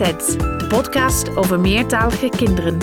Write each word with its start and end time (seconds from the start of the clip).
De 0.00 0.66
podcast 0.68 1.36
over 1.36 1.60
meertalige 1.60 2.28
kinderen. 2.28 2.78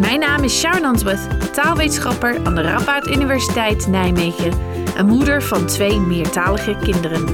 Mijn 0.00 0.20
naam 0.20 0.42
is 0.42 0.58
Sharon 0.58 0.84
Answorth, 0.84 1.54
taalwetenschapper 1.54 2.44
aan 2.44 2.54
de 2.54 2.60
Radboud 2.60 3.06
Universiteit 3.06 3.86
Nijmegen 3.86 4.52
en 4.96 5.06
moeder 5.06 5.42
van 5.42 5.66
twee 5.66 6.00
meertalige 6.00 6.76
kinderen. 6.82 7.26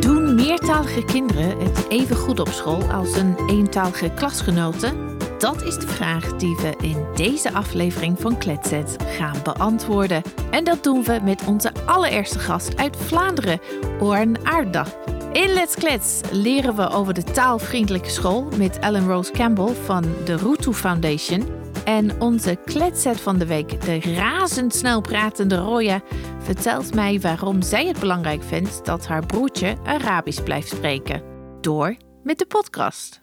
Doen 0.00 0.34
meertalige 0.34 1.04
kinderen 1.04 1.58
het 1.58 1.88
even 1.88 2.16
goed 2.16 2.40
op 2.40 2.48
school 2.48 2.82
als 2.82 3.16
een 3.16 3.36
eentalige 3.46 4.10
klasgenoten? 4.14 5.16
Dat 5.38 5.62
is 5.62 5.78
de 5.78 5.88
vraag 5.88 6.36
die 6.36 6.56
we 6.56 6.86
in 6.86 7.06
deze 7.14 7.52
aflevering 7.52 8.20
van 8.20 8.38
Kletset 8.38 8.96
gaan 9.06 9.42
beantwoorden. 9.42 10.22
En 10.50 10.64
dat 10.64 10.82
doen 10.82 11.04
we 11.04 11.20
met 11.22 11.44
onze 11.46 11.72
allereerste 11.86 12.38
gast 12.38 12.76
uit 12.76 12.96
Vlaanderen, 12.96 13.60
Orn 14.00 14.46
Aarda. 14.46 14.86
In 15.32 15.52
Let's 15.52 15.74
Klets 15.74 16.20
leren 16.30 16.76
we 16.76 16.88
over 16.88 17.14
de 17.14 17.22
taalvriendelijke 17.22 18.10
school 18.10 18.48
met 18.56 18.78
Ellen 18.78 19.06
Rose 19.06 19.32
Campbell 19.32 19.74
van 19.74 20.02
de 20.24 20.36
Rutu 20.36 20.72
Foundation. 20.72 21.48
En 21.84 22.20
onze 22.20 22.58
kletset 22.64 23.20
van 23.20 23.38
de 23.38 23.46
week, 23.46 23.80
de 23.80 24.00
razendsnel 24.00 25.00
pratende 25.00 25.56
Roya, 25.56 26.02
vertelt 26.38 26.94
mij 26.94 27.20
waarom 27.20 27.62
zij 27.62 27.86
het 27.86 27.98
belangrijk 27.98 28.42
vindt 28.42 28.84
dat 28.84 29.06
haar 29.06 29.26
broertje 29.26 29.76
Arabisch 29.84 30.42
blijft 30.42 30.68
spreken. 30.68 31.22
Door 31.60 31.96
met 32.22 32.38
de 32.38 32.46
podcast. 32.46 33.20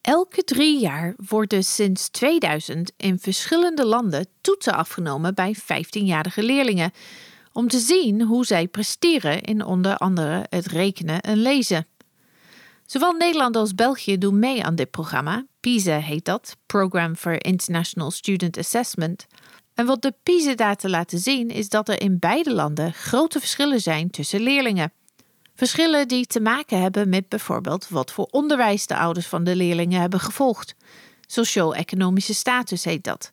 Elke 0.00 0.44
drie 0.44 0.80
jaar 0.80 1.14
worden 1.16 1.64
sinds 1.64 2.08
2000 2.08 2.92
in 2.96 3.18
verschillende 3.18 3.86
landen 3.86 4.26
toetsen 4.40 4.74
afgenomen 4.74 5.34
bij 5.34 5.56
15-jarige 5.56 6.42
leerlingen. 6.42 6.92
Om 7.56 7.68
te 7.68 7.78
zien 7.78 8.22
hoe 8.22 8.46
zij 8.46 8.68
presteren 8.68 9.40
in 9.40 9.64
onder 9.64 9.96
andere 9.96 10.46
het 10.48 10.66
rekenen 10.66 11.20
en 11.20 11.36
lezen. 11.36 11.86
Zowel 12.86 13.12
Nederland 13.12 13.56
als 13.56 13.74
België 13.74 14.18
doen 14.18 14.38
mee 14.38 14.64
aan 14.64 14.74
dit 14.74 14.90
programma. 14.90 15.46
PISA 15.60 15.98
heet 15.98 16.24
dat, 16.24 16.56
Program 16.66 17.16
for 17.16 17.44
International 17.44 18.10
Student 18.10 18.58
Assessment. 18.58 19.26
En 19.74 19.86
wat 19.86 20.02
de 20.02 20.14
PISA-data 20.22 20.88
laten 20.88 21.18
zien 21.18 21.48
is 21.48 21.68
dat 21.68 21.88
er 21.88 22.00
in 22.00 22.18
beide 22.18 22.54
landen 22.54 22.92
grote 22.92 23.38
verschillen 23.38 23.80
zijn 23.80 24.10
tussen 24.10 24.40
leerlingen. 24.40 24.92
Verschillen 25.54 26.08
die 26.08 26.26
te 26.26 26.40
maken 26.40 26.80
hebben 26.80 27.08
met 27.08 27.28
bijvoorbeeld 27.28 27.88
wat 27.88 28.12
voor 28.12 28.28
onderwijs 28.30 28.86
de 28.86 28.96
ouders 28.96 29.26
van 29.26 29.44
de 29.44 29.56
leerlingen 29.56 30.00
hebben 30.00 30.20
gevolgd. 30.20 30.74
Socio-economische 31.26 32.34
status 32.34 32.84
heet 32.84 33.04
dat. 33.04 33.32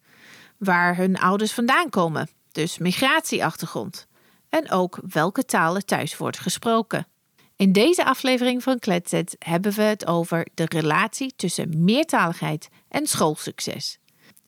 Waar 0.58 0.96
hun 0.98 1.20
ouders 1.20 1.52
vandaan 1.52 1.90
komen, 1.90 2.30
dus 2.52 2.78
migratieachtergrond. 2.78 4.10
En 4.52 4.72
ook 4.72 5.00
welke 5.08 5.46
taal 5.46 5.76
er 5.76 5.86
thuis 5.86 6.18
wordt 6.18 6.40
gesproken. 6.40 7.08
In 7.56 7.72
deze 7.72 8.06
aflevering 8.06 8.64
van 8.64 8.80
Kletset 8.80 9.36
hebben 9.40 9.74
we 9.74 9.82
het 9.82 10.06
over 10.06 10.48
de 10.54 10.66
relatie 10.68 11.34
tussen 11.36 11.84
meertaligheid 11.84 12.70
en 12.90 13.08
schoolsucces. 13.08 14.00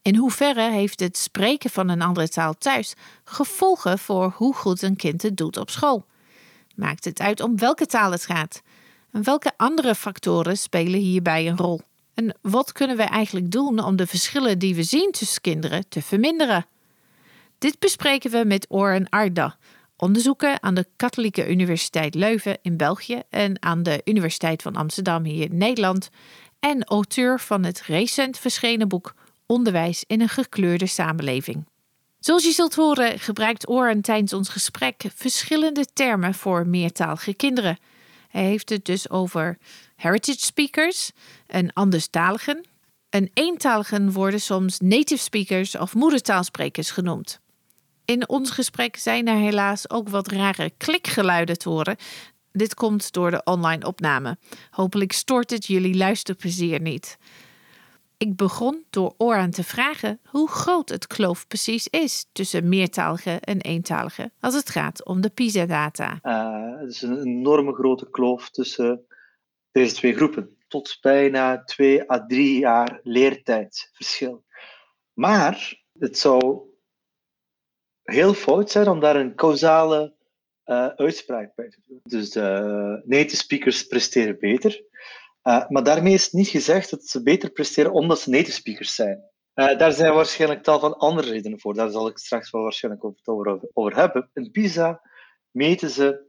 In 0.02 0.16
hoeverre 0.16 0.72
heeft 0.72 1.00
het 1.00 1.18
spreken 1.18 1.70
van 1.70 1.90
een 1.90 2.02
andere 2.02 2.30
taal 2.30 2.54
thuis 2.54 2.94
gevolgen 3.24 4.00
voor 4.00 4.34
hoe 4.36 4.54
goed 4.54 4.82
een 4.82 4.96
kind 4.96 5.22
het 5.22 5.38
doet 5.38 5.58
op 5.58 5.70
school? 5.70 6.06
Maakt 6.76 7.06
het 7.06 7.20
uit 7.20 7.42
om 7.42 7.58
welke 7.58 7.86
taal 7.86 8.12
het 8.12 8.26
gaat? 8.26 8.62
En 9.12 9.24
welke 9.24 9.52
andere 9.58 9.96
factoren 9.96 10.58
spelen 10.58 11.00
hierbij 11.00 11.48
een 11.48 11.58
rol? 11.58 11.82
En 12.14 12.38
wat 12.42 12.72
kunnen 12.72 12.98
we 12.98 13.04
eigenlijk 13.04 13.52
doen 13.52 13.84
om 13.84 13.96
de 13.96 14.08
verschillen 14.08 14.60
die 14.60 14.76
we 14.76 14.84
zien 14.84 15.12
tussen 15.12 15.42
kinderen 15.42 15.90
te 15.90 16.02
verminderen? 16.02 16.66
Dit 17.58 17.80
bespreken 17.80 18.32
we 18.32 18.46
met 18.46 18.66
Oren 18.70 19.10
Arda, 19.10 19.58
onderzoeker 20.04 20.58
aan 20.60 20.74
de 20.74 20.88
Katholieke 20.96 21.50
Universiteit 21.50 22.16
Leuven 22.16 22.58
in 22.62 22.78
België 22.78 23.22
en 23.30 23.62
aan 23.62 23.84
de 23.84 24.02
Universiteit 24.06 24.62
van 24.62 24.76
Amsterdam 24.76 25.24
hier 25.24 25.52
in 25.52 25.58
Nederland 25.58 26.10
en 26.60 26.84
auteur 26.84 27.40
van 27.40 27.64
het 27.64 27.82
recent 27.82 28.40
verschenen 28.40 28.88
boek 28.88 29.14
Onderwijs 29.46 30.04
in 30.08 30.22
een 30.22 30.30
gekleurde 30.30 30.88
samenleving. 30.88 31.66
Zoals 32.20 32.44
je 32.44 32.52
zult 32.52 32.76
horen 32.76 33.20
gebruikt 33.20 33.68
Oren 33.68 34.02
tijdens 34.02 34.34
ons 34.34 34.50
gesprek 34.50 35.04
verschillende 35.16 35.86
termen 35.94 36.34
voor 36.34 36.68
meertalige 36.68 37.34
kinderen. 37.34 37.78
Hij 38.28 38.44
heeft 38.44 38.70
het 38.70 38.86
dus 38.86 39.10
over 39.10 39.58
heritage 39.96 40.46
speakers 40.46 41.12
en 41.48 41.74
anderstaligen. 41.74 42.66
En 43.10 43.30
eentaligen 43.34 44.12
worden 44.12 44.42
soms 44.42 44.80
native 44.80 45.24
speakers 45.24 45.78
of 45.78 45.94
moedertaalsprekers 45.94 46.92
genoemd. 46.92 47.42
In 48.06 48.30
ons 48.30 48.52
gesprek 48.52 48.96
zijn 48.96 49.28
er 49.28 49.38
helaas 49.38 49.90
ook 49.90 50.10
wat 50.10 50.28
rare 50.28 50.72
klikgeluiden 50.78 51.58
te 51.58 51.70
horen. 51.70 51.96
Dit 52.52 52.74
komt 52.74 53.14
door 53.14 53.32
de 53.32 53.42
online 53.44 53.86
opname. 53.86 54.38
Hopelijk 54.70 55.12
stoort 55.12 55.50
het 55.50 55.66
jullie 55.66 55.98
luisterplezier 55.98 56.82
niet. 56.82 57.18
Ik 58.18 58.36
begon 58.36 58.84
door 58.90 59.14
Oran 59.18 59.50
te 59.50 59.64
vragen 59.64 60.20
hoe 60.26 60.50
groot 60.50 60.90
het 60.90 61.08
kloof 61.08 61.48
precies 61.48 61.88
is 61.88 62.26
tussen 62.32 62.70
meertalige 62.70 63.40
en 63.40 63.62
eentalige 63.62 64.32
als 64.40 64.54
het 64.54 64.70
gaat 64.70 65.06
om 65.06 65.22
de 65.22 65.30
PISA-data. 65.30 66.20
Uh, 66.24 66.80
het 66.80 66.90
is 66.90 67.02
een 67.02 67.22
enorme 67.22 67.74
grote 67.74 68.10
kloof 68.10 68.50
tussen 68.50 69.06
deze 69.72 69.96
twee 69.96 70.16
groepen, 70.16 70.58
tot 70.68 70.98
bijna 71.02 71.64
twee 71.64 72.12
à 72.12 72.26
drie 72.26 72.60
jaar 72.60 73.00
leertijdverschil. 73.04 74.44
Maar 75.14 75.82
het 76.00 76.18
zou 76.18 76.72
heel 78.04 78.34
fout 78.34 78.72
zijn 78.72 78.88
om 78.88 79.00
daar 79.00 79.16
een 79.16 79.36
causale 79.36 80.14
uh, 80.66 80.88
uitspraak 80.88 81.56
bij 81.56 81.70
te 81.70 81.80
doen. 81.88 82.00
Dus 82.04 82.30
de 82.30 83.02
native 83.06 83.36
speakers 83.36 83.84
presteren 83.88 84.40
beter, 84.40 84.84
uh, 85.44 85.70
maar 85.70 85.84
daarmee 85.84 86.14
is 86.14 86.32
niet 86.32 86.48
gezegd 86.48 86.90
dat 86.90 87.04
ze 87.04 87.24
beter 87.24 87.50
presteren 87.50 87.92
omdat 87.92 88.20
ze 88.20 88.30
native 88.30 88.52
speakers 88.52 88.96
zijn. 88.96 89.32
Daar 89.54 89.92
zijn 89.92 90.14
waarschijnlijk 90.14 90.64
tal 90.64 90.80
van 90.80 90.98
andere 90.98 91.30
redenen 91.30 91.60
voor. 91.60 91.74
Daar 91.74 91.90
zal 91.90 92.08
ik 92.08 92.18
straks 92.18 92.52
wel 92.52 92.62
waarschijnlijk 92.62 93.04
over, 93.26 93.70
over 93.74 93.96
hebben. 93.96 94.30
In 94.34 94.52
PISA 94.52 95.02
meten 95.52 95.90
ze, 95.90 96.26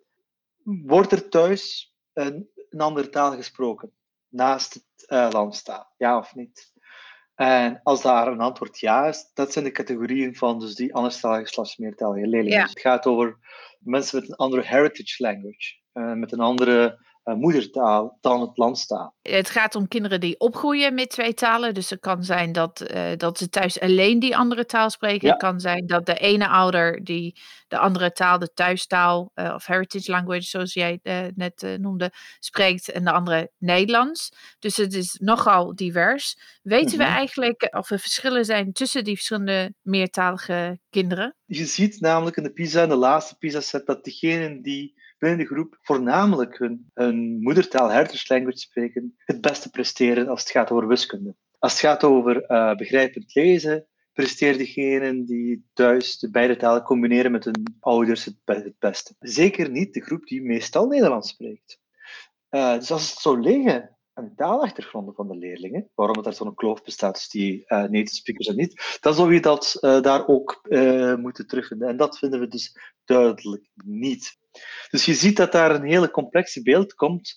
wordt 0.62 1.12
er 1.12 1.29
thuis 1.29 1.95
een, 2.12 2.51
een 2.71 2.81
andere 2.81 3.09
taal 3.09 3.37
gesproken 3.37 3.93
naast 4.29 4.75
het 4.75 5.33
landstaal? 5.33 5.93
Ja 5.97 6.19
of 6.19 6.35
niet? 6.35 6.74
En 7.34 7.81
als 7.83 8.03
daar 8.03 8.27
een 8.27 8.41
antwoord 8.41 8.78
ja 8.78 9.06
is, 9.06 9.31
dat 9.34 9.53
zijn 9.53 9.65
de 9.65 9.71
categorieën 9.71 10.34
van 10.34 10.59
dus 10.59 10.75
die 10.75 10.95
anderstalige 10.95 11.47
slash 11.47 11.77
meertalige 11.77 12.27
leerlingen. 12.27 12.59
Ja. 12.59 12.67
Het 12.67 12.81
gaat 12.81 13.06
over 13.06 13.39
mensen 13.78 14.21
met 14.21 14.28
een 14.28 14.37
andere 14.37 14.62
heritage 14.62 15.22
language, 15.22 15.75
uh, 15.94 16.12
met 16.12 16.33
een 16.33 16.41
andere 16.41 16.99
moedertaal 17.25 18.19
dan 18.21 18.41
het 18.41 18.57
landstaal. 18.57 19.15
Het 19.23 19.51
gaat 19.51 19.75
om 19.75 19.89
kinderen 19.89 20.21
die 20.21 20.39
opgroeien 20.39 20.95
met 20.95 21.11
twee 21.11 21.35
talen. 21.35 21.75
Dus 21.75 21.91
het 21.91 22.01
kan 22.01 22.25
zijn 22.25 22.53
dat, 22.53 22.91
uh, 22.95 23.03
dat 23.17 23.39
ze 23.39 23.49
thuis 23.49 23.81
alleen 23.81 24.19
die 24.19 24.37
andere 24.37 24.67
taal 24.67 24.91
spreken. 24.91 25.29
Het 25.29 25.39
kan 25.39 25.61
zijn 25.61 25.87
dat 25.87 26.07
de 26.07 26.15
ene 26.15 26.49
ouder 26.49 27.05
die 27.05 27.41
de 27.69 27.79
andere 27.79 28.12
taal, 28.12 28.39
de 28.39 28.53
thuistaal 28.53 29.31
uh, 29.35 29.53
of 29.55 29.67
heritage 29.67 30.11
language, 30.11 30.43
zoals 30.43 30.75
jij 30.75 31.01
net 31.35 31.77
noemde, 31.81 32.12
spreekt. 32.39 32.91
En 32.91 33.05
de 33.05 33.12
andere 33.12 33.51
Nederlands. 33.59 34.33
Dus 34.59 34.77
het 34.77 34.95
is 34.95 35.19
nogal 35.21 35.75
divers. 35.75 36.39
Weten 36.62 36.99
we 36.99 37.05
eigenlijk 37.05 37.69
of 37.71 37.91
er 37.91 37.99
verschillen 37.99 38.45
zijn 38.45 38.73
tussen 38.73 39.05
die 39.05 39.15
verschillende 39.15 39.75
meertalige 39.83 40.79
kinderen? 40.91 41.37
Je 41.45 41.65
ziet 41.65 42.01
namelijk 42.01 42.37
in 42.37 42.43
de 42.43 42.53
PISA, 42.53 42.83
in 42.83 42.89
de 42.89 42.95
laatste 42.95 43.37
PISA-set, 43.37 43.87
dat 43.87 44.05
degenen 44.05 44.62
die 44.62 45.03
de 45.25 45.47
groep 45.47 45.79
voornamelijk 45.81 46.59
hun, 46.59 46.91
hun 46.95 47.39
moedertaal, 47.41 47.91
heritage 47.91 48.25
language 48.33 48.59
spreken, 48.59 49.15
het 49.19 49.41
beste 49.41 49.71
presteren 49.71 50.29
als 50.29 50.41
het 50.41 50.50
gaat 50.50 50.71
over 50.71 50.87
wiskunde. 50.87 51.35
Als 51.59 51.73
het 51.73 51.81
gaat 51.81 52.05
over 52.05 52.50
uh, 52.50 52.75
begrijpend 52.75 53.35
lezen, 53.35 53.87
presteren 54.12 54.59
degenen 54.59 55.25
die 55.25 55.67
thuis 55.73 56.19
de 56.19 56.31
beide 56.31 56.56
talen 56.56 56.82
combineren 56.82 57.32
met 57.32 57.44
hun 57.44 57.76
ouders 57.81 58.25
het, 58.25 58.37
het 58.44 58.79
beste. 58.79 59.15
Zeker 59.19 59.71
niet 59.71 59.94
de 59.94 60.00
groep 60.00 60.26
die 60.26 60.43
meestal 60.43 60.87
Nederlands 60.87 61.29
spreekt. 61.29 61.79
Uh, 62.50 62.75
dus 62.75 62.91
als 62.91 63.11
het 63.11 63.19
zou 63.19 63.41
liggen 63.41 63.97
aan 64.12 64.25
de 64.25 64.35
taalachtergronden 64.35 65.15
van 65.15 65.29
de 65.29 65.37
leerlingen, 65.37 65.91
waarom 65.94 66.17
het 66.17 66.26
er 66.26 66.32
zo'n 66.32 66.55
kloof 66.55 66.82
bestaat 66.82 67.15
tussen 67.15 67.41
die 67.41 67.65
uh, 67.69 67.79
native 67.79 68.15
speakers 68.15 68.47
en 68.47 68.56
niet, 68.56 68.99
dan 69.00 69.15
zou 69.15 69.35
je 69.35 69.41
dat 69.41 69.76
daar 69.81 70.26
ook 70.26 70.61
moeten 71.17 71.47
terugvinden. 71.47 71.88
En 71.88 71.97
dat 71.97 72.19
vinden 72.19 72.41
we 72.41 72.49
dus 72.49 72.76
duidelijk 73.05 73.71
niet. 73.85 74.43
Dus 74.91 75.05
je 75.05 75.15
ziet 75.15 75.37
dat 75.37 75.53
daar 75.53 75.75
een 75.75 75.87
hele 75.87 76.11
complexe 76.11 76.62
beeld 76.62 76.95
komt, 76.95 77.35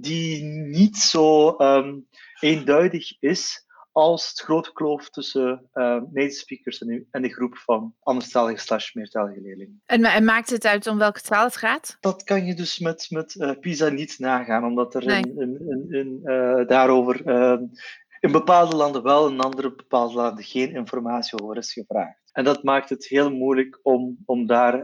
die 0.00 0.42
niet 0.44 0.96
zo 0.96 1.54
um, 1.58 2.06
eenduidig 2.40 3.20
is 3.20 3.66
als 3.92 4.28
het 4.28 4.40
grote 4.40 4.72
kloof 4.72 5.10
tussen 5.10 5.68
uh, 5.74 6.00
native 6.12 6.38
speakers 6.38 6.78
en, 6.78 7.06
en 7.10 7.22
de 7.22 7.32
groep 7.32 7.56
van 7.56 7.94
anderstalige 8.02 8.60
slash 8.60 8.94
meertalige 8.94 9.40
leerlingen. 9.40 9.82
En, 9.86 10.04
en, 10.04 10.24
maakt 10.24 10.50
het 10.50 10.64
uit 10.64 10.86
om 10.86 10.98
welke 10.98 11.20
taal 11.20 11.44
het 11.44 11.56
gaat? 11.56 11.96
Dat 12.00 12.22
kan 12.22 12.46
je 12.46 12.54
dus 12.54 12.78
met, 12.78 13.06
met 13.10 13.34
uh, 13.34 13.50
PISA 13.60 13.88
niet 13.88 14.18
nagaan, 14.18 14.64
omdat 14.64 14.94
er 14.94 15.04
nee. 15.04 15.24
uh, 16.24 16.66
daarover 16.66 17.22
in 18.20 18.32
bepaalde 18.32 18.76
landen 18.76 19.02
wel 19.02 19.28
in 19.28 19.40
andere 19.40 19.74
bepaalde 19.74 20.14
landen 20.14 20.44
geen 20.44 20.74
informatie 20.74 21.42
over 21.42 21.56
is 21.56 21.72
gevraagd. 21.72 22.30
En 22.32 22.44
dat 22.44 22.62
maakt 22.62 22.88
het 22.88 23.06
heel 23.06 23.30
moeilijk 23.30 23.78
om, 23.82 24.18
om 24.24 24.46
daar 24.46 24.82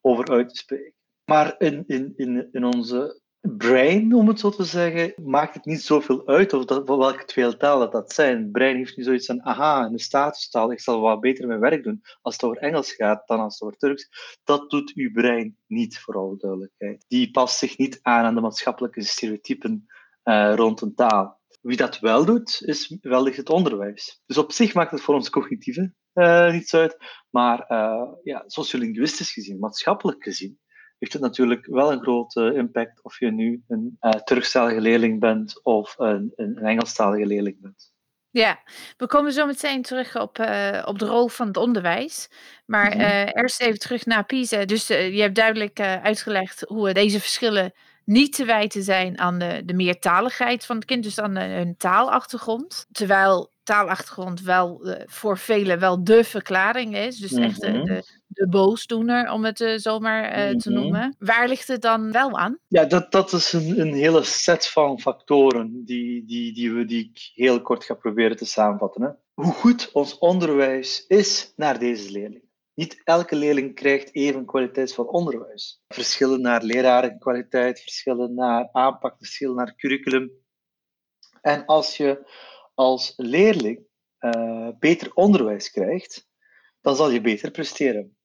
over 0.00 0.30
uit 0.30 0.48
te 0.48 0.56
spreken. 0.56 0.94
Maar 1.24 1.54
in, 1.58 1.84
in, 1.86 2.12
in, 2.16 2.48
in 2.52 2.64
onze 2.64 3.20
brein, 3.40 4.14
om 4.14 4.28
het 4.28 4.40
zo 4.40 4.50
te 4.50 4.64
zeggen, 4.64 5.12
maakt 5.24 5.54
het 5.54 5.64
niet 5.64 5.80
zoveel 5.80 6.26
uit 6.26 6.52
of 6.52 6.64
dat, 6.64 6.88
welke 6.88 7.24
twee 7.24 7.56
talen 7.56 7.90
dat, 7.90 8.12
zijn. 8.12 8.38
Het 8.38 8.52
brein 8.52 8.76
heeft 8.76 8.96
niet 8.96 9.06
zoiets 9.06 9.26
van, 9.26 9.42
aha, 9.42 9.84
een 9.84 9.98
statustaal, 9.98 10.72
ik 10.72 10.80
zal 10.80 11.00
wat 11.00 11.20
beter 11.20 11.46
mijn 11.46 11.60
werk 11.60 11.84
doen 11.84 12.02
als 12.22 12.34
het 12.34 12.44
over 12.44 12.56
Engels 12.56 12.92
gaat 12.92 13.26
dan 13.26 13.40
als 13.40 13.54
het 13.54 13.62
over 13.62 13.78
Turks. 13.78 14.08
Dat 14.44 14.70
doet 14.70 14.92
uw 14.94 15.12
brein 15.12 15.56
niet, 15.66 15.98
voor 15.98 16.16
alle 16.16 16.36
duidelijkheid. 16.36 17.04
Die 17.08 17.30
past 17.30 17.58
zich 17.58 17.78
niet 17.78 17.98
aan 18.02 18.24
aan 18.24 18.34
de 18.34 18.40
maatschappelijke 18.40 19.02
stereotypen 19.02 19.86
uh, 20.24 20.52
rond 20.54 20.80
een 20.80 20.94
taal. 20.94 21.35
Wie 21.66 21.76
dat 21.76 21.98
wel 21.98 22.24
doet, 22.24 22.62
is 22.64 22.96
wellicht 23.00 23.36
het 23.36 23.48
onderwijs. 23.50 24.22
Dus 24.26 24.38
op 24.38 24.52
zich 24.52 24.74
maakt 24.74 24.90
het 24.90 25.00
voor 25.00 25.14
ons 25.14 25.30
cognitieve 25.30 25.92
uh, 26.14 26.50
niets 26.52 26.74
uit, 26.74 26.96
maar 27.30 27.64
uh, 27.68 28.12
ja, 28.22 28.42
sociolinguïstisch 28.46 29.32
gezien, 29.32 29.58
maatschappelijk 29.58 30.22
gezien, 30.22 30.58
heeft 30.98 31.12
het 31.12 31.22
natuurlijk 31.22 31.66
wel 31.66 31.92
een 31.92 32.02
grote 32.02 32.54
impact 32.54 33.02
of 33.02 33.18
je 33.18 33.32
nu 33.32 33.62
een 33.68 33.96
uh, 34.00 34.10
Turkstalige 34.10 34.80
leerling 34.80 35.20
bent 35.20 35.64
of 35.64 35.94
een, 35.98 36.32
een, 36.36 36.56
Engelstalige 36.56 37.26
leerling 37.26 37.60
bent. 37.60 37.92
Ja, 38.30 38.62
we 38.96 39.06
komen 39.06 39.32
zo 39.32 39.46
meteen 39.46 39.82
terug 39.82 40.16
op, 40.16 40.38
uh, 40.38 40.82
op 40.84 40.98
de 40.98 41.06
rol 41.06 41.28
van 41.28 41.46
het 41.46 41.56
onderwijs. 41.56 42.30
Maar 42.66 42.96
uh, 42.96 43.26
eerst 43.32 43.60
even 43.60 43.78
terug 43.78 44.06
naar 44.06 44.24
PISA. 44.24 44.64
Dus 44.64 44.90
uh, 44.90 45.14
je 45.14 45.20
hebt 45.20 45.34
duidelijk 45.34 45.80
uitgelegd 45.80 46.60
hoe 46.60 46.92
deze 46.92 47.20
verschillen 47.20 47.72
niet 48.06 48.32
te 48.32 48.44
wijten 48.44 48.82
zijn 48.82 49.18
aan 49.18 49.38
de, 49.38 49.62
de 49.64 49.74
meertaligheid 49.74 50.66
van 50.66 50.76
het 50.76 50.84
kind, 50.84 51.02
dus 51.02 51.20
aan 51.20 51.34
de, 51.34 51.40
hun 51.40 51.76
taalachtergrond. 51.76 52.86
Terwijl 52.92 53.54
taalachtergrond 53.62 54.40
wel 54.40 54.88
uh, 54.88 54.94
voor 55.06 55.38
velen 55.38 55.78
wel 55.78 56.04
de 56.04 56.24
verklaring 56.24 56.96
is. 56.96 57.18
Dus 57.18 57.32
echt 57.32 57.60
de, 57.60 57.82
de, 57.82 58.02
de, 58.26 58.48
boosdoener, 58.48 59.30
om 59.30 59.44
het 59.44 59.60
uh, 59.60 59.76
zomaar 59.76 60.50
uh, 60.50 60.56
te 60.56 60.70
noemen. 60.70 61.16
Waar 61.18 61.48
ligt 61.48 61.68
het 61.68 61.82
dan 61.82 62.12
wel 62.12 62.38
aan? 62.38 62.58
Ja, 62.68 62.84
dat, 62.84 63.12
dat 63.12 63.32
is 63.32 63.52
een, 63.52 63.80
een 63.80 63.94
hele 63.94 64.22
set 64.22 64.66
van 64.66 65.00
factoren 65.00 65.84
die, 65.84 66.24
die, 66.24 66.52
die, 66.52 66.72
we, 66.72 66.84
die 66.84 67.10
ik 67.14 67.30
heel 67.34 67.62
kort 67.62 67.84
ga 67.84 67.94
proberen 67.94 68.36
te 68.36 68.44
samenvatten. 68.44 69.02
Hè. 69.02 69.08
Hoe 69.34 69.52
goed 69.52 69.90
ons 69.92 70.18
onderwijs 70.18 71.04
is 71.06 71.52
naar 71.56 71.78
deze 71.78 72.10
leerling. 72.10 72.45
Niet 72.76 73.00
elke 73.04 73.36
leerling 73.36 73.74
krijgt 73.74 74.14
even 74.14 74.44
kwaliteitsvol 74.44 75.04
onderwijs. 75.04 75.82
Verschillen 75.88 76.40
naar 76.40 76.62
lerarenkwaliteit, 76.62 77.80
verschillen 77.80 78.34
naar 78.34 78.68
aanpak, 78.72 79.16
verschillen 79.18 79.54
naar 79.54 79.74
curriculum. 79.74 80.30
En 81.40 81.64
als 81.64 81.96
je 81.96 82.30
als 82.74 83.12
leerling 83.16 83.86
uh, 84.20 84.68
beter 84.78 85.14
onderwijs 85.14 85.70
krijgt, 85.70 86.28
dan 86.80 86.96
zal 86.96 87.10
je 87.10 87.20
beter 87.20 87.50
presteren. 87.50 88.16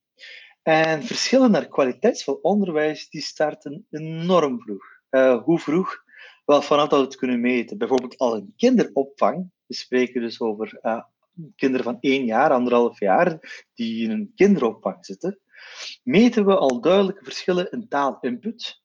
En 0.62 1.02
verschillen 1.02 1.50
naar 1.50 1.68
kwaliteitsvol 1.68 2.38
onderwijs, 2.42 3.08
die 3.08 3.22
starten 3.22 3.86
enorm 3.90 4.60
vroeg. 4.60 4.84
Uh, 5.10 5.42
hoe 5.42 5.58
vroeg? 5.58 6.02
Wel, 6.44 6.62
vanaf 6.62 6.88
dat 6.88 6.98
we 6.98 7.04
het 7.04 7.16
kunnen 7.16 7.40
meten. 7.40 7.78
Bijvoorbeeld 7.78 8.18
al 8.18 8.36
een 8.36 8.52
kinderopvang. 8.56 9.50
We 9.66 9.74
spreken 9.74 10.20
dus 10.20 10.40
over 10.40 10.78
uh, 10.82 11.02
kinderen 11.56 11.84
van 11.84 11.98
één 12.00 12.24
jaar, 12.24 12.50
anderhalf 12.50 13.00
jaar, 13.00 13.38
die 13.74 14.04
in 14.04 14.10
een 14.10 14.32
kinderopvang 14.34 15.06
zitten. 15.06 15.40
Meten 16.02 16.46
we 16.46 16.56
al 16.56 16.80
duidelijke 16.80 17.24
verschillen 17.24 17.70
in 17.70 17.88
taalinput 17.88 18.82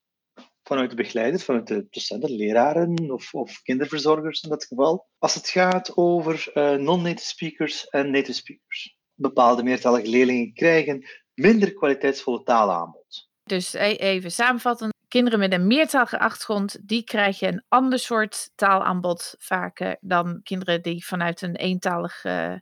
vanuit 0.64 0.90
de 0.90 0.96
begeleiders, 0.96 1.44
vanuit 1.44 1.68
de 1.68 1.88
docenten, 1.90 2.32
leraren 2.32 3.12
of, 3.12 3.34
of 3.34 3.62
kinderverzorgers 3.62 4.42
in 4.42 4.50
dat 4.50 4.66
geval. 4.66 5.08
Als 5.18 5.34
het 5.34 5.50
gaat 5.50 5.98
over 5.98 6.52
uh, 6.54 6.76
non-native 6.76 7.28
speakers 7.28 7.88
en 7.88 8.12
native 8.12 8.34
speakers. 8.34 8.98
Bepaalde 9.14 9.64
meertalige 9.64 10.08
leerlingen 10.08 10.54
krijgen 10.54 11.10
minder 11.34 11.74
kwaliteitsvolle 11.74 12.44
taalaanbod. 12.44 13.30
Dus 13.44 13.74
even 13.74 14.32
samenvatten. 14.32 14.90
Kinderen 15.08 15.40
met 15.40 15.54
een 15.54 15.68
meertalige 15.68 16.20
achtergrond, 16.20 16.88
die 16.88 17.04
krijgen 17.04 17.48
een 17.48 17.64
ander 17.68 18.00
soort 18.00 18.52
taalaanbod 18.56 19.36
vaker 19.38 19.98
dan 20.02 20.40
kinderen 20.44 20.82
die 20.82 21.06
vanuit 21.06 21.42
een 21.42 21.56
eentalig 21.56 22.24
uh, 22.24 22.54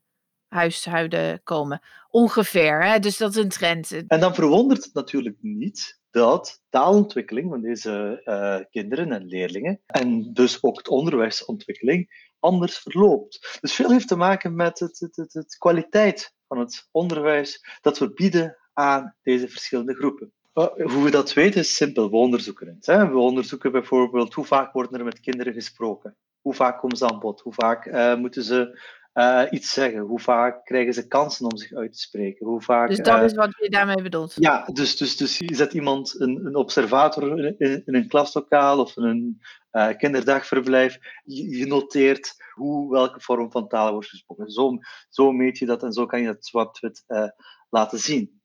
huishouden 0.48 1.44
komen. 1.44 1.82
Ongeveer, 2.10 2.84
hè? 2.86 3.00
dus 3.00 3.18
dat 3.18 3.36
is 3.36 3.44
een 3.44 3.50
trend. 3.50 3.92
En 4.08 4.20
dan 4.20 4.36
verwondert 4.36 4.84
het 4.84 4.94
natuurlijk 4.94 5.38
niet 5.42 6.00
dat 6.12 6.62
taalontwikkeling 6.70 7.50
van 7.50 7.62
deze 7.62 8.22
uh, 8.26 8.66
kinderen 8.70 9.12
en 9.12 9.26
leerlingen, 9.26 9.82
en 9.86 10.34
dus 10.34 10.64
ook 10.64 10.84
de 10.84 10.90
onderwijsontwikkeling, 10.90 12.32
anders 12.40 12.78
verloopt. 12.78 13.58
Dus 13.62 13.74
veel 13.74 13.92
heeft 13.92 14.08
te 14.08 14.16
maken 14.16 14.56
met 14.56 14.80
het, 14.80 15.00
het, 15.00 15.16
het, 15.16 15.34
het 15.34 15.58
kwaliteit 15.58 16.34
van 16.48 16.60
het 16.60 16.88
onderwijs 16.92 17.80
dat 17.82 17.98
we 17.98 18.14
bieden 18.14 18.58
aan 18.74 19.16
deze 19.22 19.48
verschillende 19.48 19.94
groepen. 19.94 20.34
Hoe 20.64 21.04
we 21.04 21.12
dat 21.12 21.34
weten 21.34 21.60
is 21.60 21.76
simpel, 21.76 22.10
we 22.10 22.16
onderzoeken 22.16 22.68
het. 22.68 22.86
Hè. 22.86 23.10
We 23.10 23.18
onderzoeken 23.18 23.72
bijvoorbeeld 23.72 24.34
hoe 24.34 24.46
vaak 24.46 24.74
worden 24.74 25.00
er 25.00 25.06
met 25.06 25.20
kinderen 25.20 25.54
gesproken. 25.54 26.16
Hoe 26.42 26.54
vaak 26.54 26.80
komen 26.80 26.98
ze 26.98 27.08
aan 27.08 27.20
bod? 27.20 27.42
Hoe 27.42 27.54
vaak 27.54 27.86
uh, 27.86 28.16
moeten 28.16 28.44
ze 28.44 28.80
uh, 29.14 29.44
iets 29.50 29.74
zeggen? 29.74 30.00
Hoe 30.00 30.20
vaak 30.20 30.66
krijgen 30.66 30.94
ze 30.94 31.08
kansen 31.08 31.46
om 31.52 31.58
zich 31.58 31.74
uit 31.74 31.92
te 31.92 32.00
spreken? 32.00 32.46
Hoe 32.46 32.62
vaak, 32.62 32.88
dus 32.88 32.98
dat 32.98 33.18
uh, 33.18 33.24
is 33.24 33.34
wat 33.34 33.56
je 33.60 33.70
daarmee 33.70 34.02
bedoelt? 34.02 34.34
Ja, 34.36 34.66
dus, 34.74 34.98
dus, 34.98 35.18
dus 35.18 35.38
je 35.38 35.56
zet 35.56 35.74
iemand, 35.74 36.20
een, 36.20 36.46
een 36.46 36.56
observator 36.56 37.40
in, 37.40 37.56
in, 37.58 37.82
in, 37.86 37.96
een 37.96 38.08
klaslokaal 38.08 38.80
of 38.80 38.98
in 38.98 39.04
een 39.04 39.42
uh, 39.72 39.98
kinderdagverblijf. 39.98 40.98
Je, 41.24 41.58
je, 41.58 41.66
noteert 41.66 42.36
hoe, 42.54 42.92
welke 42.92 43.22
vorm 43.22 43.52
van 43.52 43.68
taal 43.68 43.92
wordt 43.92 44.10
gesproken. 44.10 44.50
Zo, 44.50 44.78
zo 45.10 45.32
meet 45.32 45.58
je 45.58 45.66
dat 45.66 45.84
en 45.84 45.94
zo 45.94 46.06
kan 46.06 46.20
je 46.20 46.26
dat 46.26 46.46
zwart-wit 46.46 47.04
laten 47.70 48.00
zien. 48.00 48.42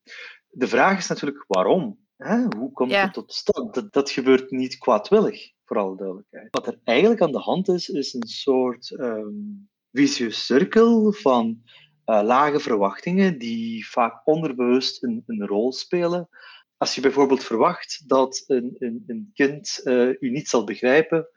De 0.51 0.69
vraag 0.69 0.99
is 0.99 1.07
natuurlijk 1.07 1.45
waarom? 1.47 1.99
Hè? 2.17 2.47
Hoe 2.57 2.73
komt 2.73 2.91
ja. 2.91 3.03
het 3.03 3.13
tot 3.13 3.33
stand? 3.33 3.75
Dat, 3.75 3.93
dat 3.93 4.11
gebeurt 4.11 4.51
niet 4.51 4.79
kwaadwillig, 4.79 5.53
voor 5.65 5.79
alle 5.79 5.97
duidelijkheid. 5.97 6.49
Wat 6.51 6.67
er 6.67 6.81
eigenlijk 6.85 7.21
aan 7.21 7.33
de 7.33 7.39
hand 7.39 7.69
is, 7.69 7.89
is 7.89 8.15
een 8.15 8.29
soort... 8.29 8.91
Um, 8.91 9.69
vicieuze 9.93 10.41
cirkel 10.41 11.13
van 11.13 11.63
uh, 12.07 12.23
lage 12.23 12.61
verwachtingen 12.61 13.39
die 13.39 13.89
vaak 13.89 14.21
onderbewust 14.25 15.03
een, 15.03 15.23
een, 15.27 15.47
rol 15.47 15.73
spelen. 15.73 16.29
Als 16.77 16.95
je 16.95 17.01
bijvoorbeeld 17.01 17.45
verwacht 17.45 18.09
dat 18.09 18.45
een, 18.47 18.77
een, 18.79 19.05
een 19.07 19.31
kind 19.35 19.81
uh, 19.85 20.09
u 20.21 20.31
niet 20.31 20.49
zal 20.49 20.65
begrijpen, 20.65 21.29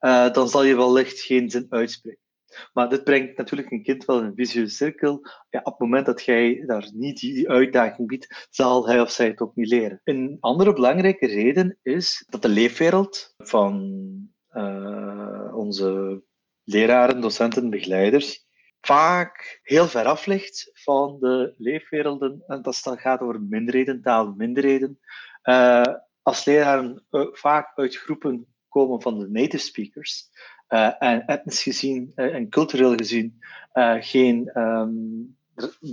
uh, 0.00 0.32
dan 0.32 0.48
zal 0.48 0.62
je 0.62 0.76
wellicht 0.76 1.20
geen 1.20 1.50
zin 1.50 1.66
uitspreken. 1.68 2.26
Maar 2.72 2.88
dit 2.88 3.04
brengt 3.04 3.36
natuurlijk 3.36 3.70
een 3.70 3.82
kind 3.82 4.04
wel 4.04 4.18
in 4.18 4.24
een 4.24 4.34
vicieuze 4.34 4.74
cirkel. 4.74 5.20
Ja, 5.50 5.58
op 5.58 5.72
het 5.72 5.78
moment 5.78 6.06
dat 6.06 6.24
jij 6.24 6.62
daar 6.66 6.90
niet 6.94 7.20
die, 7.20 7.48
uitdaging 7.48 8.08
biedt, 8.08 8.46
zal 8.50 8.88
hij 8.88 9.00
of 9.00 9.10
zij 9.10 9.26
het 9.26 9.40
ook 9.40 9.56
niet 9.56 9.68
leren. 9.68 10.00
Een 10.04 10.36
andere 10.40 10.72
belangrijke 10.72 11.26
reden 11.26 11.78
is 11.82 12.26
dat 12.28 12.42
de 12.42 12.48
leefwereld 12.48 13.34
van 13.36 13.72
onze 15.52 16.22
leraren, 16.64 17.20
docenten, 17.20 17.70
begeleiders, 17.70 18.46
vaak 18.80 19.60
heel 19.62 19.86
ver 19.86 20.04
af 20.04 20.26
ligt 20.26 20.70
van 20.72 21.18
de 21.20 21.54
leefwerelden. 21.58 22.42
En 22.46 22.62
dat 22.62 22.76
gaat 22.76 23.20
over 23.20 23.42
minderheden, 23.42 24.02
taal, 24.02 24.34
minderheden. 24.36 24.98
Uh, 25.42 25.82
als 26.22 26.44
leraren 26.44 27.06
uh, 27.10 27.26
vaak 27.32 27.72
uit 27.78 27.96
groepen 27.96 28.46
komen 28.68 29.02
van 29.02 29.18
de 29.18 29.28
native 29.28 29.64
speakers, 29.64 30.28
en 30.98 31.26
etnisch 31.26 31.62
gezien 31.62 32.12
en 32.14 32.48
cultureel 32.48 32.94
gezien 32.96 33.42
geen 34.00 34.60
um, 34.60 35.36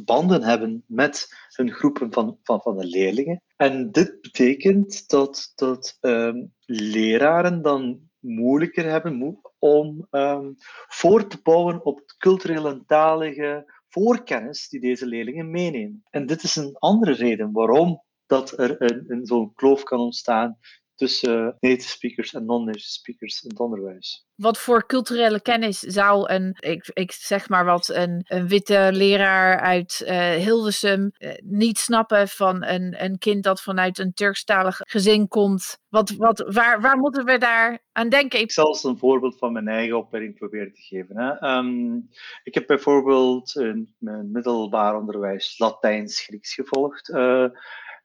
banden 0.06 0.44
hebben 0.44 0.84
met 0.88 1.28
hun 1.56 1.72
groepen 1.72 2.14
van, 2.14 2.38
van, 2.44 2.62
van 2.62 2.78
de 2.78 2.86
leerlingen. 2.86 3.42
En 3.56 3.92
dit 3.92 4.22
betekent 4.22 5.10
dat, 5.10 5.52
dat 5.56 5.98
um, 6.02 6.54
leraren 6.66 7.62
dan 7.62 8.00
moeilijker 8.20 8.86
hebben 8.86 9.40
om 9.60 10.08
um, 10.12 10.56
voor 10.88 11.28
te 11.28 11.40
bouwen 11.44 11.86
op 11.86 12.02
culturele 12.18 12.70
en 12.70 12.84
talige 12.88 13.74
voorkennis 13.90 14.70
die 14.70 14.80
deze 14.80 15.06
leerlingen 15.06 15.52
meenemen. 15.52 16.04
En 16.10 16.26
dit 16.26 16.44
is 16.44 16.56
een 16.56 16.76
andere 16.76 17.12
reden 17.12 17.52
waarom 17.52 18.04
dat 18.26 18.60
er 18.60 18.82
een, 18.82 19.04
een 19.08 19.26
zo'n 19.26 19.54
kloof 19.54 19.84
kan 19.84 20.00
ontstaan 20.00 20.58
tussen 20.96 21.58
native 21.60 21.90
speakers 21.90 22.34
en 22.34 22.46
non-native 22.46 22.90
speakers 22.90 23.44
in 23.44 23.50
het 23.50 23.60
onderwijs. 23.60 24.26
Wat 24.36 24.58
voor 24.58 24.86
culturele 24.86 25.42
kennis 25.42 25.80
zou 25.80 26.30
een, 26.30 26.58
ik, 26.60 26.90
ik 26.94 27.12
zeg 27.12 27.50
maar 27.50 27.66
wat, 27.66 27.90
een, 27.90 28.22
een 28.28 28.48
witte 28.48 28.90
leraar 28.92 29.60
uit 29.60 30.04
uh, 30.06 30.32
Hilversum 30.32 31.12
uh, 31.18 31.32
niet 31.44 31.78
snappen 31.78 32.28
van 32.28 32.64
een, 32.64 33.04
een 33.04 33.18
kind 33.18 33.44
dat 33.44 33.62
vanuit 33.62 34.00
een 34.00 34.14
Turkstalig 34.14 34.78
gezin 34.78 35.28
komt? 35.28 35.78
Wat, 35.90 36.10
wat, 36.10 36.46
waar, 36.54 36.82
waar 36.82 36.98
moeten 36.98 37.26
we 37.26 37.38
daar 37.38 37.80
aan 37.92 38.10
denken? 38.10 38.40
Ik 38.40 38.52
zal 38.52 38.78
een 38.82 38.98
voorbeeld 38.98 39.38
van 39.38 39.54
mijn 39.54 39.68
eigen 39.68 39.98
opleiding 39.98 40.38
proberen 40.38 40.74
te 40.74 40.82
geven. 40.82 41.18
Hè. 41.18 41.58
Um, 41.58 42.10
ik 42.44 42.54
heb 42.54 42.68
bijvoorbeeld 42.68 43.56
in 43.56 43.96
mijn 43.98 44.32
middelbaar 44.32 44.98
onderwijs 44.98 45.60
Latijns-Grieks 45.60 46.54
gevolgd. 46.54 47.10
Uh, 47.10 47.48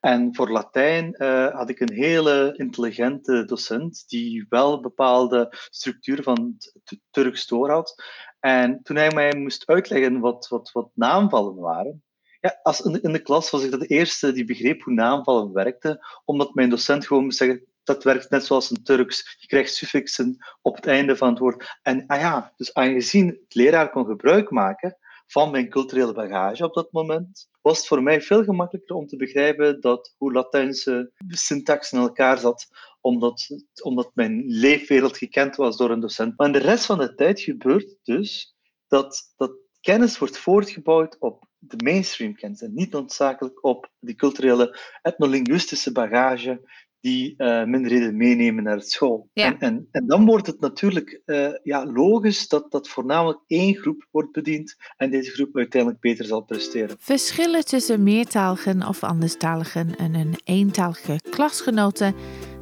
en 0.01 0.35
voor 0.35 0.51
Latijn 0.51 1.15
uh, 1.17 1.47
had 1.47 1.69
ik 1.69 1.79
een 1.79 1.93
hele 1.93 2.53
intelligente 2.57 3.45
docent 3.45 4.03
die 4.07 4.45
wel 4.49 4.79
bepaalde 4.79 5.53
structuur 5.69 6.23
van 6.23 6.55
het 6.57 6.99
Turks 7.11 7.47
door 7.47 7.69
had. 7.69 8.03
En 8.39 8.79
toen 8.83 8.95
hij 8.95 9.11
mij 9.13 9.35
moest 9.35 9.67
uitleggen 9.67 10.19
wat, 10.19 10.47
wat, 10.47 10.71
wat 10.71 10.89
naamvallen 10.93 11.55
waren, 11.55 12.03
ja, 12.39 12.59
als 12.63 12.81
in, 12.81 12.91
de, 12.91 13.01
in 13.01 13.11
de 13.11 13.21
klas 13.21 13.49
was 13.49 13.63
ik 13.63 13.71
de 13.71 13.85
eerste 13.85 14.31
die 14.31 14.45
begreep 14.45 14.81
hoe 14.81 14.93
naamvallen 14.93 15.53
werkte, 15.53 16.05
omdat 16.25 16.53
mijn 16.53 16.69
docent 16.69 17.07
gewoon 17.07 17.23
moest 17.23 17.37
zeggen, 17.37 17.65
dat 17.83 18.03
werkt 18.03 18.29
net 18.29 18.45
zoals 18.45 18.69
een 18.69 18.83
Turks. 18.83 19.35
Je 19.39 19.47
krijgt 19.47 19.73
suffixen 19.73 20.37
op 20.61 20.75
het 20.75 20.87
einde 20.87 21.15
van 21.15 21.29
het 21.29 21.39
woord. 21.39 21.79
En 21.81 22.03
ah 22.07 22.19
ja, 22.19 22.53
dus 22.57 22.73
aangezien 22.73 23.27
het 23.27 23.55
leraar 23.55 23.89
kon 23.89 24.05
gebruik 24.05 24.49
maken 24.49 24.97
van 25.31 25.51
mijn 25.51 25.69
culturele 25.69 26.13
bagage 26.13 26.63
op 26.63 26.73
dat 26.73 26.91
moment, 26.91 27.49
was 27.61 27.77
het 27.77 27.87
voor 27.87 28.03
mij 28.03 28.21
veel 28.21 28.43
gemakkelijker 28.43 28.95
om 28.95 29.07
te 29.07 29.15
begrijpen 29.15 29.81
dat 29.81 30.13
hoe 30.17 30.33
Latijnse 30.33 31.11
syntax 31.27 31.91
in 31.91 31.99
elkaar 31.99 32.37
zat, 32.37 32.67
omdat, 33.01 33.47
omdat 33.83 34.11
mijn 34.13 34.43
leefwereld 34.45 35.17
gekend 35.17 35.55
was 35.55 35.77
door 35.77 35.89
een 35.89 35.99
docent. 35.99 36.37
Maar 36.37 36.51
de 36.51 36.59
rest 36.59 36.85
van 36.85 36.97
de 36.97 37.15
tijd 37.15 37.39
gebeurt 37.39 37.95
dus 38.03 38.55
dat, 38.87 39.33
dat 39.37 39.51
kennis 39.81 40.17
wordt 40.17 40.37
voortgebouwd 40.37 41.19
op 41.19 41.45
de 41.57 41.83
mainstream 41.83 42.35
kennis 42.35 42.61
en 42.61 42.73
niet 42.73 42.91
noodzakelijk 42.91 43.63
op 43.63 43.89
die 43.99 44.15
culturele 44.15 44.79
etnolinguïstische 45.01 45.91
bagage 45.91 46.61
die 47.01 47.33
uh, 47.37 47.63
minderheden 47.63 48.17
meenemen 48.17 48.63
naar 48.63 48.81
school. 48.81 49.29
En, 49.33 49.59
en, 49.59 49.87
en, 49.91 50.07
dan 50.07 50.25
wordt 50.25 50.47
het 50.47 50.59
natuurlijk 50.59 51.21
uh, 51.25 51.49
ja, 51.63 51.85
logisch 51.85 52.47
dat, 52.47 52.71
dat 52.71 52.89
voornamelijk 52.89 53.39
één 53.47 53.75
groep 53.75 54.07
wordt 54.11 54.31
bediend 54.31 54.75
en 54.97 55.11
deze 55.11 55.31
groep 55.31 55.57
uiteindelijk 55.57 56.01
beter 56.01 56.25
zal 56.25 56.41
presteren. 56.41 56.95
Verschillen 56.99 57.65
tussen 57.65 58.03
meertaligen 58.03 58.87
of 58.87 59.03
anderstaligen 59.03 59.95
en 59.97 60.15
een 60.15 60.35
eentalige 60.43 61.19
klasgenoten 61.29 62.15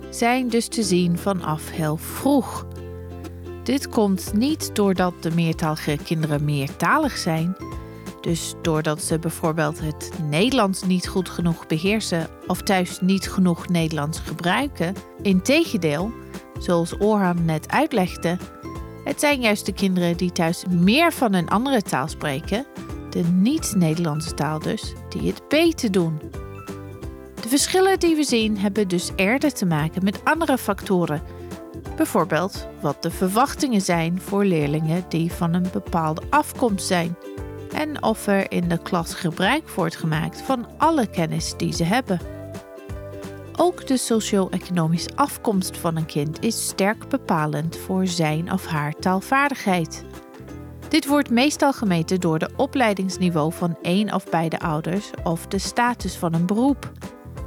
zijn 0.10 0.48
dus 0.48 0.67
te 0.67 0.84
zien 0.84 1.17
vanaf 1.17 1.72
heel 1.72 1.98
vroeg. 1.98 2.67
Dit 3.63 3.89
komt 3.89 4.34
niet 4.34 4.75
doordat 4.75 5.13
de 5.24 5.31
meertalige 5.31 5.98
kinderen 6.03 6.46
meertalig 6.46 7.17
zijn, 7.17 7.55
dus 8.21 8.53
doordat 8.61 9.01
ze 9.01 9.19
bijvoorbeeld 9.19 9.79
het 9.79 10.11
Nederlands 10.29 10.83
niet 10.83 11.07
goed 11.07 11.29
genoeg 11.29 11.67
beheersen 11.67 12.27
of 12.47 12.61
thuis 12.61 13.01
niet 13.01 13.29
genoeg 13.29 13.67
Nederlands 13.67 14.19
gebruiken. 14.19 14.95
Integendeel, 15.21 16.11
zoals 16.59 16.97
Orhan 16.99 17.45
net 17.45 17.69
uitlegde, 17.69 18.38
het 19.03 19.19
zijn 19.19 19.41
juist 19.41 19.65
de 19.65 19.73
kinderen 19.73 20.17
die 20.17 20.31
thuis 20.31 20.65
meer 20.69 21.13
van 21.13 21.33
een 21.33 21.49
andere 21.49 21.81
taal 21.81 22.07
spreken, 22.07 22.65
de 23.09 23.23
niet-Nederlandse 23.23 24.33
taal 24.33 24.59
dus, 24.59 24.93
die 25.09 25.27
het 25.27 25.41
beter 25.47 25.91
doen. 25.91 26.19
De 27.41 27.49
verschillen 27.49 27.99
die 27.99 28.15
we 28.15 28.23
zien 28.23 28.57
hebben 28.57 28.88
dus 28.88 29.11
eerder 29.15 29.53
te 29.53 29.65
maken 29.65 30.03
met 30.03 30.21
andere 30.23 30.57
factoren. 30.57 31.21
Bijvoorbeeld 31.95 32.67
wat 32.81 33.03
de 33.03 33.11
verwachtingen 33.11 33.81
zijn 33.81 34.21
voor 34.21 34.45
leerlingen 34.45 35.05
die 35.09 35.31
van 35.31 35.53
een 35.53 35.67
bepaalde 35.71 36.21
afkomst 36.29 36.88
zijn 36.88 37.15
en 37.73 38.03
of 38.03 38.27
er 38.27 38.51
in 38.51 38.67
de 38.67 38.81
klas 38.81 39.13
gebruik 39.13 39.69
wordt 39.69 39.95
gemaakt 39.95 40.41
van 40.41 40.67
alle 40.77 41.07
kennis 41.07 41.53
die 41.57 41.73
ze 41.73 41.83
hebben. 41.83 42.19
Ook 43.61 43.88
de 43.88 43.97
socio-economische 43.97 45.09
afkomst 45.15 45.77
van 45.77 45.95
een 45.95 46.05
kind 46.05 46.43
is 46.43 46.67
sterk 46.67 47.07
bepalend 47.09 47.77
voor 47.77 48.07
zijn 48.07 48.51
of 48.51 48.65
haar 48.65 48.93
taalvaardigheid. 48.93 50.05
Dit 50.88 51.07
wordt 51.07 51.29
meestal 51.29 51.73
gemeten 51.73 52.19
door 52.19 52.39
de 52.39 52.49
opleidingsniveau 52.55 53.53
van 53.53 53.77
één 53.81 54.13
of 54.13 54.29
beide 54.29 54.59
ouders 54.59 55.09
of 55.23 55.47
de 55.47 55.57
status 55.57 56.15
van 56.15 56.33
een 56.33 56.45
beroep. 56.45 56.91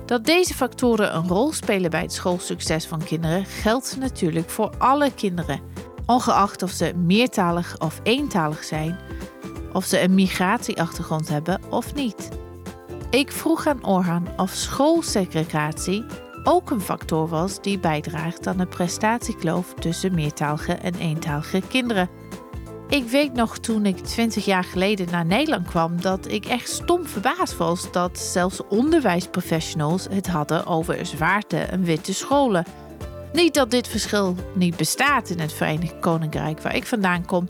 Dat 0.07 0.25
deze 0.25 0.55
factoren 0.55 1.17
een 1.17 1.29
rol 1.29 1.53
spelen 1.53 1.91
bij 1.91 2.01
het 2.01 2.13
schoolsucces 2.13 2.87
van 2.87 3.05
kinderen 3.05 3.45
geldt 3.45 3.97
natuurlijk 4.01 4.51
voor 4.51 4.73
alle 4.79 5.13
kinderen, 5.15 5.61
ongeacht 6.07 6.63
of 6.63 6.71
ze 6.71 6.93
meertalig 6.97 7.79
of 7.79 8.01
eentalig 8.03 8.65
zijn 8.65 8.99
of 9.73 9.85
ze 9.85 10.01
een 10.01 10.15
migratieachtergrond 10.15 11.29
hebben 11.29 11.61
of 11.71 11.95
niet. 11.95 12.29
Ik 13.11 13.33
vroeg 13.33 13.67
aan 13.67 13.87
Orhan 13.87 14.29
of 14.37 14.51
schoolsegregatie 14.51 16.05
ook 16.45 16.71
een 16.71 16.81
factor 16.81 17.29
was 17.29 17.61
die 17.61 17.79
bijdraagt 17.79 18.47
aan 18.47 18.57
de 18.57 18.67
prestatiekloof 18.67 19.75
tussen 19.75 20.15
meertalige 20.15 20.73
en 20.73 20.95
eentalige 20.95 21.63
kinderen. 21.69 22.09
Ik 22.89 23.05
weet 23.05 23.33
nog 23.33 23.59
toen 23.59 23.87
ik 23.87 23.99
20 23.99 24.45
jaar 24.45 24.65
geleden 24.65 25.07
naar 25.11 25.27
Nederland 25.27 25.67
kwam 25.67 26.01
dat 26.01 26.31
ik 26.31 26.45
echt 26.45 26.69
stom 26.69 27.07
verbaasd 27.07 27.57
was 27.57 27.93
dat 27.93 28.19
zelfs 28.19 28.67
onderwijsprofessionals 28.69 30.07
het 30.11 30.27
hadden 30.27 30.67
over 30.67 31.07
zwarte 31.07 31.57
en 31.57 31.85
witte 31.85 32.15
scholen. 32.15 32.67
Niet 33.33 33.55
dat 33.55 33.71
dit 33.71 33.89
verschil 33.89 34.35
niet 34.55 34.77
bestaat 34.77 35.31
in 35.31 35.41
het 35.41 35.53
Verenigd 35.53 35.99
Koninkrijk 35.99 36.61
waar 36.61 36.77
ik 36.77 36.87
vandaan 36.87 37.27
kom, 37.27 37.47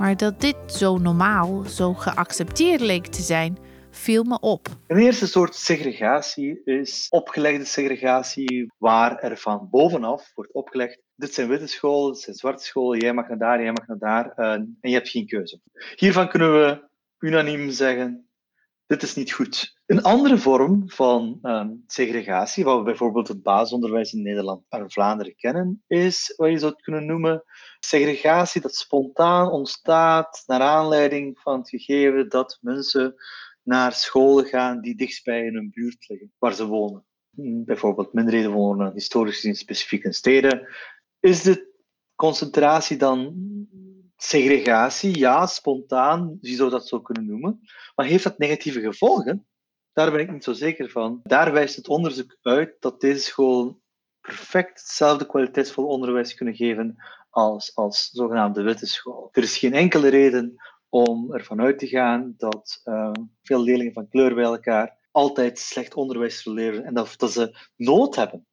maar 0.00 0.16
dat 0.16 0.40
dit 0.40 0.56
zo 0.66 0.98
normaal, 0.98 1.62
zo 1.62 1.94
geaccepteerd 1.94 2.80
leek 2.80 3.06
te 3.06 3.22
zijn, 3.22 3.58
viel 3.90 4.24
me 4.24 4.40
op. 4.40 4.68
Een 4.86 4.98
eerste 4.98 5.26
soort 5.26 5.54
segregatie 5.54 6.60
is 6.64 7.06
opgelegde 7.10 7.64
segregatie, 7.64 8.72
waar 8.78 9.18
er 9.18 9.36
van 9.36 9.68
bovenaf 9.70 10.30
wordt 10.34 10.52
opgelegd: 10.52 10.98
dit 11.14 11.34
zijn 11.34 11.48
witte 11.48 11.66
scholen, 11.66 12.12
dit 12.12 12.22
zijn 12.22 12.36
zwarte 12.36 12.64
scholen, 12.64 13.00
jij 13.00 13.12
mag 13.12 13.28
naar 13.28 13.38
daar, 13.38 13.62
jij 13.62 13.72
mag 13.72 13.86
naar 13.86 13.98
daar, 13.98 14.32
eh, 14.32 14.52
en 14.52 14.78
je 14.80 14.92
hebt 14.92 15.08
geen 15.08 15.26
keuze. 15.26 15.60
Hiervan 15.94 16.28
kunnen 16.28 16.52
we 16.52 16.88
unaniem 17.18 17.70
zeggen: 17.70 18.29
dit 18.90 19.02
is 19.02 19.14
niet 19.14 19.32
goed. 19.32 19.78
Een 19.86 20.02
andere 20.02 20.38
vorm 20.38 20.90
van 20.90 21.38
um, 21.42 21.84
segregatie, 21.86 22.64
wat 22.64 22.78
we 22.78 22.84
bijvoorbeeld 22.84 23.28
het 23.28 23.42
basisonderwijs 23.42 24.12
in 24.12 24.22
Nederland 24.22 24.64
en 24.68 24.90
Vlaanderen 24.90 25.36
kennen, 25.36 25.82
is 25.86 26.34
wat 26.36 26.50
je 26.50 26.58
zou 26.58 26.74
kunnen 26.76 27.06
noemen 27.06 27.44
segregatie 27.80 28.60
dat 28.60 28.74
spontaan 28.74 29.50
ontstaat 29.50 30.42
naar 30.46 30.60
aanleiding 30.60 31.38
van 31.38 31.58
het 31.58 31.68
gegeven 31.68 32.28
dat 32.28 32.58
mensen 32.60 33.14
naar 33.62 33.92
scholen 33.92 34.44
gaan 34.44 34.80
die 34.80 34.96
dichtstbij 34.96 35.46
in 35.46 35.54
hun 35.54 35.70
buurt 35.74 36.08
liggen, 36.08 36.32
waar 36.38 36.54
ze 36.54 36.66
wonen. 36.66 37.04
Bijvoorbeeld 37.64 38.12
minderheden 38.12 38.52
wonen 38.52 38.92
historisch 38.92 39.34
gezien 39.34 39.56
specifiek 39.56 40.04
in 40.04 40.14
steden. 40.14 40.68
Is 41.20 41.42
de 41.42 41.74
concentratie 42.14 42.96
dan 42.96 43.34
segregatie? 44.22 45.18
Ja, 45.18 45.46
spontaan, 45.46 46.38
je 46.40 46.54
zou 46.54 46.70
dat 46.70 46.88
zo 46.88 47.00
kunnen 47.00 47.26
noemen. 47.26 47.60
Maar 47.94 48.06
heeft 48.06 48.24
dat 48.24 48.38
negatieve 48.38 48.80
gevolgen? 48.80 49.46
Daar 49.92 50.10
ben 50.10 50.20
ik 50.20 50.32
niet 50.32 50.44
zo 50.44 50.52
zeker 50.52 50.90
van. 50.90 51.20
Daar 51.22 51.52
wijst 51.52 51.76
het 51.76 51.88
onderzoek 51.88 52.36
uit 52.42 52.76
dat 52.80 53.00
deze 53.00 53.20
scholen 53.20 53.82
perfect 54.20 54.80
hetzelfde 54.80 55.26
kwaliteitsvol 55.26 55.86
onderwijs 55.86 56.34
kunnen 56.34 56.54
geven 56.54 56.96
als, 57.30 57.74
als 57.74 58.10
zogenaamde 58.10 58.62
witte 58.62 58.86
school. 58.86 59.28
Er 59.32 59.42
is 59.42 59.58
geen 59.58 59.74
enkele 59.74 60.08
reden 60.08 60.54
om 60.88 61.32
ervan 61.32 61.60
uit 61.60 61.78
te 61.78 61.86
gaan 61.86 62.34
dat 62.36 62.80
uh, 62.84 63.12
veel 63.42 63.62
leerlingen 63.62 63.92
van 63.92 64.08
kleur 64.08 64.34
bij 64.34 64.44
elkaar 64.44 64.98
altijd 65.10 65.58
slecht 65.58 65.94
onderwijs 65.94 66.44
leren 66.44 66.84
en 66.84 66.94
dat, 66.94 67.14
dat 67.16 67.32
ze 67.32 67.68
nood 67.76 68.16
hebben, 68.16 68.46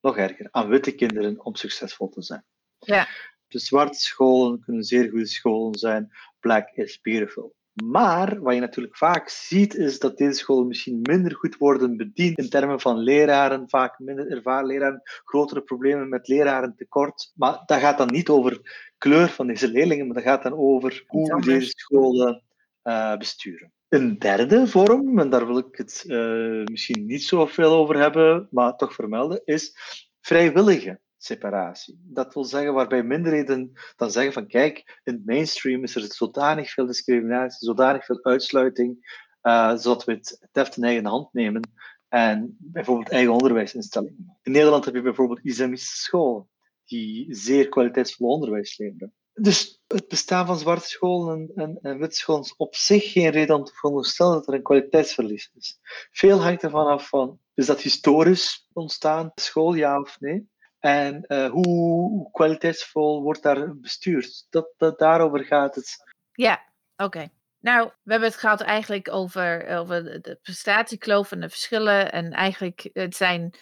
nog 0.00 0.16
erger, 0.16 0.48
aan 0.50 0.68
witte 0.68 0.94
kinderen 0.94 1.44
om 1.44 1.54
succesvol 1.54 2.08
te 2.08 2.22
zijn. 2.22 2.44
Ja. 2.78 3.08
De 3.50 3.58
zwarte 3.58 3.98
scholen 3.98 4.60
kunnen 4.60 4.84
zeer 4.84 5.08
goede 5.08 5.26
scholen 5.26 5.78
zijn. 5.78 6.10
Black 6.40 6.70
is 6.74 7.00
beautiful. 7.00 7.54
Maar 7.84 8.40
wat 8.40 8.54
je 8.54 8.60
natuurlijk 8.60 8.96
vaak 8.96 9.28
ziet, 9.28 9.74
is 9.74 9.98
dat 9.98 10.18
deze 10.18 10.38
scholen 10.38 10.66
misschien 10.66 10.98
minder 11.02 11.34
goed 11.34 11.56
worden 11.56 11.96
bediend 11.96 12.38
in 12.38 12.48
termen 12.48 12.80
van 12.80 12.98
leraren, 12.98 13.68
vaak 13.68 13.98
minder 13.98 14.30
ervaren 14.30 14.66
leraren, 14.66 15.02
grotere 15.24 15.60
problemen 15.60 16.08
met 16.08 16.28
leraren 16.28 16.74
tekort. 16.76 17.32
Maar 17.34 17.62
dat 17.66 17.80
gaat 17.80 17.98
dan 17.98 18.10
niet 18.10 18.28
over 18.28 18.60
kleur 18.98 19.28
van 19.28 19.46
deze 19.46 19.68
leerlingen, 19.68 20.06
maar 20.06 20.14
dat 20.14 20.24
gaat 20.24 20.42
dan 20.42 20.54
over 20.54 21.04
hoe 21.06 21.42
deze 21.42 21.72
scholen 21.76 22.42
uh, 22.84 23.16
besturen. 23.16 23.72
Een 23.88 24.18
derde 24.18 24.66
vorm, 24.66 25.18
en 25.18 25.30
daar 25.30 25.46
wil 25.46 25.58
ik 25.58 25.76
het 25.76 26.04
uh, 26.06 26.64
misschien 26.64 27.06
niet 27.06 27.22
zo 27.22 27.46
veel 27.46 27.72
over 27.72 27.98
hebben, 27.98 28.48
maar 28.50 28.76
toch 28.76 28.94
vermelden, 28.94 29.42
is 29.44 29.76
vrijwillige 30.20 31.00
separatie. 31.22 32.00
Dat 32.02 32.34
wil 32.34 32.44
zeggen 32.44 32.74
waarbij 32.74 33.02
minderheden 33.02 33.72
dan 33.96 34.10
zeggen 34.10 34.32
van 34.32 34.46
kijk, 34.46 35.00
in 35.04 35.12
het 35.12 35.26
mainstream 35.26 35.82
is 35.82 35.94
er 35.94 36.12
zodanig 36.12 36.70
veel 36.70 36.86
discriminatie, 36.86 37.66
zodanig 37.66 38.04
veel 38.04 38.24
uitsluiting, 38.24 39.18
uh, 39.42 39.76
zodat 39.76 40.04
we 40.04 40.12
het 40.12 40.48
heft 40.52 40.76
in 40.76 40.84
eigen 40.84 41.04
hand 41.04 41.32
nemen 41.32 41.70
en 42.08 42.56
bijvoorbeeld 42.58 43.08
eigen 43.08 43.32
onderwijsinstellingen. 43.32 44.38
In 44.42 44.52
Nederland 44.52 44.84
heb 44.84 44.94
je 44.94 45.02
bijvoorbeeld 45.02 45.44
islamistische 45.44 46.02
scholen 46.02 46.48
die 46.84 47.34
zeer 47.34 47.68
kwaliteitsvol 47.68 48.28
onderwijs 48.28 48.78
leveren. 48.78 49.14
Dus 49.32 49.82
het 49.86 50.08
bestaan 50.08 50.46
van 50.46 50.58
zwarte 50.58 50.88
scholen 50.88 51.50
en, 51.54 51.62
en, 51.62 51.78
en 51.82 51.98
witte 51.98 52.16
scholen 52.16 52.42
is 52.42 52.56
op 52.56 52.74
zich 52.74 53.12
geen 53.12 53.30
reden 53.30 53.56
om 53.56 53.64
te 53.64 53.74
veronderstellen 53.74 54.32
dat 54.32 54.48
er 54.48 54.54
een 54.54 54.62
kwaliteitsverlies 54.62 55.50
is. 55.56 55.78
Veel 56.10 56.42
hangt 56.42 56.62
ervan 56.62 56.86
af 56.86 57.08
van, 57.08 57.38
is 57.54 57.66
dat 57.66 57.80
historisch 57.80 58.68
ontstaan, 58.72 59.32
school, 59.34 59.74
ja 59.74 60.00
of 60.00 60.20
nee? 60.20 60.48
En 60.80 61.24
uh, 61.28 61.50
hoe 61.50 62.30
kwaliteitsvol 62.30 63.22
wordt 63.22 63.42
daar 63.42 63.76
bestuurd? 63.76 64.46
Dat, 64.50 64.68
dat, 64.76 64.98
daarover 64.98 65.44
gaat 65.44 65.74
het. 65.74 65.96
Ja, 66.32 66.62
oké. 66.96 67.28
Nou, 67.60 67.90
we 68.02 68.10
hebben 68.10 68.28
het 68.28 68.38
gehad 68.38 68.60
eigenlijk 68.60 69.12
over, 69.12 69.66
over 69.68 70.22
de 70.22 70.38
prestatiekloof 70.42 71.32
en 71.32 71.40
de 71.40 71.48
verschillen. 71.48 72.12
En 72.12 72.30
eigenlijk, 72.30 72.90
het 72.92 73.16
zijn 73.16 73.54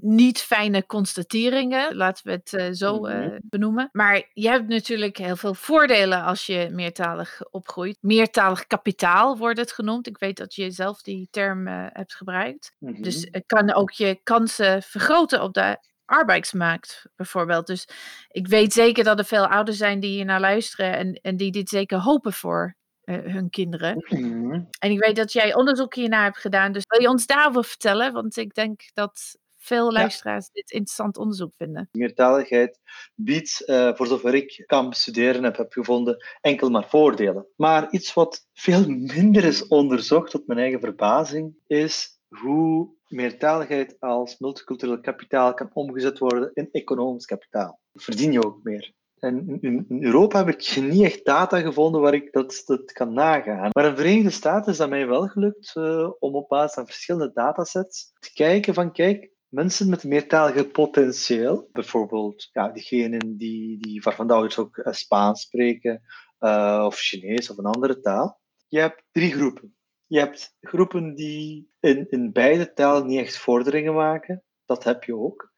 niet 0.00 0.38
fijne 0.38 0.86
constateringen, 0.86 1.96
laten 1.96 2.26
we 2.26 2.32
het 2.32 2.52
uh, 2.52 2.68
zo 2.72 3.06
uh, 3.06 3.36
benoemen. 3.42 3.88
Maar 3.92 4.30
je 4.32 4.48
hebt 4.48 4.68
natuurlijk 4.68 5.16
heel 5.16 5.36
veel 5.36 5.54
voordelen 5.54 6.22
als 6.22 6.46
je 6.46 6.68
meertalig 6.70 7.40
opgroeit. 7.50 7.96
Meertalig 8.00 8.66
kapitaal 8.66 9.36
wordt 9.36 9.58
het 9.58 9.72
genoemd. 9.72 10.06
Ik 10.06 10.18
weet 10.18 10.36
dat 10.36 10.54
je 10.54 10.70
zelf 10.70 11.02
die 11.02 11.28
term 11.30 11.68
uh, 11.68 11.86
hebt 11.88 12.14
gebruikt. 12.14 12.74
Mm 12.78 12.92
-hmm. 12.92 13.02
Dus 13.02 13.28
het 13.30 13.44
kan 13.46 13.72
ook 13.72 13.90
je 13.90 14.20
kansen 14.22 14.82
vergroten 14.82 15.42
op 15.42 15.54
de 15.54 15.78
arbeidsmarkt 16.04 17.06
bijvoorbeeld. 17.16 17.66
Dus 17.66 17.88
ik 18.28 18.46
weet 18.46 18.72
zeker 18.72 19.04
dat 19.04 19.18
er 19.18 19.24
veel 19.24 19.46
ouders 19.46 19.76
zijn 19.76 20.00
die 20.00 20.10
hier 20.10 20.24
naar 20.24 20.40
luisteren 20.40 20.96
en, 20.96 21.12
en 21.22 21.36
die 21.36 21.50
dit 21.50 21.68
zeker 21.68 21.98
hopen 21.98 22.32
voor 22.32 22.76
uh, 23.04 23.32
hun 23.32 23.50
kinderen. 23.50 24.04
Mhm. 24.08 24.62
En 24.78 24.90
ik 24.90 25.04
weet 25.04 25.16
dat 25.16 25.32
jij 25.32 25.54
onderzoek 25.54 25.94
hiernaar 25.94 26.24
hebt 26.24 26.38
gedaan, 26.38 26.72
dus 26.72 26.84
wil 26.86 27.00
je 27.00 27.08
ons 27.08 27.26
daarover 27.26 27.64
vertellen? 27.64 28.12
Want 28.12 28.36
ik 28.36 28.54
denk 28.54 28.80
dat 28.92 29.36
veel 29.64 29.92
luisteraars 29.92 30.50
dit 30.50 30.70
interessant 30.70 31.16
onderzoek 31.16 31.54
vinden. 31.56 31.88
Meertaligheid 31.92 32.78
biedt, 33.14 33.62
uh, 33.66 33.94
voor 33.94 34.06
zover 34.06 34.34
ik 34.34 34.62
kan 34.66 34.88
bestuderen 34.88 35.42
heb, 35.42 35.56
heb 35.56 35.72
gevonden, 35.72 36.24
enkel 36.40 36.70
maar 36.70 36.88
voordelen. 36.88 37.46
Maar 37.56 37.90
iets 37.90 38.14
wat 38.14 38.46
veel 38.52 38.88
minder 38.88 39.44
is 39.44 39.66
onderzocht, 39.66 40.30
tot 40.30 40.46
mijn 40.46 40.58
eigen 40.58 40.80
verbazing, 40.80 41.56
is 41.66 42.18
hoe 42.28 42.88
meertaligheid 43.14 43.96
als 44.00 44.38
multicultureel 44.38 45.00
kapitaal 45.00 45.54
kan 45.54 45.70
omgezet 45.72 46.18
worden 46.18 46.50
in 46.54 46.68
economisch 46.72 47.26
kapitaal. 47.26 47.80
Verdien 47.92 48.32
je 48.32 48.44
ook 48.44 48.62
meer. 48.62 48.92
En 49.18 49.58
in, 49.60 49.86
Europa 49.88 50.38
heb 50.44 50.48
ik 50.48 50.76
niet 50.76 51.02
echt 51.02 51.24
data 51.24 51.60
gevonden 51.60 52.00
waar 52.00 52.14
ik 52.14 52.32
dat, 52.32 52.62
dat 52.66 52.92
kan 52.92 53.12
nagaan. 53.12 53.70
Maar 53.72 53.84
in 53.84 53.90
de 53.90 53.96
Verenigde 53.96 54.30
Staten 54.30 54.72
is 54.72 54.78
dat 54.78 54.88
mij 54.88 55.06
wel 55.06 55.26
gelukt 55.26 55.74
uh, 55.74 56.10
om 56.18 56.34
op 56.34 56.48
basis 56.48 56.74
van 56.74 56.86
verschillende 56.86 57.32
datasets 57.34 58.12
te 58.18 58.32
kijken 58.32 58.74
van 58.74 58.92
kijk, 58.92 59.30
mensen 59.48 59.88
met 59.88 60.04
meertalige 60.04 60.64
potentieel, 60.68 61.68
bijvoorbeeld 61.72 62.48
ja, 62.52 62.68
diegenen 62.68 63.36
die, 63.36 63.78
die 63.78 64.02
waarvan 64.02 64.26
de 64.26 64.32
ouders 64.32 64.58
ook 64.58 64.76
uh, 64.76 64.92
Spaans 64.92 65.40
spreken, 65.42 66.02
uh, 66.40 66.82
of 66.86 66.96
Chinees 66.96 67.50
of 67.50 67.58
een 67.58 67.64
andere 67.64 68.00
taal. 68.00 68.40
Je 68.68 68.78
hebt 68.78 69.02
drie 69.10 69.32
groepen. 69.32 69.76
Je 70.14 70.20
hebt 70.20 70.56
groepen 70.60 71.14
die 71.14 71.70
in, 71.80 72.06
in 72.10 72.32
beide 72.32 72.72
talen 72.72 73.06
niet 73.06 73.18
echt 73.18 73.38
vorderingen 73.38 73.94
maken. 73.94 74.42
Dat 74.64 74.84
heb 74.84 75.04
je 75.04 75.16
ook. 75.16 75.52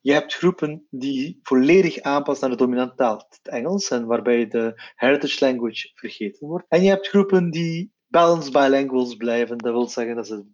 Je 0.00 0.12
hebt 0.12 0.34
groepen 0.34 0.86
die 0.90 1.40
volledig 1.42 2.00
aanpassen 2.00 2.48
naar 2.48 2.56
de 2.56 2.64
dominante 2.64 2.94
taal, 2.94 3.26
het 3.28 3.48
Engels, 3.48 3.90
en 3.90 4.06
waarbij 4.06 4.48
de 4.48 4.92
heritage 4.94 5.44
language 5.44 5.90
vergeten 5.94 6.46
wordt. 6.46 6.66
En 6.68 6.82
je 6.82 6.88
hebt 6.88 7.08
groepen 7.08 7.50
die 7.50 7.92
balanced 8.06 8.52
bilinguals 8.52 9.16
blijven. 9.16 9.58
Dat 9.58 9.72
wil 9.72 9.88
zeggen 9.88 10.16
dat 10.16 10.26
ze 10.26 10.46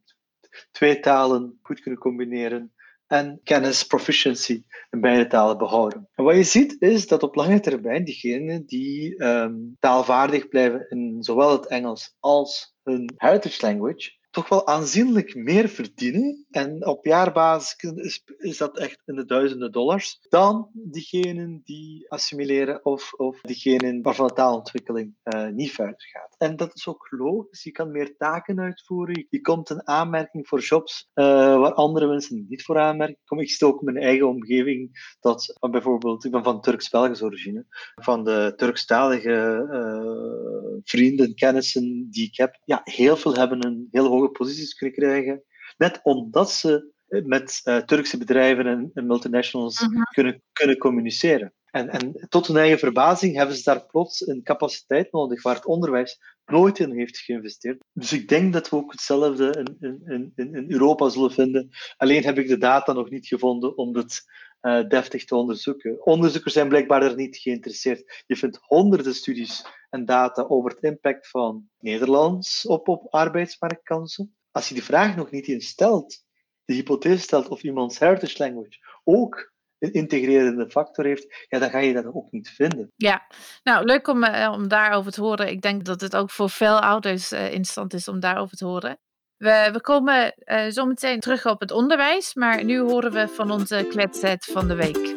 twee 0.70 1.00
talen 1.00 1.58
goed 1.62 1.80
kunnen 1.80 2.00
combineren 2.00 2.72
en 3.06 3.40
kennis, 3.42 3.86
proficiency 3.86 4.64
in 4.90 5.00
beide 5.00 5.26
talen 5.26 5.58
behouden. 5.58 6.08
En 6.14 6.24
wat 6.24 6.34
je 6.34 6.42
ziet 6.42 6.76
is 6.78 7.06
dat 7.06 7.22
op 7.22 7.34
lange 7.34 7.60
termijn 7.60 8.04
diegenen 8.04 8.66
die 8.66 9.24
um, 9.24 9.76
taalvaardig 9.78 10.48
blijven 10.48 10.86
in 10.88 11.22
zowel 11.22 11.52
het 11.52 11.66
Engels 11.66 12.16
als 12.20 12.71
hun 12.86 13.08
heritage 13.20 13.62
language, 13.62 14.10
toch 14.32 14.48
wel 14.48 14.66
aanzienlijk 14.66 15.34
meer 15.34 15.68
verdienen. 15.68 16.46
En 16.50 16.86
op 16.86 17.04
jaarbasis 17.04 17.76
is, 17.94 18.24
is 18.38 18.58
dat 18.58 18.78
echt 18.78 19.02
in 19.04 19.14
de 19.14 19.24
duizenden 19.24 19.72
dollars. 19.72 20.18
Dan 20.28 20.68
diegenen 20.72 21.60
die 21.64 22.10
assimileren 22.10 22.84
of, 22.84 23.12
of 23.12 23.40
diegenen 23.40 24.02
waarvan 24.02 24.26
de 24.26 24.32
taalontwikkeling 24.32 25.14
uh, 25.24 25.48
niet 25.48 25.70
verder 25.70 25.94
gaat. 25.98 26.34
En 26.38 26.56
dat 26.56 26.74
is 26.74 26.88
ook 26.88 27.06
logisch. 27.10 27.62
Je 27.62 27.70
kan 27.70 27.90
meer 27.90 28.16
taken 28.16 28.60
uitvoeren. 28.60 29.26
Je 29.30 29.40
komt 29.40 29.70
een 29.70 29.86
aanmerking 29.86 30.48
voor 30.48 30.60
jobs 30.60 31.10
uh, 31.14 31.24
waar 31.58 31.72
andere 31.72 32.06
mensen 32.06 32.46
niet 32.48 32.62
voor 32.62 32.78
aanmerken. 32.78 33.38
Ik 33.38 33.50
zie 33.50 33.66
ook 33.66 33.78
in 33.78 33.92
mijn 33.92 34.04
eigen 34.04 34.28
omgeving 34.28 35.16
dat 35.20 35.58
bijvoorbeeld, 35.70 36.24
ik 36.24 36.30
ben 36.30 36.44
van 36.44 36.60
Turks-Belgische 36.60 37.24
origine, 37.24 37.66
van 37.94 38.24
de 38.24 38.52
Turkstalige 38.56 39.66
uh, 39.70 40.80
vrienden, 40.84 41.34
kennissen 41.34 42.06
die 42.10 42.26
ik 42.26 42.36
heb, 42.36 42.60
ja, 42.64 42.80
heel 42.84 43.16
veel 43.16 43.34
hebben 43.34 43.66
een 43.66 43.88
heel 43.90 44.08
hoge 44.22 44.38
posities 44.38 44.74
kunnen 44.74 44.96
krijgen. 44.96 45.42
Net 45.76 46.00
omdat 46.02 46.50
ze 46.50 46.90
met 47.24 47.60
uh, 47.64 47.76
Turkse 47.76 48.18
bedrijven 48.18 48.66
en, 48.66 48.90
en 48.94 49.06
multinationals 49.06 49.80
Mhm. 49.80 50.02
kunnen, 50.14 50.42
kunnen 50.52 50.78
communiceren. 50.78 51.52
En, 51.70 51.88
en 51.88 52.26
tot 52.28 52.46
hun 52.46 52.56
eigen 52.56 52.78
verbazing 52.78 53.36
hebben 53.36 53.56
ze 53.56 53.62
daar 53.62 53.86
plots 53.86 54.26
een 54.26 54.42
capaciteit 54.42 55.12
nodig 55.12 55.42
waar 55.42 55.54
het 55.54 55.66
onderwijs 55.66 56.20
nooit 56.44 56.78
in 56.78 56.92
heeft 56.92 57.18
geïnvesteerd. 57.18 57.84
Dus 57.92 58.12
ik 58.12 58.28
denk 58.28 58.52
dat 58.52 58.68
we 58.68 58.76
ook 58.76 58.92
hetzelfde 58.92 59.64
in, 59.80 60.02
in, 60.06 60.32
in, 60.36 60.54
in 60.54 60.72
Europa 60.72 61.08
zullen 61.08 61.32
vinden. 61.32 61.68
Alleen 61.96 62.22
heb 62.24 62.38
ik 62.38 62.48
de 62.48 62.58
data 62.58 62.92
nog 62.92 63.10
niet 63.10 63.26
gevonden 63.26 63.76
om 63.76 63.96
het 63.96 64.22
uh, 64.62 64.88
deftig 64.88 65.24
te 65.24 65.36
onderzoeken. 65.36 66.06
Onderzoekers 66.06 66.54
zijn 66.54 66.68
blijkbaar 66.68 67.02
er 67.02 67.16
niet 67.16 67.36
geïnteresseerd. 67.36 68.22
Je 68.26 68.36
vindt 68.36 68.58
honderden 68.62 69.14
studies 69.14 69.66
en 69.90 70.04
data 70.04 70.42
over 70.42 70.70
het 70.70 70.82
impact 70.82 71.28
van 71.28 71.68
Nederlands 71.78 72.66
op, 72.66 72.88
op 72.88 73.14
arbeidsmarktkansen. 73.14 74.36
Als 74.50 74.68
je 74.68 74.74
die 74.74 74.84
vraag 74.84 75.16
nog 75.16 75.30
niet 75.30 75.48
eens 75.48 75.66
stelt, 75.66 76.24
de 76.64 76.74
hypothese 76.74 77.22
stelt 77.22 77.48
of 77.48 77.62
iemands 77.62 77.98
heritage 77.98 78.38
language 78.38 78.78
ook 79.04 79.52
een 79.78 79.92
integrerende 79.92 80.70
factor 80.70 81.04
heeft, 81.04 81.46
ja, 81.48 81.58
dan 81.58 81.70
ga 81.70 81.78
je 81.78 81.92
dat 81.92 82.06
ook 82.06 82.30
niet 82.30 82.48
vinden. 82.48 82.92
Ja, 82.96 83.26
nou 83.62 83.84
leuk 83.84 84.08
om, 84.08 84.24
uh, 84.24 84.52
om 84.52 84.68
daarover 84.68 85.12
te 85.12 85.20
horen. 85.20 85.48
Ik 85.48 85.62
denk 85.62 85.84
dat 85.84 86.00
het 86.00 86.16
ook 86.16 86.30
voor 86.30 86.50
veel 86.50 86.80
ouders 86.80 87.32
uh, 87.32 87.44
interessant 87.44 87.94
is 87.94 88.08
om 88.08 88.20
daarover 88.20 88.56
te 88.56 88.64
horen. 88.64 88.98
We, 89.42 89.68
we 89.72 89.80
komen 89.80 90.34
uh, 90.44 90.66
zo 90.68 90.84
meteen 90.84 91.20
terug 91.20 91.46
op 91.46 91.60
het 91.60 91.70
onderwijs, 91.70 92.34
maar 92.34 92.64
nu 92.64 92.80
horen 92.80 93.12
we 93.12 93.28
van 93.28 93.50
onze 93.50 93.86
kletset 93.88 94.44
van 94.44 94.68
de 94.68 94.74
week. 94.74 95.14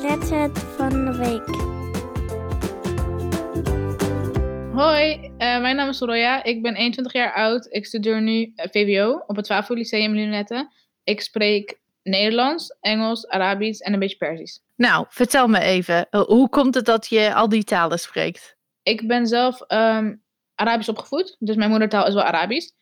Kletset 0.00 0.58
van 0.58 1.04
de 1.04 1.16
week. 1.16 1.46
Hoi, 4.74 5.14
uh, 5.14 5.38
mijn 5.38 5.76
naam 5.76 5.88
is 5.88 5.96
Soroya. 5.96 6.44
Ik 6.44 6.62
ben 6.62 6.74
21 6.74 7.12
jaar 7.12 7.34
oud. 7.34 7.66
Ik 7.70 7.86
studeer 7.86 8.22
nu 8.22 8.52
uh, 8.56 8.66
VWO 8.70 9.22
op 9.26 9.36
het 9.36 9.46
Favo 9.46 9.74
Lyceum 9.74 10.14
Lunette. 10.14 10.70
Ik 11.04 11.20
spreek 11.20 11.78
Nederlands, 12.02 12.76
Engels, 12.80 13.28
Arabisch 13.28 13.80
en 13.80 13.92
een 13.92 13.98
beetje 13.98 14.16
Persisch. 14.16 14.60
Nou, 14.76 15.06
vertel 15.08 15.48
me 15.48 15.60
even, 15.60 16.06
hoe 16.10 16.48
komt 16.48 16.74
het 16.74 16.84
dat 16.84 17.06
je 17.06 17.34
al 17.34 17.48
die 17.48 17.64
talen 17.64 17.98
spreekt? 17.98 18.56
Ik 18.82 19.06
ben 19.06 19.26
zelf 19.26 19.60
um, 19.68 20.22
Arabisch 20.54 20.88
opgevoed, 20.88 21.36
dus 21.38 21.56
mijn 21.56 21.70
moedertaal 21.70 22.06
is 22.06 22.14
wel 22.14 22.22
Arabisch. 22.22 22.74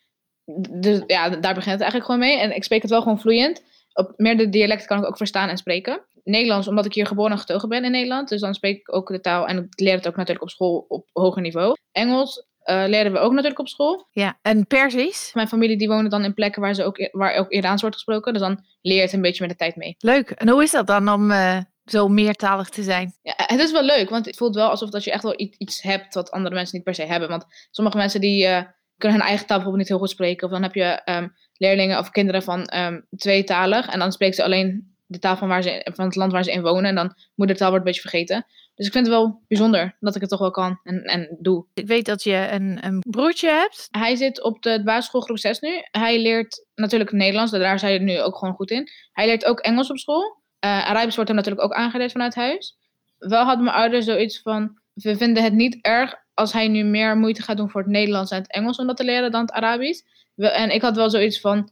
Dus 0.70 1.02
ja, 1.06 1.28
daar 1.28 1.54
begint 1.54 1.80
het 1.80 1.80
eigenlijk 1.80 2.04
gewoon 2.04 2.20
mee. 2.20 2.38
En 2.38 2.54
ik 2.54 2.64
spreek 2.64 2.82
het 2.82 2.90
wel 2.90 3.02
gewoon 3.02 3.20
vloeiend. 3.20 3.62
Op 3.92 4.12
meerdere 4.16 4.48
dialecten 4.48 4.86
kan 4.86 4.98
ik 4.98 5.06
ook 5.06 5.16
verstaan 5.16 5.48
en 5.48 5.56
spreken. 5.56 6.04
Nederlands, 6.24 6.68
omdat 6.68 6.84
ik 6.84 6.94
hier 6.94 7.06
geboren 7.06 7.32
en 7.32 7.38
getogen 7.38 7.68
ben 7.68 7.84
in 7.84 7.90
Nederland. 7.90 8.28
Dus 8.28 8.40
dan 8.40 8.54
spreek 8.54 8.78
ik 8.78 8.94
ook 8.94 9.08
de 9.08 9.20
taal 9.20 9.46
en 9.46 9.58
ik 9.58 9.80
leer 9.80 9.94
het 9.94 10.08
ook 10.08 10.16
natuurlijk 10.16 10.44
op 10.44 10.50
school 10.50 10.84
op 10.88 11.08
hoger 11.12 11.42
niveau. 11.42 11.76
Engels 11.92 12.46
uh, 12.64 12.84
leren 12.86 13.12
we 13.12 13.18
ook 13.18 13.32
natuurlijk 13.32 13.58
op 13.58 13.68
school. 13.68 14.06
Ja, 14.10 14.38
en 14.42 14.66
Persisch? 14.66 15.30
Mijn 15.34 15.48
familie 15.48 15.76
die 15.76 15.88
wonen 15.88 16.10
dan 16.10 16.24
in 16.24 16.34
plekken 16.34 16.62
waar, 16.62 16.74
ze 16.74 16.84
ook, 16.84 17.08
waar 17.12 17.34
ook 17.34 17.50
Iraans 17.50 17.80
wordt 17.80 17.96
gesproken. 17.96 18.32
Dus 18.32 18.42
dan 18.42 18.64
leer 18.80 18.96
je 18.96 19.02
het 19.02 19.12
een 19.12 19.20
beetje 19.20 19.42
met 19.46 19.50
de 19.50 19.56
tijd 19.56 19.76
mee. 19.76 19.94
Leuk. 19.98 20.30
En 20.30 20.48
hoe 20.48 20.62
is 20.62 20.70
dat 20.70 20.86
dan 20.86 21.08
om 21.08 21.30
uh, 21.30 21.58
zo 21.84 22.08
meertalig 22.08 22.68
te 22.68 22.82
zijn? 22.82 23.14
Ja, 23.22 23.34
het 23.36 23.60
is 23.60 23.72
wel 23.72 23.82
leuk, 23.82 24.10
want 24.10 24.26
het 24.26 24.36
voelt 24.36 24.54
wel 24.54 24.68
alsof 24.68 24.90
dat 24.90 25.04
je 25.04 25.10
echt 25.10 25.22
wel 25.22 25.34
iets 25.36 25.82
hebt 25.82 26.14
wat 26.14 26.30
andere 26.30 26.54
mensen 26.54 26.76
niet 26.76 26.84
per 26.84 26.94
se 26.94 27.02
hebben. 27.02 27.28
Want 27.28 27.44
sommige 27.70 27.96
mensen 27.96 28.20
die 28.20 28.46
uh, 28.46 28.62
kunnen 28.98 29.18
hun 29.18 29.28
eigen 29.28 29.46
taal 29.46 29.56
bijvoorbeeld 29.56 29.76
niet 29.76 29.88
heel 29.88 29.98
goed 29.98 30.10
spreken. 30.10 30.46
Of 30.46 30.52
dan 30.52 30.62
heb 30.62 30.74
je 30.74 31.00
um, 31.04 31.34
leerlingen 31.56 31.98
of 31.98 32.10
kinderen 32.10 32.42
van 32.42 32.70
um, 32.74 33.06
tweetalig. 33.16 33.88
En 33.88 33.98
dan 33.98 34.12
spreken 34.12 34.34
ze 34.34 34.44
alleen 34.44 34.94
de 35.06 35.18
taal 35.18 35.36
van, 35.36 35.48
waar 35.48 35.62
ze, 35.62 35.90
van 35.94 36.04
het 36.04 36.16
land 36.16 36.32
waar 36.32 36.44
ze 36.44 36.52
in 36.52 36.62
wonen. 36.62 36.84
En 36.84 36.94
dan 36.94 37.14
moedertaal 37.34 37.68
wordt 37.68 37.84
een 37.84 37.92
beetje 37.92 38.08
vergeten. 38.08 38.46
Dus 38.74 38.86
ik 38.86 38.92
vind 38.92 39.06
het 39.06 39.14
wel 39.14 39.42
bijzonder 39.48 39.96
dat 40.00 40.14
ik 40.14 40.20
het 40.20 40.30
toch 40.30 40.38
wel 40.40 40.50
kan 40.50 40.80
en, 40.82 41.02
en 41.02 41.36
doe. 41.40 41.66
Ik 41.74 41.86
weet 41.86 42.06
dat 42.06 42.22
je 42.22 42.48
een, 42.50 42.78
een 42.86 42.98
broertje 43.10 43.48
hebt. 43.50 43.88
Hij 43.90 44.16
zit 44.16 44.42
op 44.42 44.62
de 44.62 44.82
basisschool 44.84 45.20
groep 45.20 45.38
6 45.38 45.60
nu. 45.60 45.70
Hij 45.90 46.22
leert 46.22 46.66
natuurlijk 46.74 47.12
Nederlands, 47.12 47.52
daar 47.52 47.74
is 47.74 47.82
hij 47.82 47.98
nu 47.98 48.20
ook 48.20 48.36
gewoon 48.36 48.54
goed 48.54 48.70
in. 48.70 48.88
Hij 49.12 49.26
leert 49.26 49.44
ook 49.44 49.60
Engels 49.60 49.90
op 49.90 49.98
school. 49.98 50.42
Uh, 50.64 50.88
Arabisch 50.88 51.14
wordt 51.14 51.30
hem 51.30 51.38
natuurlijk 51.38 51.64
ook 51.64 51.74
aangeleerd 51.74 52.12
vanuit 52.12 52.34
huis. 52.34 52.76
Wel 53.18 53.44
hadden 53.44 53.64
mijn 53.64 53.76
ouders 53.76 54.04
zoiets 54.04 54.42
van, 54.42 54.78
we 54.94 55.16
vinden 55.16 55.42
het 55.42 55.52
niet 55.52 55.78
erg 55.80 56.14
als 56.34 56.52
hij 56.52 56.68
nu 56.68 56.82
meer 56.82 57.16
moeite 57.16 57.42
gaat 57.42 57.56
doen 57.56 57.70
voor 57.70 57.80
het 57.80 57.90
Nederlands 57.90 58.30
en 58.30 58.38
het 58.38 58.52
Engels 58.52 58.78
om 58.78 58.86
dat 58.86 58.96
te 58.96 59.04
leren 59.04 59.30
dan 59.30 59.40
het 59.40 59.52
Arabisch. 59.52 60.02
En 60.36 60.70
ik 60.70 60.82
had 60.82 60.96
wel 60.96 61.10
zoiets 61.10 61.40
van, 61.40 61.70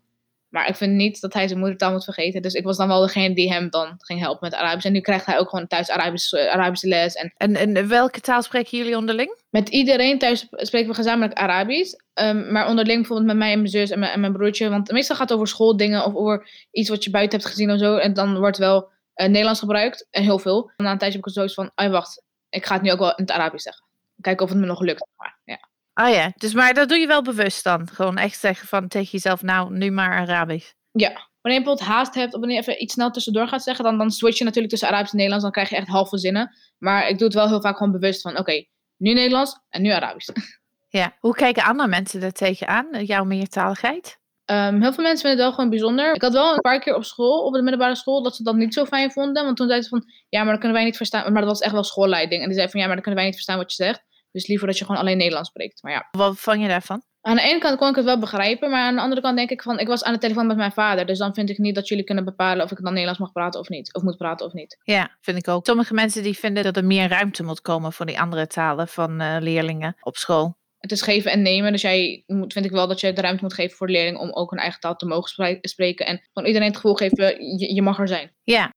maar 0.48 0.68
ik 0.68 0.77
vind 0.77 0.92
niet 0.92 1.20
dat 1.20 1.33
hij 1.33 1.48
zijn 1.48 1.59
moedertaal 1.59 1.92
moet 1.92 2.05
vergeten. 2.05 2.42
Dus 2.42 2.55
ik 2.55 2.64
was 2.64 2.77
dan 2.77 2.88
wel 2.88 3.01
degene 3.01 3.35
die 3.35 3.53
hem 3.53 3.70
dan 3.70 3.94
ging 3.98 4.20
helpen 4.20 4.48
met 4.51 4.55
Arabisch. 4.55 4.87
En 4.87 4.92
nu 4.92 5.01
krijgt 5.01 5.27
hij 5.27 5.38
ook 5.38 5.48
gewoon 5.48 5.66
thuis 5.66 5.90
Arabisch, 5.90 6.33
uh, 6.33 6.46
Arabische 6.46 6.88
les. 6.88 7.14
En, 7.14 7.33
en, 7.37 7.57
en 7.57 7.88
welke 7.88 8.20
taal 8.20 8.42
spreken 8.42 8.79
jullie 8.79 8.96
onderling? 8.96 9.40
Met 9.51 9.68
iedereen 9.68 10.18
thuis 10.18 10.46
spreken 10.51 10.88
we 10.88 10.94
gezamenlijk 10.94 11.38
Arabisch. 11.38 11.94
Um, 12.14 12.53
maar 12.53 12.68
onderling 12.68 12.98
bijvoorbeeld 12.98 13.29
met 13.29 13.37
mij 13.37 13.53
en 13.53 13.59
mijn 13.59 13.70
zus 13.70 13.90
en 13.90 13.98
mijn, 13.98 14.12
en 14.12 14.20
mijn 14.20 14.33
broertje. 14.33 14.68
Want 14.68 14.90
meestal 14.90 15.16
gaat 15.16 15.29
het 15.29 15.37
over 15.38 15.48
schooldingen 15.48 16.05
of 16.05 16.14
over 16.14 16.66
iets 16.70 16.88
wat 16.88 17.05
je 17.05 17.11
buiten 17.11 17.38
hebt 17.38 17.51
gezien 17.51 17.70
of 17.70 17.79
zo. 17.79 17.96
En 17.96 18.12
dan 18.12 18.38
wordt 18.38 18.59
wel 18.59 18.83
uh, 18.83 19.27
Nederlands 19.27 19.61
gebruikt. 19.61 20.07
En 20.11 20.22
heel 20.22 20.38
veel. 20.38 20.70
En 20.77 20.85
na 20.85 20.90
een 20.90 20.98
tijdje 20.98 21.18
heb 21.18 21.27
ik 21.27 21.33
zoiets 21.35 21.55
van, 21.55 21.70
oh 21.75 21.90
wacht, 21.90 22.22
ik 22.48 22.66
ga 22.66 22.75
het 22.75 22.83
nu 22.83 22.92
ook 22.92 22.98
wel 22.98 23.14
in 23.14 23.25
het 23.25 23.31
Arabisch 23.31 23.64
zeggen. 23.64 23.85
Kijken 24.22 24.44
of 24.44 24.50
het 24.52 24.61
me 24.61 24.66
nog 24.66 24.80
lukt. 24.80 25.06
Maar, 25.16 25.38
ja. 25.44 25.58
Oh 25.94 26.14
ja, 26.14 26.32
dus 26.37 26.54
maar 26.54 26.74
dat 26.74 26.88
doe 26.88 26.98
je 26.98 27.06
wel 27.06 27.22
bewust 27.22 27.64
dan? 27.64 27.88
Gewoon 27.88 28.16
echt 28.16 28.38
zeggen 28.38 28.68
van 28.68 28.88
tegen 28.88 29.11
jezelf, 29.11 29.42
nou, 29.42 29.76
nu 29.76 29.90
maar 29.90 30.12
Arabisch. 30.12 30.72
Ja, 30.92 31.12
wanneer 31.40 31.61
je 31.61 31.64
bijvoorbeeld 31.64 31.88
haast 31.88 32.14
hebt 32.14 32.35
of 32.35 32.40
wanneer 32.40 32.56
je 32.56 32.62
even 32.62 32.82
iets 32.82 32.94
snel 32.94 33.11
tussendoor 33.11 33.48
gaat 33.48 33.62
zeggen, 33.62 33.85
dan, 33.85 33.98
dan 33.98 34.11
switch 34.11 34.38
je 34.38 34.44
natuurlijk 34.44 34.72
tussen 34.72 34.88
Arabisch 34.88 35.12
en 35.12 35.16
Nederlands. 35.16 35.44
Dan 35.44 35.52
krijg 35.52 35.70
je 35.70 35.76
echt 35.76 35.88
halve 35.88 36.18
zinnen. 36.18 36.56
Maar 36.78 37.08
ik 37.08 37.18
doe 37.18 37.26
het 37.26 37.37
wel 37.37 37.48
heel 37.48 37.61
vaak 37.61 37.76
gewoon 37.76 37.92
bewust 37.92 38.20
van, 38.20 38.30
oké, 38.30 38.40
okay, 38.40 38.68
nu 38.96 39.12
Nederlands 39.12 39.58
en 39.68 39.82
nu 39.82 39.90
Arabisch. 39.90 40.28
Ja, 40.88 41.16
hoe 41.18 41.35
kijken 41.35 41.62
andere 41.62 41.88
mensen 41.88 42.22
er 42.22 42.32
tegenaan, 42.32 43.04
jouw 43.04 43.24
meertaligheid? 43.24 44.18
Ehm, 44.44 44.80
heel 44.80 44.92
veel 44.92 45.04
mensen 45.04 45.28
vinden 45.28 45.30
het 45.30 45.38
wel 45.38 45.52
gewoon 45.52 45.70
bijzonder. 45.70 46.14
Ik 46.14 46.22
had 46.22 46.32
wel 46.32 46.52
een 46.52 46.61
paar 46.61 46.80
keer 46.80 46.94
op 46.94 47.04
school, 47.04 47.44
op 47.44 47.54
de 47.54 47.62
middelbare 47.62 47.96
school, 47.96 48.22
dat 48.22 48.37
ze 48.37 48.42
dat 48.42 48.54
niet 48.54 48.74
zo 48.74 48.85
fijn 48.85 49.11
vonden. 49.11 49.44
Want 49.44 49.56
toen 49.56 49.66
zeiden 49.66 49.88
ze 49.88 49.96
van, 49.96 50.04
ja, 50.28 50.38
maar 50.42 50.50
dan 50.50 50.58
kunnen 50.58 50.76
wij 50.76 50.87
niet 50.87 50.96
verstaan. 50.96 51.32
Maar 51.32 51.42
dat 51.42 51.50
was 51.50 51.61
echt 51.61 51.72
wel 51.72 51.85
schoolleiding. 51.85 52.42
En 52.42 52.48
die 52.48 52.56
zei 52.56 52.68
van, 52.68 52.80
ja, 52.80 52.87
maar 52.87 52.94
dan 52.94 53.04
kunnen 53.04 53.20
wij 53.20 53.30
niet 53.30 53.40
verstaan 53.40 53.58
wat 53.58 53.74
je 53.74 53.85
zegt. 53.85 54.04
Dus 54.32 54.46
liever 54.46 54.66
dat 54.66 54.78
je 54.78 54.84
gewoon 54.84 55.00
alleen 55.00 55.16
Nederlands 55.16 55.48
spreekt. 55.48 55.82
Maar 55.82 55.92
ja, 55.92 56.08
Wat 56.10 56.40
vang 56.40 56.62
je 56.62 56.68
daarvan? 56.68 57.02
aan 57.20 57.36
de 57.36 57.42
ene 57.42 57.58
kant 57.58 57.78
kon 57.78 57.88
ik 57.88 57.94
het 57.96 58.04
wel 58.04 58.18
begrijpen. 58.18 58.70
Maar 58.70 58.82
aan 58.82 58.94
de 58.94 59.00
andere 59.00 59.20
kant 59.20 59.36
denk 59.36 59.50
ik 59.50 59.62
van, 59.62 59.78
ik 59.78 59.86
was 59.86 60.04
aan 60.04 60.12
de 60.12 60.18
telefoon 60.18 60.46
met 60.46 60.56
mijn 60.56 60.72
vader. 60.72 61.06
Dus 61.06 61.18
dan 61.18 61.34
vind 61.34 61.50
ik 61.50 61.58
niet 61.58 61.74
dat 61.74 61.88
jullie 61.88 62.04
kunnen 62.04 62.24
bepalen 62.24 62.64
of 62.64 62.70
ik 62.70 62.76
dan 62.82 62.90
Nederlands 62.92 63.20
mag 63.20 63.32
praten 63.32 63.60
of 63.60 63.68
niet. 63.68 63.94
Of 63.94 64.02
moet 64.02 64.16
praten 64.16 64.46
of 64.46 64.52
niet. 64.52 64.78
Ja, 64.82 65.10
vind 65.20 65.38
ik 65.38 65.48
ook. 65.48 65.66
Sommige 65.66 65.94
mensen 65.94 66.22
die 66.22 66.38
vinden 66.38 66.62
dat 66.64 66.76
er 66.76 66.84
meer 66.84 67.08
ruimte 67.08 67.42
moet 67.42 67.60
komen 67.60 67.92
voor 67.92 68.06
die 68.06 68.20
andere 68.20 68.46
talen 68.46 68.88
van 68.88 69.20
eh, 69.20 69.36
leerlingen 69.40 69.96
op 70.00 70.16
school. 70.16 70.56
Het 70.78 70.92
is 70.92 71.02
geven 71.02 71.30
en 71.30 71.42
nemen. 71.42 71.72
Dus 71.72 71.82
jij 71.82 72.22
moet, 72.26 72.52
vind 72.52 72.64
ik 72.64 72.70
wel 72.70 72.88
dat 72.88 73.00
je 73.00 73.12
de 73.12 73.20
ruimte 73.20 73.42
moet 73.42 73.54
geven 73.54 73.76
voor 73.76 73.86
de 73.86 73.92
leerling 73.92 74.18
om 74.18 74.32
ook 74.32 74.50
hun 74.50 74.60
eigen 74.60 74.80
taal 74.80 74.96
te 74.96 75.06
mogen 75.06 75.28
spre- 75.30 75.58
spreken. 75.60 76.06
En 76.06 76.20
gewoon 76.32 76.48
iedereen 76.48 76.68
het 76.68 76.76
gevoel 76.76 76.94
geven, 76.94 77.58
je, 77.58 77.74
je 77.74 77.82
mag 77.82 77.98
er 77.98 78.08
zijn. 78.08 78.32
Ja. 78.42 78.70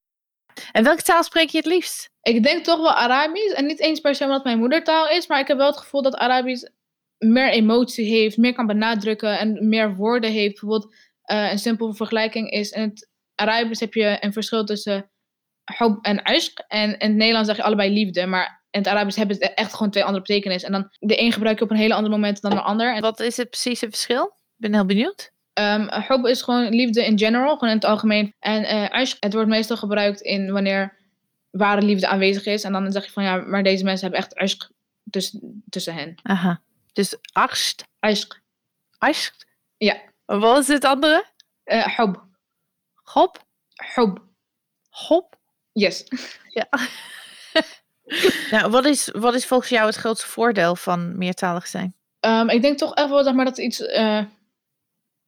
En 0.72 0.84
welke 0.84 1.02
taal 1.02 1.24
spreek 1.24 1.50
je 1.50 1.58
het 1.58 1.66
liefst? 1.66 2.10
Ik 2.22 2.44
denk 2.44 2.64
toch 2.64 2.78
wel 2.78 2.94
Arabisch. 2.94 3.54
En 3.54 3.66
niet 3.66 3.80
eens 3.80 4.00
per 4.00 4.16
se 4.16 4.24
omdat 4.24 4.38
het 4.38 4.46
mijn 4.46 4.60
moedertaal 4.60 5.10
is. 5.10 5.28
Maar 5.28 5.40
ik 5.40 5.48
heb 5.48 5.58
wel 5.58 5.68
het 5.68 5.78
gevoel 5.78 6.02
dat 6.02 6.16
Arabisch 6.16 6.64
meer 7.18 7.50
emotie 7.50 8.06
heeft. 8.06 8.38
Meer 8.38 8.54
kan 8.54 8.68
benadrukken. 8.68 9.40
En 9.40 9.70
meer 9.70 9.96
woorden 9.96 10.32
heeft. 10.32 10.60
Bijvoorbeeld 10.60 10.96
eh, 11.22 11.52
een 11.52 11.60
simpele 11.60 11.94
vergelijking 11.94 12.50
is. 12.50 12.70
In 12.70 12.82
het 12.82 13.10
Arabisch 13.36 13.82
heb 13.82 13.94
je 13.94 14.18
een 14.20 14.34
verschil 14.34 14.66
tussen 14.66 15.10
hub 15.78 16.06
en 16.06 16.20
ishq. 16.20 16.68
En 16.68 16.98
in 16.98 17.08
het 17.08 17.18
Nederlands 17.18 17.48
zeg 17.48 17.58
je 17.58 17.64
allebei 17.64 17.94
liefde. 17.94 18.26
Maar 18.26 18.64
in 18.70 18.80
het 18.80 18.90
Arabisch 18.90 19.18
hebben 19.18 19.36
ze 19.36 19.54
echt 19.54 19.74
gewoon 19.74 19.92
twee 19.92 20.04
andere 20.04 20.24
betekenissen. 20.24 20.74
En 20.74 20.82
dan 20.82 21.10
de 21.10 21.22
een 21.22 21.32
gebruik 21.32 21.58
je 21.58 21.64
op 21.64 21.72
een 21.72 21.78
hele 21.78 21.94
andere 21.94 22.16
moment 22.16 22.42
dan 22.42 22.52
de 22.52 22.62
ander. 22.62 22.96
En 22.96 23.02
Wat 23.02 23.20
is 23.20 23.38
het 23.38 23.50
precieze 23.50 23.90
verschil? 23.90 24.26
Ik 24.26 24.62
ben 24.62 24.74
heel 24.74 24.86
benieuwd. 24.86 25.34
Um, 25.60 25.88
hub 25.92 26.26
is 26.26 26.42
gewoon 26.42 26.70
liefde 26.70 27.06
in 27.06 27.18
general, 27.18 27.54
gewoon 27.54 27.70
in 27.70 27.76
het 27.76 27.86
algemeen. 27.86 28.36
En 28.40 28.90
ishq, 28.92 29.20
het 29.20 29.34
wordt 29.34 29.50
meestal 29.50 29.78
gebruikt 29.78 30.22
in 30.22 30.52
wanneer 30.52 30.98
ware 31.52 31.82
liefde 31.82 32.08
aanwezig 32.08 32.46
is. 32.46 32.64
En 32.64 32.72
dan 32.72 32.92
zeg 32.92 33.06
je 33.06 33.12
van 33.12 33.24
ja, 33.24 33.36
maar 33.36 33.64
deze 33.64 33.84
mensen 33.84 34.12
hebben 34.12 34.28
echt 34.28 34.54
ishq 34.54 34.70
tussen, 35.10 35.64
tussen 35.70 35.94
hen. 35.94 36.16
Aha. 36.24 36.62
Dus 36.94 37.18
acht. 37.32 37.84
Ishq. 38.08 38.44
Acht. 38.98 39.48
Ja. 39.78 40.02
Wat 40.26 40.60
is 40.62 40.68
het 40.68 40.86
andere? 40.86 41.26
Eh 41.64 41.98
hub. 41.98 42.24
Hop. 43.04 43.46
Hub. 43.96 44.24
Hop. 44.90 45.36
Yes. 45.72 46.04
Ja. 46.48 46.68
nou, 48.52 48.72
wat 48.72 48.86
is, 48.86 49.10
wat 49.14 49.34
is 49.34 49.46
volgens 49.46 49.70
jou 49.70 49.86
het 49.86 49.96
grootste 49.96 50.28
voordeel 50.28 50.76
van 50.76 51.18
meertalig 51.18 51.68
zijn? 51.68 51.96
Um, 52.20 52.50
ik 52.50 52.62
denk 52.62 52.78
toch 52.78 52.94
echt 52.94 53.10
wel 53.10 53.24
zeg 53.24 53.34
maar, 53.34 53.46
dat 53.46 53.58
iets 53.58 53.86
eh, 53.86 54.24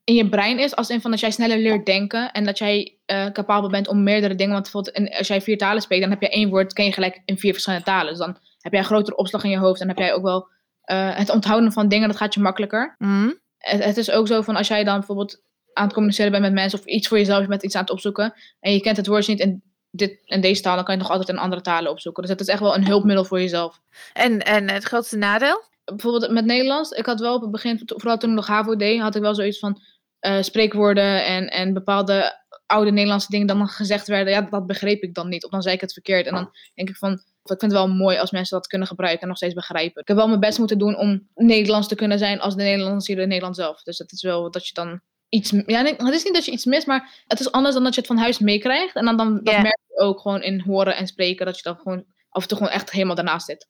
in 0.07 0.15
je 0.15 0.29
brein 0.29 0.59
is. 0.59 0.75
Als 0.75 0.89
in 0.89 1.01
van 1.01 1.11
dat 1.11 1.19
jij 1.19 1.31
sneller 1.31 1.57
leert 1.57 1.85
denken. 1.85 2.31
En 2.31 2.43
dat 2.43 2.57
jij 2.57 2.97
eh, 3.05 3.25
capabel 3.25 3.69
bent 3.69 3.87
om 3.87 4.03
meerdere 4.03 4.35
dingen. 4.35 4.53
Want 4.53 4.71
bijvoorbeeld 4.71 5.17
als 5.17 5.27
jij 5.27 5.41
vier 5.41 5.57
talen 5.57 5.81
spreekt, 5.81 6.01
dan 6.01 6.11
heb 6.11 6.21
je 6.21 6.29
één 6.29 6.49
woord, 6.49 6.73
ken 6.73 6.85
je 6.85 6.91
gelijk 6.91 7.21
in 7.25 7.37
vier 7.37 7.51
verschillende 7.51 7.85
talen. 7.85 8.09
Dus 8.09 8.17
dan 8.17 8.37
heb 8.59 8.71
jij 8.71 8.81
een 8.81 8.87
grotere 8.87 9.17
opslag 9.17 9.43
in 9.43 9.49
je 9.49 9.57
hoofd. 9.57 9.81
En 9.81 9.87
heb 9.87 9.97
jij 9.97 10.13
ook 10.13 10.23
wel 10.23 10.47
eh, 10.81 11.15
het 11.15 11.29
onthouden 11.29 11.71
van 11.71 11.87
dingen, 11.87 12.07
dat 12.07 12.17
gaat 12.17 12.33
je 12.33 12.39
makkelijker. 12.39 12.95
Hm? 12.97 13.31
Het, 13.57 13.83
het 13.83 13.97
is 13.97 14.11
ook 14.11 14.27
zo 14.27 14.41
van 14.41 14.55
als 14.55 14.67
jij 14.67 14.83
dan 14.83 14.97
bijvoorbeeld 14.97 15.41
aan 15.73 15.83
het 15.83 15.93
communiceren 15.93 16.31
bent 16.31 16.43
met 16.43 16.53
mensen. 16.53 16.79
Of 16.79 16.85
iets 16.85 17.07
voor 17.07 17.17
jezelf, 17.17 17.41
je 17.41 17.47
bent 17.47 17.63
iets 17.63 17.75
aan 17.75 17.81
het 17.81 17.91
opzoeken. 17.91 18.33
En 18.59 18.73
je 18.73 18.79
kent 18.79 18.97
het 18.97 19.07
woordje 19.07 19.31
niet 19.31 19.41
in, 19.41 19.63
dit, 19.91 20.21
in 20.25 20.41
deze 20.41 20.61
taal, 20.61 20.75
dan 20.75 20.83
kan 20.83 20.95
je 20.95 21.01
nog 21.01 21.11
altijd 21.11 21.29
in 21.29 21.37
andere 21.37 21.61
talen 21.61 21.91
opzoeken. 21.91 22.21
Dus 22.21 22.31
het 22.31 22.41
is 22.41 22.47
echt 22.47 22.61
wel 22.61 22.75
een 22.75 22.87
hulpmiddel 22.87 23.25
voor 23.25 23.39
jezelf. 23.39 23.81
En, 24.13 24.39
en 24.39 24.69
het 24.69 24.83
grootste 24.83 25.17
nadeel? 25.17 25.65
bijvoorbeeld 25.95 26.31
met 26.31 26.45
Nederlands, 26.45 26.91
ik 26.91 27.05
had 27.05 27.19
wel 27.19 27.35
op 27.35 27.41
het 27.41 27.51
begin, 27.51 27.81
vooral 27.85 28.17
toen 28.17 28.29
ik 28.29 28.35
nog 28.35 28.47
HAVO 28.47 28.75
deed, 28.75 28.99
had 28.99 29.15
ik 29.15 29.21
wel 29.21 29.35
zoiets 29.35 29.59
van 29.59 29.81
eh, 30.27 30.41
spreekwoorden 30.41 31.25
en, 31.25 31.47
en 31.47 31.73
bepaalde 31.73 32.45
oude 32.65 32.91
Nederlandse 32.91 33.31
dingen 33.31 33.47
dan 33.47 33.67
gezegd 33.67 34.07
werden. 34.07 34.33
Ja, 34.33 34.41
dat 34.41 34.67
begreep 34.67 35.01
ik 35.03 35.13
dan 35.13 35.29
niet. 35.29 35.45
Of 35.45 35.51
dan 35.51 35.61
zei 35.61 35.75
ik 35.75 35.81
het 35.81 35.93
verkeerd. 35.93 36.25
En 36.25 36.33
dan 36.33 36.49
denk 36.73 36.89
ik 36.89 36.95
van, 36.95 37.11
ik 37.13 37.19
vind 37.43 37.61
het 37.61 37.71
wel 37.71 37.87
mooi 37.87 38.17
als 38.17 38.31
mensen 38.31 38.57
dat 38.57 38.67
kunnen 38.67 38.87
gebruiken 38.87 39.21
en 39.21 39.27
nog 39.27 39.37
steeds 39.37 39.53
begrijpen. 39.53 40.01
Ik 40.01 40.07
heb 40.07 40.17
wel 40.17 40.27
mijn 40.27 40.39
best 40.39 40.57
moeten 40.57 40.77
doen 40.77 40.97
om 40.97 41.27
Nederlands 41.35 41.87
te 41.87 41.95
kunnen 41.95 42.17
zijn 42.19 42.39
als 42.39 42.55
de 42.55 42.63
Nederlanders 42.63 43.07
hier 43.07 43.17
in 43.19 43.27
Nederland 43.27 43.55
zelf. 43.55 43.83
Dus 43.83 43.97
het 43.97 44.11
is 44.11 44.21
wel 44.21 44.51
dat 44.51 44.67
je 44.67 44.73
dan 44.73 45.01
iets, 45.29 45.49
ja, 45.65 45.83
het 45.83 46.13
is 46.13 46.23
niet 46.23 46.33
dat 46.33 46.45
je 46.45 46.51
iets 46.51 46.65
mist, 46.65 46.87
maar 46.87 47.23
het 47.27 47.39
is 47.39 47.51
anders 47.51 47.73
dan 47.75 47.83
dat 47.83 47.93
je 47.93 47.99
het 47.99 48.09
van 48.09 48.17
huis 48.17 48.39
meekrijgt. 48.39 48.95
En 48.95 49.05
dan, 49.05 49.17
dan 49.17 49.33
dat 49.43 49.53
Ja. 49.53 49.61
merk 49.61 49.79
je 49.87 49.99
ook 49.99 50.19
gewoon 50.19 50.41
in 50.41 50.59
horen 50.59 50.95
en 50.95 51.07
spreken, 51.07 51.45
dat 51.45 51.55
je 51.57 51.63
dan 51.63 51.75
gewoon 51.77 52.03
af 52.29 52.41
en 52.41 52.47
toe 52.47 52.57
gewoon 52.57 52.73
echt 52.73 52.91
helemaal 52.91 53.15
daarnaast 53.15 53.45
zit. 53.45 53.67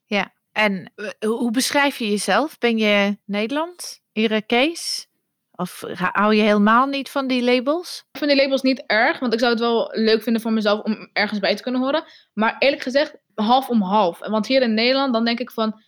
En 0.52 0.92
eh, 0.96 1.30
hoe 1.30 1.52
beschrijf 1.52 1.98
je 1.98 2.10
jezelf? 2.10 2.58
Ben 2.58 2.78
je 2.78 3.18
Nederland? 3.26 4.02
Irakees? 4.12 5.08
Of 5.60 5.84
hou 5.94 6.36
je 6.36 6.42
helemaal 6.42 6.86
niet 6.86 7.10
van 7.10 7.28
die 7.28 7.44
labels? 7.44 8.04
Ik 8.12 8.18
vind 8.20 8.32
die 8.32 8.42
labels 8.42 8.62
niet 8.62 8.84
erg, 8.86 9.20
want 9.20 9.34
ik 9.34 9.40
zou 9.40 9.52
het 9.52 9.62
wel 9.62 9.92
leuk 9.92 10.24
vinden 10.24 10.42
voor 10.42 10.54
mezelf 10.54 10.84
om 10.84 11.10
ergens 11.14 11.40
bij 11.40 11.56
te 11.56 11.64
kunnen 11.64 11.82
horen. 11.82 12.04
Maar 12.34 12.56
eerlijk 12.60 12.82
gezegd, 12.82 13.18
half 13.36 13.70
om 13.70 13.82
half. 13.82 14.20
Want 14.20 14.48
hier 14.48 14.62
in 14.62 14.74
Nederland, 14.74 15.14
dan 15.14 15.26
denk 15.26 15.40
ik 15.40 15.52
van, 15.52 15.82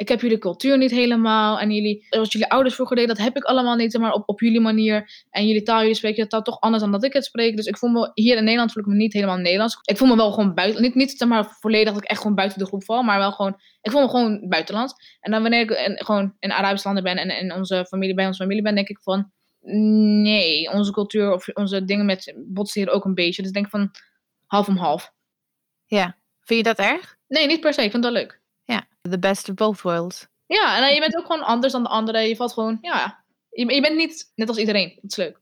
ik 0.00 0.08
heb 0.08 0.20
jullie 0.20 0.38
cultuur 0.38 0.78
niet 0.78 0.90
helemaal. 0.90 1.58
En 1.58 1.70
jullie, 1.70 2.06
wat 2.08 2.32
jullie 2.32 2.50
ouders 2.50 2.74
vroeger 2.74 2.96
deden, 2.96 3.16
dat 3.16 3.24
heb 3.24 3.36
ik 3.36 3.44
allemaal 3.44 3.76
niet, 3.76 3.98
maar 3.98 4.12
op, 4.12 4.28
op 4.28 4.40
jullie 4.40 4.60
manier. 4.60 5.24
En 5.30 5.46
jullie 5.46 5.62
taal, 5.62 5.80
jullie 5.80 5.94
spreken 5.94 6.20
dat 6.20 6.30
taal 6.30 6.42
toch 6.42 6.60
anders 6.60 6.82
dan 6.82 6.92
dat 6.92 7.04
ik 7.04 7.12
het 7.12 7.24
spreek. 7.24 7.56
Dus 7.56 7.66
ik 7.66 7.78
voel 7.78 7.90
me, 7.90 8.10
hier 8.14 8.36
in 8.36 8.44
Nederland 8.44 8.72
voel 8.72 8.82
ik 8.82 8.88
me 8.88 8.94
niet 8.94 9.12
helemaal 9.12 9.36
Nederlands. 9.36 9.78
Ik 9.84 9.96
voel 9.96 10.08
me 10.08 10.16
wel 10.16 10.32
gewoon 10.32 10.54
buiten, 10.54 10.82
niet, 10.82 10.94
niet 10.94 11.10
zeg 11.10 11.28
maar 11.28 11.56
volledig 11.60 11.92
dat 11.92 12.02
ik 12.02 12.08
echt 12.08 12.20
gewoon 12.20 12.34
buiten 12.34 12.58
de 12.58 12.66
groep 12.66 12.84
val, 12.84 13.02
maar 13.02 13.18
wel 13.18 13.32
gewoon, 13.32 13.60
ik 13.80 13.90
voel 13.90 14.02
me 14.02 14.08
gewoon 14.08 14.48
buitenlands. 14.48 14.94
En 15.20 15.30
dan 15.30 15.42
wanneer 15.42 15.60
ik 15.60 15.70
in, 15.70 16.04
gewoon 16.04 16.34
in 16.38 16.52
Arabische 16.52 16.86
landen 16.86 17.04
ben 17.04 17.16
en 17.16 17.40
in 17.40 17.52
onze 17.52 17.84
familie, 17.86 18.14
bij 18.14 18.26
onze 18.26 18.42
familie 18.42 18.62
ben, 18.62 18.74
denk 18.74 18.88
ik 18.88 19.00
van, 19.02 19.30
nee, 20.22 20.70
onze 20.70 20.92
cultuur 20.92 21.32
of 21.32 21.48
onze 21.48 21.84
dingen 21.84 22.06
met 22.06 22.34
botsen 22.36 22.80
hier 22.80 22.90
ook 22.90 23.04
een 23.04 23.14
beetje. 23.14 23.42
Dus 23.42 23.50
ik 23.50 23.56
denk 23.56 23.68
van 23.68 23.90
half 24.46 24.68
om 24.68 24.76
half. 24.76 25.12
Vind 26.40 26.66
je 26.66 26.74
dat 26.74 26.86
erg? 26.86 27.16
Nee, 27.28 27.46
niet 27.46 27.60
per 27.60 27.74
se. 27.74 27.82
Ik 27.82 27.90
vind 27.90 28.02
dat 28.02 28.12
leuk. 28.12 28.39
The 29.00 29.18
best 29.18 29.48
of 29.48 29.54
both 29.54 29.80
worlds. 29.82 30.26
Ja, 30.46 30.74
en 30.76 30.80
dan, 30.82 30.94
je 30.94 31.00
bent 31.00 31.16
ook 31.16 31.26
gewoon 31.26 31.42
anders 31.46 31.72
dan 31.72 31.82
de 31.82 31.88
anderen. 31.88 32.28
Je 32.28 32.36
valt 32.36 32.52
gewoon, 32.52 32.78
ja, 32.80 33.24
je, 33.50 33.74
je 33.74 33.80
bent 33.80 33.96
niet 33.96 34.32
net 34.34 34.48
als 34.48 34.58
iedereen. 34.58 34.98
Dat 35.02 35.10
is 35.10 35.16
leuk. 35.16 35.38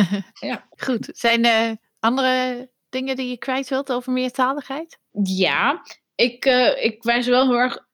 Ja. 0.48 0.66
Goed. 0.76 1.08
Zijn 1.12 1.44
er 1.44 1.76
andere 2.00 2.68
dingen 2.88 3.16
die 3.16 3.28
je 3.28 3.38
kwijt 3.38 3.68
wilt 3.68 3.92
over 3.92 4.12
meertaligheid? 4.12 4.98
Ja, 5.22 5.82
ik, 6.14 6.44
eh, 6.44 6.84
ik 6.84 7.02
wijs 7.02 7.26
wel 7.26 7.46
heel 7.46 7.58
erg 7.58 7.86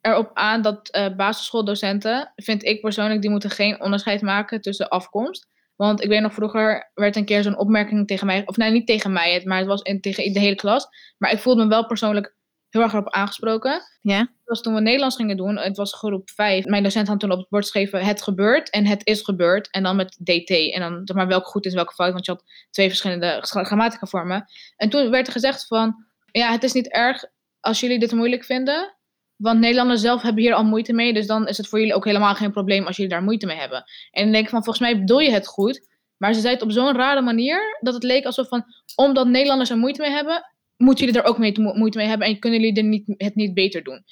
erop 0.00 0.30
aan 0.34 0.62
dat 0.62 0.88
eh, 0.88 1.14
basisschooldocenten, 1.16 2.32
vind 2.36 2.64
ik 2.64 2.80
persoonlijk, 2.80 3.20
die 3.20 3.30
moeten 3.30 3.50
geen 3.50 3.80
onderscheid 3.80 4.22
maken 4.22 4.60
tussen 4.60 4.88
afkomst. 4.88 5.46
Want 5.76 6.02
ik 6.02 6.08
weet 6.08 6.20
nog, 6.20 6.34
vroeger 6.34 6.90
werd 6.94 7.16
een 7.16 7.24
keer 7.24 7.42
zo'n 7.42 7.58
opmerking 7.58 8.06
tegen 8.06 8.26
mij, 8.26 8.42
of 8.46 8.56
nee, 8.56 8.70
niet 8.70 8.86
tegen 8.86 9.12
mij, 9.12 9.32
het- 9.32 9.44
maar 9.44 9.58
het 9.58 9.66
was 9.66 9.82
in, 9.82 10.00
tegen 10.00 10.32
de 10.32 10.38
hele 10.40 10.54
klas. 10.54 10.86
Maar 11.18 11.32
ik 11.32 11.38
voelde 11.38 11.62
me 11.62 11.68
wel 11.68 11.86
persoonlijk 11.86 12.34
heel 12.70 12.82
erg 12.82 12.92
erop 12.92 13.10
aangesproken. 13.10 13.82
Ja? 14.02 14.18
Dat 14.18 14.28
was 14.44 14.60
toen 14.60 14.74
we 14.74 14.80
Nederlands 14.80 15.16
gingen 15.16 15.36
doen, 15.36 15.56
het 15.56 15.76
was 15.76 15.94
groep 15.94 16.30
5. 16.30 16.64
Mijn 16.64 16.82
docent 16.82 17.08
had 17.08 17.20
toen 17.20 17.32
op 17.32 17.38
het 17.38 17.48
bord 17.48 17.62
geschreven, 17.62 18.04
het 18.04 18.22
gebeurt 18.22 18.70
en 18.70 18.86
het 18.86 19.06
is 19.06 19.22
gebeurd. 19.22 19.70
En 19.70 19.82
dan 19.82 19.96
met 19.96 20.18
DT. 20.24 20.50
En 20.50 20.80
dan 20.80 21.00
zeg 21.04 21.16
maar 21.16 21.26
welke 21.26 21.48
goed 21.48 21.66
is, 21.66 21.74
welke 21.74 21.94
fout. 21.94 22.12
Want 22.12 22.26
je 22.26 22.32
had 22.32 22.44
twee 22.70 22.88
verschillende 22.88 23.38
gra- 23.40 23.64
grammatica 23.64 24.06
vormen. 24.06 24.44
En 24.76 24.88
toen 24.90 25.10
werd 25.10 25.26
er 25.26 25.32
gezegd 25.32 25.66
van, 25.66 26.04
ja, 26.32 26.50
het 26.50 26.62
is 26.62 26.72
niet 26.72 26.88
erg 26.88 27.24
als 27.60 27.80
jullie 27.80 27.98
dit 27.98 28.12
moeilijk 28.12 28.44
vinden. 28.44 28.94
Want 29.36 29.60
Nederlanders 29.60 30.00
zelf 30.00 30.22
hebben 30.22 30.42
hier 30.42 30.54
al 30.54 30.64
moeite 30.64 30.92
mee. 30.92 31.12
Dus 31.12 31.26
dan 31.26 31.46
is 31.48 31.56
het 31.56 31.68
voor 31.68 31.78
jullie 31.78 31.94
ook 31.94 32.04
helemaal 32.04 32.34
geen 32.34 32.52
probleem 32.52 32.86
als 32.86 32.96
jullie 32.96 33.12
daar 33.12 33.22
moeite 33.22 33.46
mee 33.46 33.56
hebben. 33.56 33.84
En 34.10 34.22
dan 34.22 34.32
denk 34.32 34.44
ik 34.44 34.50
van, 34.50 34.64
volgens 34.64 34.84
mij 34.84 34.98
bedoel 34.98 35.20
je 35.20 35.30
het 35.30 35.46
goed. 35.46 35.88
Maar 36.16 36.34
ze 36.34 36.40
zei 36.40 36.54
het 36.54 36.62
op 36.62 36.70
zo'n 36.70 36.96
rare 36.96 37.20
manier 37.20 37.78
dat 37.80 37.94
het 37.94 38.02
leek 38.02 38.24
alsof 38.24 38.48
van, 38.48 38.64
omdat 38.94 39.26
Nederlanders 39.26 39.70
er 39.70 39.78
moeite 39.78 40.00
mee 40.00 40.10
hebben, 40.10 40.49
moeten 40.80 41.04
jullie 41.04 41.20
er 41.20 41.26
ook 41.26 41.38
mee, 41.38 41.60
mo- 41.60 41.74
moeite 41.74 41.98
mee 41.98 42.06
hebben 42.06 42.26
en 42.26 42.38
kunnen 42.38 42.60
jullie 42.60 42.76
er 42.76 42.84
niet, 42.84 43.14
het 43.16 43.34
niet 43.34 43.54
beter 43.54 43.82
doen. 43.82 44.04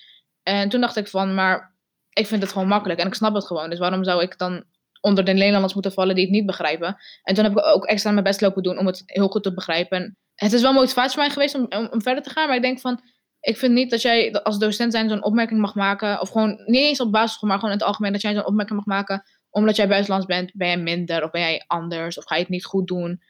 En 0.42 0.68
toen 0.68 0.80
dacht 0.80 0.96
ik 0.96 1.08
van, 1.08 1.34
maar 1.34 1.76
ik 2.12 2.26
vind 2.26 2.42
het 2.42 2.52
gewoon 2.52 2.68
makkelijk 2.68 3.00
en 3.00 3.06
ik 3.06 3.14
snap 3.14 3.34
het 3.34 3.46
gewoon. 3.46 3.70
Dus 3.70 3.78
waarom 3.78 4.04
zou 4.04 4.22
ik 4.22 4.38
dan 4.38 4.64
onder 5.00 5.24
de 5.24 5.32
Nederlanders 5.32 5.74
moeten 5.74 5.92
vallen 5.92 6.14
die 6.14 6.24
het 6.24 6.32
niet 6.32 6.46
begrijpen? 6.46 6.96
En 7.22 7.34
toen 7.34 7.44
heb 7.44 7.52
ik 7.52 7.64
ook 7.64 7.84
extra 7.84 8.10
mijn 8.10 8.24
best 8.24 8.40
lopen 8.40 8.62
doen 8.62 8.78
om 8.78 8.86
het 8.86 9.02
heel 9.06 9.28
goed 9.28 9.42
te 9.42 9.54
begrijpen. 9.54 9.98
En 9.98 10.16
het 10.34 10.52
is 10.52 10.62
wel 10.62 10.72
motivatie 10.72 11.12
voor 11.12 11.22
mij 11.22 11.30
geweest 11.30 11.54
om, 11.54 11.88
om, 11.90 12.02
verder 12.02 12.22
te 12.22 12.30
gaan, 12.30 12.46
maar 12.46 12.56
ik 12.56 12.62
denk 12.62 12.80
van, 12.80 13.00
ik 13.40 13.56
vind 13.56 13.72
niet 13.74 13.90
dat 13.90 14.02
jij 14.02 14.32
als 14.32 14.58
docent 14.58 14.92
zijn 14.92 15.08
zo'n 15.08 15.24
opmerking 15.24 15.60
mag 15.60 15.74
maken, 15.74 16.20
of 16.20 16.30
gewoon 16.30 16.62
niet 16.66 16.82
eens 16.82 17.00
op 17.00 17.12
basisschool, 17.12 17.48
maar 17.48 17.58
gewoon 17.58 17.72
in 17.72 17.78
het 17.78 17.88
algemeen, 17.88 18.12
dat 18.12 18.20
jij 18.20 18.34
zo'n 18.34 18.46
opmerking 18.46 18.78
mag 18.78 18.86
maken 18.96 19.22
omdat 19.50 19.76
jij 19.76 19.88
buitenlands 19.88 20.26
bent, 20.26 20.52
ben 20.54 20.66
jij 20.66 20.78
minder 20.78 21.24
of 21.24 21.30
ben 21.30 21.40
jij 21.40 21.64
anders 21.66 22.18
of 22.18 22.24
ga 22.24 22.34
je 22.34 22.40
het 22.40 22.50
niet 22.50 22.64
goed 22.64 22.86
doen. 22.86 23.22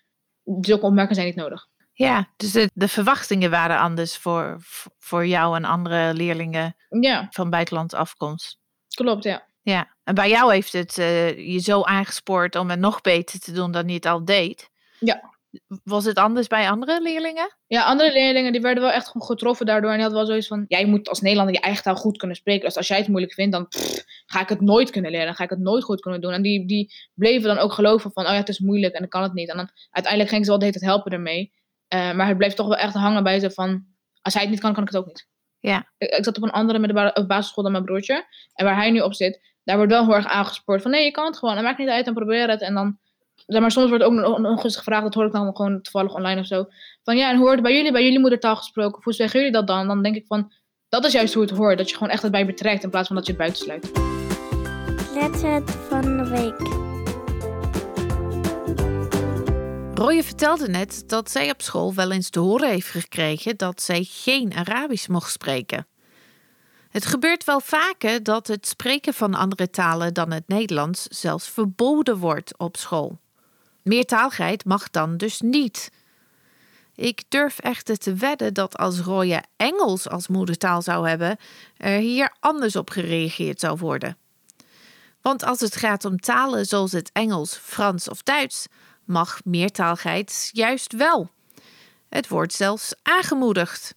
Zulke 0.61 0.87
opmerkingen 0.87 1.15
zijn 1.15 1.27
niet 1.27 1.37
nodig. 1.37 1.67
Ja, 2.07 2.29
dus 2.37 2.53
de, 2.53 2.71
de 2.75 2.89
verwachtingen 2.89 3.51
waren 3.51 3.79
anders 3.79 4.17
voor, 4.17 4.57
voor 4.99 5.27
jou 5.27 5.57
en 5.57 5.65
andere 5.65 6.15
leerlingen 6.15 6.77
Ja, 7.01 7.27
van 7.31 7.51
buitenlandse 7.51 7.97
afkomst. 7.97 8.59
klopt, 8.95 9.25
ja. 9.25 9.47
Ja, 9.63 9.95
en 10.05 10.15
bij 10.15 10.29
jou 10.29 10.53
heeft 10.53 10.73
het 10.73 10.99
eh, 10.99 11.53
je 11.53 11.59
zo 11.59 11.83
aangespoord 11.83 12.57
om 12.57 12.71
het 12.71 12.79
nog 12.79 13.01
beter 13.01 13.41
te 13.41 13.53
doen 13.53 13.73
dan 13.73 13.89
je 13.89 13.95
het 13.95 14.07
al 14.07 14.25
deed. 14.25 14.71
Ja. 14.99 15.37
Was 15.85 16.05
het 16.05 16.17
anders 16.17 16.47
bij 16.47 16.71
andere 16.71 17.03
leerlingen? 17.03 17.57
Ja, 17.67 17.85
andere 17.85 18.13
leerlingen 18.13 18.53
die 18.53 18.61
werden 18.61 18.83
wel 18.83 18.93
echt 18.93 19.07
gewoon 19.07 19.27
getroffen 19.27 19.67
daardoor. 19.67 19.91
En 19.91 19.97
die 19.97 20.05
hadden 20.05 20.21
wel 20.21 20.31
zoiets 20.31 20.49
van, 20.49 20.65
jij 20.69 20.87
moet 20.87 21.09
als 21.09 21.21
Nederlander 21.21 21.55
je 21.55 21.61
eigen 21.61 21.83
taal 21.83 21.97
goed 21.97 22.17
kunnen 22.17 22.37
spreken. 22.37 22.65
Dus 22.65 22.77
als 22.77 22.89
jij 22.89 22.99
het 22.99 23.09
moeilijk 23.09 23.33
vindt, 23.33 23.53
dan 23.53 23.69
pff, 23.69 24.05
ga 24.27 24.41
ik 24.41 24.49
het 24.49 24.61
nooit 24.61 24.91
kunnen 24.91 25.11
leren. 25.11 25.27
Dan 25.27 25.35
ga 25.35 25.45
ik 25.45 25.51
het 25.51 25.59
nooit 25.59 25.85
goed 25.85 26.01
kunnen 26.01 26.21
doen. 26.21 26.33
En 26.33 26.43
die, 26.43 26.67
die 26.67 26.93
bleven 27.15 27.49
dan 27.49 27.59
ook 27.59 27.73
geloven 27.73 28.13
van, 28.13 28.25
oh 28.25 28.31
ja, 28.31 28.37
het 28.37 28.49
is 28.49 28.59
moeilijk 28.59 28.95
en 28.95 29.05
ik 29.05 29.11
kan 29.11 29.23
het 29.23 29.33
niet. 29.33 29.49
En 29.51 29.57
dan 29.57 29.71
uiteindelijk 29.91 30.33
ging 30.33 30.45
ze 30.45 30.51
wel 30.51 30.59
de 30.59 30.67
hele 30.67 30.79
tijd 30.79 30.91
helpen 30.91 31.13
ermee. 31.13 31.53
Uh, 31.95 32.13
maar 32.13 32.27
het 32.27 32.39
bleef 32.39 32.55
toch 32.55 32.67
wel 32.67 32.77
echt 32.77 32.95
hangen 32.95 33.23
bij 33.23 33.39
ze 33.39 33.51
van, 33.51 33.85
als 34.23 34.35
hij 34.35 34.43
het 34.43 34.53
niet 34.53 34.61
kan, 34.61 34.73
kan 34.73 34.83
ik 34.83 34.89
het 34.89 34.99
ook 34.99 35.07
niet. 35.07 35.29
Ja. 35.59 35.89
Ik, 35.99 36.11
ik 36.11 36.25
zat 36.25 36.37
op 36.37 36.43
een 36.43 36.51
andere 36.51 36.79
middelbare 36.79 37.27
basisschool 37.27 37.63
dan 37.63 37.73
mijn 37.73 37.85
broertje. 37.85 38.27
En 38.55 38.65
waar 38.65 38.77
hij 38.77 38.91
nu 38.91 39.01
op 39.01 39.15
zit, 39.15 39.41
daar 39.65 39.77
wordt 39.77 39.93
wel 39.93 40.05
heel 40.05 40.15
erg 40.15 40.27
aangespoord 40.27 40.83
van, 40.83 40.91
nee, 40.91 41.05
je 41.05 41.11
kan 41.11 41.27
het 41.27 41.39
gewoon. 41.39 41.57
En 41.57 41.63
maakt 41.63 41.79
niet 41.79 41.89
uit 41.89 42.07
en 42.07 42.15
probeer 42.15 42.49
het. 42.49 42.61
En 42.61 42.75
dan 42.75 42.99
zeg 43.47 43.61
maar, 43.61 43.71
soms 43.71 43.89
wordt 43.89 44.05
ook 44.05 44.13
nog, 44.13 44.39
nog 44.39 44.65
eens 44.65 44.77
gevraagd, 44.77 45.03
dat 45.03 45.15
hoor 45.15 45.27
ik 45.27 45.33
dan 45.33 45.57
gewoon 45.57 45.83
toevallig 45.83 46.15
online 46.15 46.41
of 46.41 46.47
zo. 46.47 46.67
Van 47.03 47.17
ja, 47.17 47.31
en 47.31 47.37
hoe 47.37 47.47
wordt 47.47 47.63
bij 47.63 47.75
jullie, 47.75 47.93
bij 47.93 48.03
jullie 48.03 48.19
moedertaal 48.19 48.57
gesproken? 48.57 49.03
Hoe 49.03 49.13
zeggen 49.13 49.39
jullie 49.39 49.55
dat 49.55 49.67
dan? 49.67 49.87
Dan 49.87 50.03
denk 50.03 50.17
ik 50.17 50.27
van, 50.27 50.53
dat 50.89 51.05
is 51.05 51.13
juist 51.13 51.35
hoe 51.35 51.43
het 51.43 51.53
hoort. 51.53 51.79
Dat 51.79 51.91
je 51.91 51.97
gewoon 51.97 52.13
echt 52.13 52.23
het 52.23 52.33
bij 52.33 52.47
betrekt 52.47 52.83
in 52.83 52.91
plaats 52.91 53.07
van 53.07 53.17
dat 53.17 53.27
je 53.27 53.33
het 53.33 53.41
buitensluit. 53.41 53.91
Letter 55.15 55.63
van 55.89 56.17
de 56.17 56.29
week. 56.29 56.88
Roye 59.99 60.25
vertelde 60.25 60.69
net 60.69 61.03
dat 61.07 61.31
zij 61.31 61.51
op 61.51 61.63
school 61.63 61.95
wel 61.95 62.11
eens 62.11 62.31
te 62.31 62.39
horen 62.39 62.69
heeft 62.69 62.89
gekregen 62.89 63.57
dat 63.57 63.83
zij 63.83 64.07
geen 64.11 64.55
Arabisch 64.55 65.07
mocht 65.07 65.33
spreken. 65.33 65.87
Het 66.89 67.07
gebeurt 67.07 67.45
wel 67.45 67.61
vaker 67.61 68.23
dat 68.23 68.47
het 68.47 68.67
spreken 68.67 69.15
van 69.15 69.35
andere 69.35 69.71
talen 69.71 70.15
dan 70.15 70.31
het 70.31 70.49
Nederlands 70.49 71.03
zelfs 71.03 71.49
verboden 71.49 72.17
wordt 72.17 72.59
op 72.59 72.77
school. 72.77 73.19
Meertaligheid 73.83 74.65
mag 74.65 74.91
dan 74.91 75.17
dus 75.17 75.41
niet. 75.41 75.91
Ik 76.95 77.23
durf 77.29 77.59
echter 77.59 77.97
te 77.97 78.15
wedden 78.15 78.55
dat 78.55 78.77
als 78.77 79.01
Roya 79.01 79.45
Engels 79.57 80.09
als 80.09 80.29
moedertaal 80.29 80.83
zou 80.83 81.09
hebben, 81.09 81.37
er 81.77 81.99
hier 81.99 82.35
anders 82.41 82.77
op 82.77 82.91
gereageerd 82.91 83.61
zou 83.61 83.79
worden. 83.79 84.17
Want 85.23 85.45
als 85.45 85.61
het 85.61 85.77
gaat 85.77 86.05
om 86.05 86.21
talen 86.21 86.67
zoals 86.67 86.93
het 86.93 87.11
Engels, 87.13 87.55
Frans 87.55 88.09
of 88.09 88.23
Duits, 88.23 88.67
mag 89.09 89.41
meertaligheid 89.45 90.51
juist 90.53 90.93
wel. 90.93 91.31
Het 92.09 92.29
wordt 92.29 92.53
zelfs 92.53 92.95
aangemoedigd. 93.03 93.95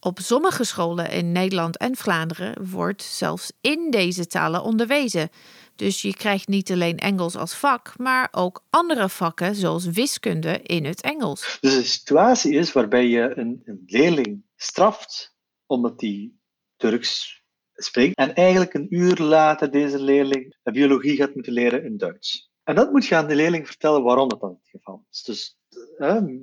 Op 0.00 0.18
sommige 0.18 0.64
scholen 0.64 1.10
in 1.10 1.32
Nederland 1.32 1.76
en 1.76 1.96
Vlaanderen 1.96 2.70
wordt 2.70 3.02
zelfs 3.02 3.52
in 3.60 3.90
deze 3.90 4.26
talen 4.26 4.62
onderwezen. 4.62 5.30
Dus 5.76 6.02
je 6.02 6.14
krijgt 6.14 6.48
niet 6.48 6.70
alleen 6.70 6.98
Engels 6.98 7.36
als 7.36 7.54
vak, 7.54 7.98
maar 7.98 8.28
ook 8.30 8.64
andere 8.70 9.08
vakken 9.08 9.54
zoals 9.54 9.84
wiskunde 9.84 10.60
in 10.62 10.84
het 10.84 11.00
Engels. 11.00 11.58
Dus 11.60 11.74
een 11.74 11.84
situatie 11.84 12.52
is 12.52 12.72
waarbij 12.72 13.06
je 13.06 13.32
een, 13.38 13.62
een 13.64 13.82
leerling 13.86 14.42
straft 14.56 15.36
omdat 15.66 15.98
die 15.98 16.40
Turks 16.76 17.42
spreekt 17.74 18.16
en 18.16 18.34
eigenlijk 18.34 18.74
een 18.74 18.86
uur 18.94 19.16
later 19.16 19.70
deze 19.70 20.02
leerling 20.02 20.56
biologie 20.62 21.16
gaat 21.16 21.34
moeten 21.34 21.52
leren 21.52 21.84
in 21.84 21.96
Duits. 21.96 22.47
En 22.68 22.74
dat 22.74 22.92
moet 22.92 23.06
je 23.06 23.16
aan 23.16 23.26
de 23.26 23.34
leerling 23.34 23.66
vertellen 23.66 24.02
waarom 24.02 24.28
dat 24.28 24.40
dan 24.40 24.50
het 24.50 24.68
geval 24.68 25.04
is. 25.10 25.22
Dus 25.22 25.58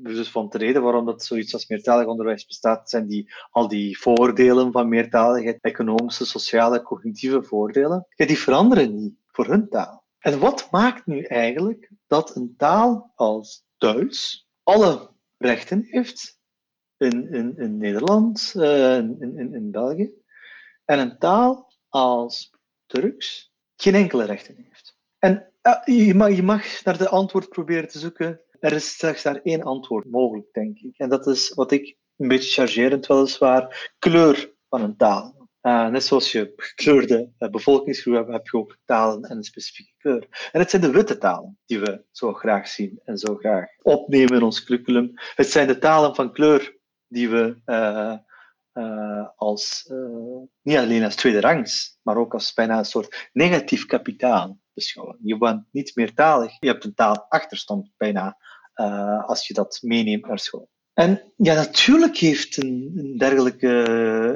dus 0.04 0.32
van 0.32 0.50
de 0.50 0.58
reden 0.58 0.82
waarom 0.82 1.06
dat 1.06 1.24
zoiets 1.24 1.54
als 1.54 1.68
meertalig 1.68 2.08
onderwijs 2.08 2.46
bestaat, 2.46 2.90
zijn 2.90 3.08
die, 3.08 3.34
al 3.50 3.68
die 3.68 4.00
voordelen 4.00 4.72
van 4.72 4.90
meertaligheid, 4.90 5.58
economische, 5.62 6.26
sociale, 6.26 6.82
cognitieve 6.82 7.44
voordelen, 7.44 8.08
die 8.16 8.40
veranderen 8.40 8.96
niet 8.96 9.16
voor 9.28 9.46
hun 9.46 9.70
taal. 9.70 10.04
En 10.20 10.40
wat 10.40 10.68
maakt 10.72 11.06
nu 11.06 11.22
eigenlijk 11.22 11.92
dat 12.08 12.36
een 12.36 12.54
taal 12.58 13.12
als 13.16 13.66
Duits 13.78 14.48
alle 14.64 15.10
rechten 15.38 15.84
heeft 15.90 16.40
in, 16.98 17.34
in, 17.34 17.58
in 17.58 17.78
Nederland, 17.78 18.54
uh, 18.56 18.98
in, 18.98 19.18
in, 19.20 19.54
in 19.54 19.72
België, 19.72 20.12
en 20.86 21.00
een 21.00 21.18
taal 21.18 21.74
als 21.90 22.52
Turks 22.86 23.54
geen 23.76 23.96
enkele 23.96 24.24
rechten 24.24 24.56
heeft? 24.58 24.98
En 25.20 25.50
je, 25.86 26.14
mag, 26.16 26.36
je 26.36 26.44
mag 26.44 26.84
naar 26.84 26.98
de 26.98 27.10
antwoord 27.10 27.50
proberen 27.50 27.88
te 27.88 28.00
zoeken 28.00 28.46
er 28.66 28.74
is 28.74 28.98
slechts 28.98 29.24
daar 29.24 29.40
één 29.44 29.64
antwoord 29.64 30.10
mogelijk, 30.10 30.48
denk 30.52 30.78
ik. 30.78 30.98
En 30.98 31.10
dat 31.10 31.28
is 31.28 31.54
wat 31.54 31.72
ik 31.72 31.98
een 32.18 32.28
beetje 32.28 32.52
chargerend 32.52 33.08
weliswaar, 33.08 33.92
kleur 34.00 34.54
van 34.70 34.82
een 34.82 34.98
taal. 34.98 35.34
Uh, 35.62 35.88
net 35.88 36.04
zoals 36.04 36.32
je 36.32 36.54
gekleurde 36.56 37.32
uh, 37.40 37.50
bevolkingsgroep 37.50 38.16
hebt, 38.16 38.32
heb 38.32 38.48
je 38.48 38.58
ook 38.58 38.78
talen 38.86 39.24
en 39.24 39.38
een 39.38 39.44
specifieke 39.44 39.92
kleur. 39.98 40.50
En 40.52 40.60
het 40.60 40.70
zijn 40.70 40.82
de 40.82 40.92
witte 40.92 41.18
talen 41.18 41.60
die 41.66 41.80
we 41.80 42.04
zo 42.12 42.34
graag 42.34 42.68
zien 42.68 43.00
en 43.04 43.18
zo 43.18 43.36
graag 43.36 43.68
opnemen 43.82 44.36
in 44.36 44.44
ons 44.44 44.64
curriculum. 44.64 45.12
Het 45.36 45.50
zijn 45.50 45.68
de 45.68 45.78
talen 45.78 46.16
van 46.16 46.34
kleur 46.34 46.78
die 47.08 47.30
we 47.30 47.62
uh, 47.66 49.28
als, 49.36 49.92
niet 50.62 50.78
alleen 50.78 51.04
als 51.04 51.16
tweede 51.16 51.42
rangs, 51.42 52.00
maar 52.02 52.18
ook 52.18 52.34
als 52.34 52.54
bijna 52.54 52.78
een 52.78 52.86
soort 52.86 53.30
negatief 53.34 53.86
kapitaal 53.86 54.60
beschouwen. 54.76 55.18
Je 55.24 55.38
bent 55.38 55.64
niet 55.72 55.96
meertalig, 55.96 56.52
je 56.60 56.68
hebt 56.68 56.84
een 56.84 56.94
taalachterstand 56.94 57.92
bijna 57.98 58.38
uh, 58.76 59.26
als 59.26 59.48
je 59.48 59.54
dat 59.54 59.80
meeneemt 59.82 60.28
naar 60.28 60.40
school. 60.40 60.70
En 60.94 61.22
ja, 61.38 61.54
natuurlijk 61.54 62.18
heeft 62.18 62.64
een, 62.64 62.94
een 62.96 63.18
dergelijke 63.18 63.68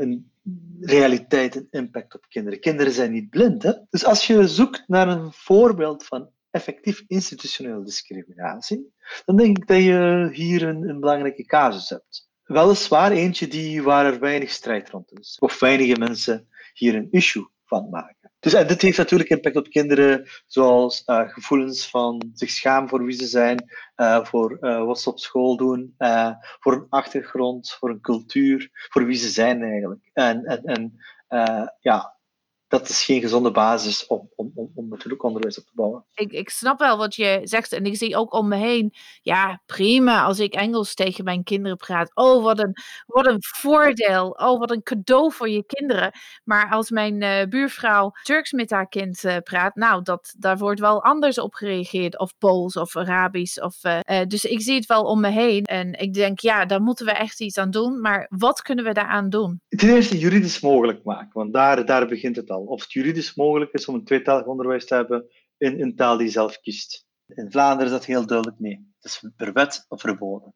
een 0.01 0.31
realiteit 0.79 1.55
een 1.55 1.67
impact 1.69 2.15
op 2.15 2.25
kinderen. 2.29 2.59
Kinderen 2.59 2.93
zijn 2.93 3.11
niet 3.11 3.29
blind. 3.29 3.63
Hè? 3.63 3.73
Dus 3.89 4.05
als 4.05 4.27
je 4.27 4.47
zoekt 4.47 4.83
naar 4.87 5.07
een 5.07 5.31
voorbeeld 5.33 6.05
van 6.05 6.29
effectief 6.51 7.03
institutionele 7.07 7.83
discriminatie, 7.83 8.93
dan 9.25 9.35
denk 9.35 9.57
ik 9.57 9.67
dat 9.67 9.77
je 9.77 10.29
hier 10.33 10.63
een, 10.63 10.89
een 10.89 10.99
belangrijke 10.99 11.45
casus 11.45 11.89
hebt. 11.89 12.27
Weliswaar 12.43 13.11
eentje 13.11 13.47
die, 13.47 13.83
waar 13.83 14.05
er 14.05 14.19
weinig 14.19 14.51
strijd 14.51 14.89
rond 14.89 15.19
is, 15.19 15.37
of 15.39 15.59
weinige 15.59 15.99
mensen 15.99 16.47
hier 16.73 16.95
een 16.95 17.07
issue 17.11 17.47
van 17.65 17.89
maken. 17.89 18.18
Dus 18.39 18.53
en 18.53 18.67
dit 18.67 18.81
heeft 18.81 18.97
natuurlijk 18.97 19.29
impact 19.29 19.55
op 19.55 19.69
kinderen, 19.69 20.27
zoals 20.45 21.03
uh, 21.05 21.29
gevoelens 21.29 21.89
van 21.89 22.31
zich 22.33 22.49
schamen 22.49 22.89
voor 22.89 23.03
wie 23.03 23.15
ze 23.15 23.27
zijn, 23.27 23.69
uh, 23.95 24.25
voor 24.25 24.57
wat 24.59 24.99
ze 25.01 25.09
op 25.09 25.19
school 25.19 25.57
doen, 25.57 25.95
voor 26.59 26.73
een 26.73 26.85
achtergrond, 26.89 27.71
voor 27.71 27.89
een 27.89 28.01
cultuur, 28.01 28.69
voor 28.89 29.05
wie 29.05 29.17
ze 29.17 29.29
zijn 29.29 29.63
eigenlijk. 29.63 30.09
En, 30.13 30.43
en, 30.43 30.63
en 30.63 30.93
ja, 31.79 32.18
dat 32.69 32.89
is 32.89 33.03
geen 33.03 33.21
gezonde 33.21 33.51
basis 33.51 34.07
om, 34.07 34.29
om, 34.35 34.51
om, 34.55 34.71
om 34.75 34.87
natuurlijk 34.89 35.23
onderwijs 35.23 35.59
op 35.59 35.65
te 35.65 35.71
bouwen. 35.73 36.05
Ik, 36.13 36.31
ik 36.31 36.49
snap 36.49 36.79
wel 36.79 36.97
wat 36.97 37.15
je 37.15 37.39
zegt 37.43 37.71
en 37.71 37.85
ik 37.85 37.97
zie 37.97 38.15
ook 38.15 38.33
om 38.33 38.47
me 38.47 38.55
heen, 38.55 38.93
ja 39.21 39.61
prima 39.65 40.23
als 40.23 40.39
ik 40.39 40.53
Engels 40.53 40.93
tegen 40.93 41.23
mijn 41.23 41.43
kinderen 41.43 41.77
praat. 41.77 42.11
Oh 42.13 42.43
wat 42.43 42.59
een, 42.59 42.73
wat 43.05 43.27
een 43.27 43.37
voordeel, 43.39 44.29
oh 44.29 44.59
wat 44.59 44.71
een 44.71 44.83
cadeau 44.83 45.31
voor 45.31 45.49
je 45.49 45.65
kinderen. 45.65 46.11
Maar 46.43 46.69
als 46.71 46.89
mijn 46.89 47.21
uh, 47.21 47.43
buurvrouw 47.49 48.11
Turks 48.23 48.51
met 48.51 48.69
haar 48.69 48.87
kind 48.87 49.23
uh, 49.23 49.37
praat, 49.43 49.75
nou 49.75 50.01
dat, 50.03 50.33
daar 50.37 50.57
wordt 50.57 50.79
wel 50.79 51.03
anders 51.03 51.39
op 51.39 51.53
gereageerd. 51.53 52.19
Of 52.19 52.37
Pools 52.37 52.75
of 52.75 52.95
Arabisch. 52.95 53.59
Of, 53.59 53.83
uh, 53.83 54.21
dus 54.27 54.45
ik 54.45 54.61
zie 54.61 54.75
het 54.75 54.85
wel 54.85 55.03
om 55.03 55.19
me 55.19 55.29
heen 55.29 55.63
en 55.63 55.93
ik 55.93 56.13
denk 56.13 56.39
ja, 56.39 56.65
daar 56.65 56.81
moeten 56.81 57.05
we 57.05 57.11
echt 57.11 57.41
iets 57.41 57.57
aan 57.57 57.71
doen. 57.71 58.01
Maar 58.01 58.27
wat 58.29 58.61
kunnen 58.61 58.85
we 58.85 58.93
daaraan 58.93 59.29
doen? 59.29 59.61
Ten 59.69 59.89
eerste 59.89 60.17
juridisch 60.17 60.59
mogelijk 60.59 61.03
maken, 61.03 61.31
want 61.33 61.53
daar, 61.53 61.85
daar 61.85 62.07
begint 62.07 62.35
het 62.35 62.49
al 62.49 62.58
of 62.67 62.81
het 62.81 62.91
juridisch 62.91 63.35
mogelijk 63.35 63.73
is 63.73 63.87
om 63.87 63.95
een 63.95 64.03
tweetalig 64.03 64.45
onderwijs 64.45 64.85
te 64.85 64.95
hebben 64.95 65.29
in 65.57 65.81
een 65.81 65.95
taal 65.95 66.17
die 66.17 66.25
je 66.25 66.31
zelf 66.31 66.59
kiest. 66.59 67.07
In 67.27 67.51
Vlaanderen 67.51 67.85
is 67.85 67.91
dat 67.91 68.05
heel 68.05 68.25
duidelijk 68.25 68.59
nee. 68.59 68.93
Het 68.99 69.11
is 69.11 69.23
per 69.35 69.53
wet 69.53 69.85
verboden. 69.89 70.53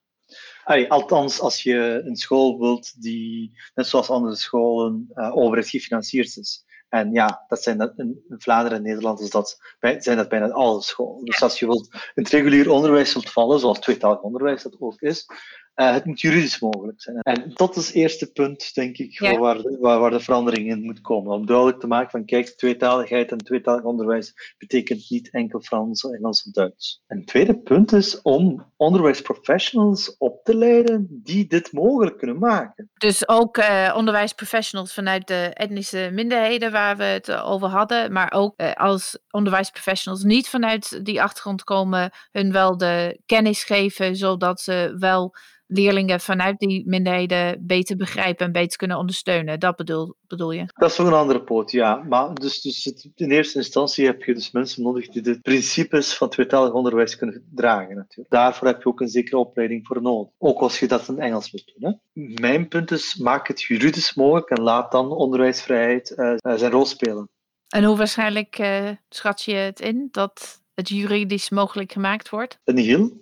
Allee, 0.64 0.92
althans, 0.92 1.40
als 1.40 1.64
je 1.64 2.02
een 2.06 2.16
school 2.16 2.60
wilt 2.60 3.02
die, 3.02 3.60
net 3.76 3.88
zoals 3.88 4.10
andere 4.10 4.36
scholen, 4.36 5.10
uh, 5.14 5.36
overheid 5.36 5.70
gefinancierd 5.70 6.38
is. 6.38 6.66
En 6.90 7.12
ja, 7.12 7.46
dat 7.48 7.64
zijn 7.64 7.78
dat, 7.78 7.94
in 7.98 8.24
Vlaanderen 8.30 8.78
en 8.78 8.84
Nederland 8.84 9.20
is 9.20 9.30
dat, 9.30 9.76
zijn 9.80 10.18
dat 10.18 10.30
bijna 10.30 10.50
alle 10.50 10.82
scholen. 10.82 11.26
Dus 11.26 11.42
als 11.42 11.60
je 11.60 11.66
wilt, 11.66 12.12
het 12.14 12.30
regulier 12.30 12.72
onderwijs 12.72 13.14
wilt 13.14 13.30
vallen, 13.30 13.60
zoals 13.60 13.80
tweetalig 13.80 14.22
onderwijs 14.22 14.64
dat 14.64 14.76
ook 14.80 15.02
is, 15.02 15.26
uh, 15.76 15.94
het 15.94 16.06
moet 16.06 16.22
juridisch 16.22 16.60
mogelijk 16.60 17.02
zijn. 17.02 17.20
En 17.20 17.52
dat 17.54 17.76
is 17.76 17.86
het 17.86 17.96
eerste 17.96 18.32
punt, 18.32 18.74
denk 18.74 18.98
ik, 18.98 19.20
ja. 19.20 19.38
waar, 19.38 19.58
de, 19.58 19.78
waar, 19.80 20.00
waar, 20.00 20.12
de 20.12 20.20
verandering 20.20 20.70
in 20.70 20.82
moet 20.82 21.02
komen. 21.02 21.34
Om 21.34 21.46
duidelijk 21.46 21.80
te 21.80 21.88
maken 21.88 22.10
van, 22.10 22.26
kijk, 22.26 22.48
tweetaligheid 22.48 23.32
en 23.32 23.38
tweetalig 23.38 23.84
onderwijs 23.84 24.56
betekent 24.58 25.10
niet 25.10 25.30
enkel 25.32 25.62
Frans, 25.62 26.04
Engels 26.04 26.46
of 26.46 26.52
Duits. 26.52 27.02
En 27.08 27.18
het 27.18 27.28
tweede 27.28 27.60
punt 27.60 27.92
is 27.92 28.22
om 28.22 28.72
onderwijsprofessionals 28.78 30.18
op 30.18 30.44
te 30.44 30.56
leiden 30.56 31.08
die 31.10 31.48
dit 31.48 31.72
mogelijk 31.72 32.18
kunnen 32.18 32.40
maken. 32.40 32.90
Dus 32.94 33.28
ook 33.28 33.58
uh, 33.58 33.94
onderwijsprofessionals 33.96 34.94
vanuit 34.94 35.28
de 35.28 35.52
etnische 35.54 36.10
minderheden 36.14 36.72
waar 36.72 36.98
we 36.98 37.04
het 37.04 37.32
over 37.32 37.68
hadden, 37.68 38.12
maar 38.12 38.32
ook 38.32 38.54
uh, 38.62 38.74
als 38.74 39.20
onderwijsprofessionals 39.30 40.24
niet 40.24 40.50
vanuit 40.50 41.06
die 41.06 41.22
achtergrond 41.22 41.64
komen, 41.64 42.12
hun 42.32 42.52
wel 42.52 42.78
de 42.78 43.20
kennis 43.26 43.64
geven, 43.64 44.16
zodat 44.16 44.62
ze 44.62 44.96
wel 45.00 45.36
leerlingen 45.74 46.20
vanuit 46.20 46.60
die 46.60 46.84
minderheden 46.86 47.66
beter 47.66 47.96
begrijpen 47.96 48.46
en 48.46 48.52
beter 48.52 48.78
kunnen 48.78 48.98
ondersteunen. 48.98 49.60
Dat 49.60 49.76
bedoel, 49.76 50.16
bedoel 50.28 50.52
je? 50.52 50.66
Dat 50.74 50.92
is 50.92 50.98
nog 50.98 51.08
een 51.08 51.14
andere 51.14 51.44
poot, 51.44 51.72
ja. 51.72 52.04
Maar 52.10 52.34
dus, 52.34 52.62
dus 52.62 52.84
het, 52.84 53.10
in 53.16 53.32
eerste 53.32 53.58
instantie 53.58 54.06
heb 54.06 54.24
je 54.24 54.34
dus 54.34 54.52
mensen 54.52 54.84
nodig 54.84 55.08
die 55.08 55.22
de 55.22 55.40
principes 55.40 56.14
van 56.14 56.30
tweetalig 56.30 56.74
onderwijs 56.74 57.16
kunnen 57.16 57.50
dragen. 57.56 57.96
Natuurlijk. 57.96 58.30
Daarvoor 58.30 58.68
heb 58.68 58.82
je 58.82 58.90
ook 58.90 59.02
een 59.02 59.08
zekere 59.08 59.38
opleiding 59.38 59.88
voor 59.88 60.02
nodig. 60.02 60.32
Ook 60.38 60.60
als 60.60 60.80
je 60.80 60.88
dat 60.88 61.08
in 61.08 61.20
Engels 61.20 61.52
wilt 61.52 61.72
doen. 61.76 62.00
Hè. 62.14 62.24
Mijn 62.42 62.68
punt 62.68 62.92
is, 62.92 63.16
maak 63.16 63.48
het 63.48 63.62
juridisch 63.62 64.14
mogelijk 64.14 64.50
en 64.50 64.62
laat 64.62 64.92
dan 64.92 65.12
onderwijsvrijheid 65.12 66.14
uh, 66.16 66.36
zijn 66.56 66.72
rol 66.72 66.86
spelen. 66.86 67.30
En 67.68 67.84
hoe 67.84 67.98
waarschijnlijk 67.98 68.60
uh, 68.60 68.90
schat 69.10 69.42
je 69.42 69.54
het 69.54 69.80
in 69.80 70.08
dat 70.12 70.62
het 70.74 70.90
juridisch 70.90 71.50
mogelijk 71.50 71.92
gemaakt 71.92 72.30
wordt? 72.30 72.60
Een 72.64 72.78
heel. 72.78 73.22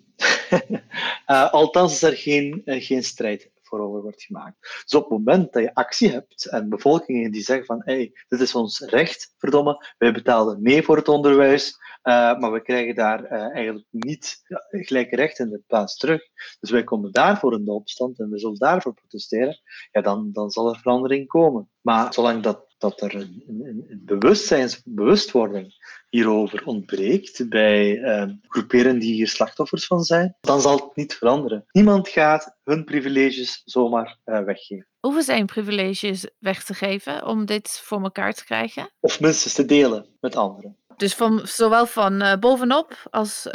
Uh, 1.28 1.52
althans 1.62 1.94
is 1.94 2.02
er 2.02 2.18
geen, 2.18 2.62
uh, 2.66 2.84
geen 2.84 3.04
strijd 3.04 3.50
voor 3.62 3.80
over 3.80 4.02
wordt 4.02 4.24
gemaakt. 4.24 4.84
Dus 4.84 4.94
op 4.94 5.02
het 5.02 5.12
moment 5.12 5.54
dat 5.54 5.64
je 5.64 5.74
actie 5.74 6.10
hebt 6.10 6.46
en 6.46 6.70
bevolkingen 6.70 7.32
die 7.32 7.44
zeggen 7.44 7.66
van 7.66 7.82
hey, 7.86 8.12
dit 8.28 8.40
is 8.40 8.56
ons 8.56 8.80
recht, 8.80 9.36
verdomme, 9.38 9.86
wij 9.98 10.14
betalen 10.14 10.62
mee 10.62 10.84
voor 10.84 10.98
het 10.98 11.08
onderwijs, 11.08 11.80
maar 12.04 12.52
we 12.52 12.62
krijgen 12.62 12.96
daar 12.96 13.26
eigenlijk 13.26 13.88
niet 13.90 14.42
gelijke 14.70 15.16
rechten 15.16 15.46
in 15.46 15.52
de 15.52 15.64
plaats 15.68 15.98
terug. 15.98 16.22
Dus 16.60 16.70
wij 16.70 16.84
komen 16.84 17.12
daarvoor 17.12 17.54
in 17.54 17.66
de 17.66 17.72
opstand 17.72 18.20
en 18.20 18.30
we 18.30 18.40
zullen 18.40 18.58
daarvoor 18.58 18.94
protesteren. 18.94 19.60
Ja, 19.92 20.02
dan, 20.02 20.30
dan 20.32 20.50
zal 20.50 20.70
er 20.70 20.80
verandering 20.80 21.28
komen. 21.28 21.70
Maar 21.82 22.14
zolang 22.14 22.44
dat 22.44 22.72
dat 22.82 23.02
er 23.02 23.16
een, 23.16 23.44
een, 23.48 23.86
een 23.88 24.02
bewustzijns, 24.06 24.82
bewustwording 24.86 25.74
hierover 26.10 26.66
ontbreekt 26.66 27.50
bij 27.50 27.98
uh, 27.98 28.30
groeperen 28.48 29.00
die 29.00 29.14
hier 29.14 29.28
slachtoffers 29.28 29.86
van 29.86 30.04
zijn, 30.04 30.36
dan 30.42 30.62
zal 30.62 30.76
het 30.76 30.96
niet 30.96 31.14
veranderen. 31.14 31.66
Niemand 31.72 32.10
gaat 32.10 32.58
hun 32.64 32.84
privileges 32.84 33.62
zomaar 33.66 34.18
uh, 34.26 34.44
weggeven. 34.44 34.88
Hoeven 35.00 35.24
zijn 35.24 35.46
privileges 35.46 36.30
weg 36.40 36.64
te 36.64 36.74
geven 36.74 37.26
om 37.26 37.46
dit 37.46 37.82
voor 37.84 38.02
elkaar 38.02 38.34
te 38.34 38.46
krijgen? 38.46 38.90
Of 39.00 39.20
minstens 39.20 39.54
te 39.54 39.66
delen 39.66 40.06
met 40.20 40.36
anderen. 40.36 40.78
Dus 40.98 41.16
van, 41.16 41.42
zowel 41.44 41.86
van 41.86 42.22
uh, 42.22 42.36
bovenop 42.36 43.08
als. 43.10 43.48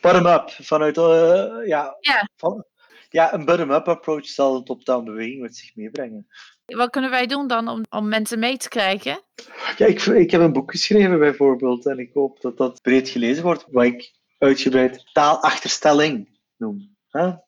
Bottom-up, 0.00 0.50
vanuit. 0.50 0.96
ja, 1.66 1.96
ja. 2.00 2.28
Van, 2.36 2.64
ja, 3.08 3.34
een 3.34 3.44
bottom-up 3.44 3.88
approach 3.88 4.26
zal 4.26 4.56
een 4.56 4.64
top-down 4.64 5.04
beweging 5.04 5.40
met 5.40 5.56
zich 5.56 5.76
meebrengen. 5.76 6.26
Wat 6.66 6.90
kunnen 6.90 7.10
wij 7.10 7.26
doen 7.26 7.46
dan 7.46 7.68
om, 7.68 7.84
om 7.90 8.08
mensen 8.08 8.38
mee 8.38 8.56
te 8.56 8.68
krijgen? 8.68 9.22
Ja, 9.76 9.86
ik, 9.86 10.02
ik 10.02 10.30
heb 10.30 10.40
een 10.40 10.52
boek 10.52 10.70
geschreven 10.70 11.18
bijvoorbeeld 11.18 11.86
en 11.86 11.98
ik 11.98 12.10
hoop 12.12 12.40
dat 12.40 12.56
dat 12.56 12.82
breed 12.82 13.08
gelezen 13.08 13.42
wordt, 13.42 13.66
wat 13.70 13.84
ik 13.84 14.12
uitgebreid 14.38 15.10
taalachterstelling 15.12 16.38
noem. 16.56 16.90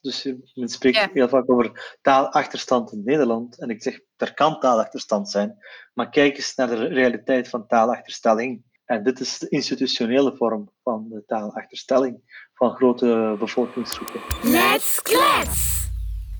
Dus 0.00 0.24
men 0.54 0.68
spreekt 0.68 1.08
heel 1.12 1.28
vaak 1.28 1.50
over 1.50 1.96
taalachterstand 2.02 2.92
in 2.92 3.02
Nederland. 3.04 3.60
En 3.60 3.70
ik 3.70 3.82
zeg, 3.82 4.00
er 4.16 4.34
kan 4.34 4.60
taalachterstand 4.60 5.30
zijn, 5.30 5.56
maar 5.94 6.10
kijk 6.10 6.36
eens 6.36 6.54
naar 6.54 6.68
de 6.68 6.86
realiteit 6.86 7.48
van 7.48 7.66
taalachterstelling. 7.66 8.64
En 8.84 9.02
dit 9.02 9.20
is 9.20 9.38
de 9.38 9.48
institutionele 9.48 10.36
vorm 10.36 10.70
van 10.82 11.06
de 11.08 11.22
taalachterstelling 11.26 12.20
van 12.54 12.74
grote 12.74 13.36
bevolkingsgroepen. 13.38 14.20
Let's 14.42 15.02
klets! 15.02 15.74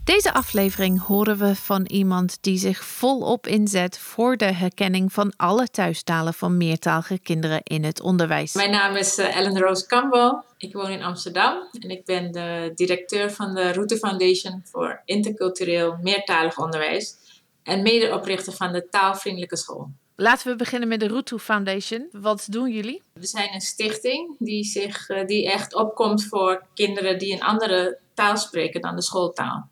Deze 0.05 0.33
aflevering 0.33 1.01
horen 1.01 1.37
we 1.37 1.55
van 1.55 1.87
iemand 1.87 2.43
die 2.43 2.59
zich 2.59 2.85
volop 2.85 3.47
inzet 3.47 3.99
voor 3.99 4.37
de 4.37 4.53
herkenning 4.53 5.13
van 5.13 5.33
alle 5.37 5.69
thuistalen 5.69 6.35
van 6.35 6.57
meertalige 6.57 7.19
kinderen 7.19 7.61
in 7.63 7.85
het 7.85 8.01
onderwijs. 8.01 8.55
Mijn 8.55 8.71
naam 8.71 8.97
is 8.97 9.19
uh, 9.19 9.37
Ellen 9.37 9.59
Rose 9.59 9.87
Campbell. 9.87 10.43
Ik 10.59 10.73
woon 10.73 10.91
in 10.91 11.03
Amsterdam 11.03 11.69
en 11.81 11.91
ik 11.91 12.05
ben 12.05 12.33
de 12.33 12.73
directeur 12.75 13.31
van 13.31 13.55
de 13.55 13.73
Route 13.73 13.97
Foundation 13.97 14.63
voor 14.65 15.03
intercultureel 15.05 15.99
meertalig 16.03 16.59
onderwijs 16.59 17.17
en 17.63 17.83
medeoprichter 17.83 18.53
van 18.53 18.73
de 18.73 18.89
Taalvriendelijke 18.89 19.57
School. 19.57 19.91
Laten 20.17 20.51
we 20.51 20.57
beginnen 20.57 20.89
met 20.89 21.01
de 21.01 21.07
Rutu 21.07 21.39
Foundation. 21.39 22.09
Wat 22.13 22.47
doen 22.51 22.71
jullie? 22.71 23.03
We 23.13 23.27
zijn 23.27 23.55
een 23.55 23.61
stichting 23.61 24.37
die, 24.39 24.65
zich, 24.65 25.07
die 25.27 25.51
echt 25.51 25.75
opkomt 25.75 26.25
voor 26.25 26.67
kinderen 26.75 27.19
die 27.19 27.33
een 27.33 27.43
andere 27.43 27.99
taal 28.15 28.37
spreken 28.37 28.81
dan 28.81 28.97
de 28.97 29.03
schooltaal. 29.03 29.69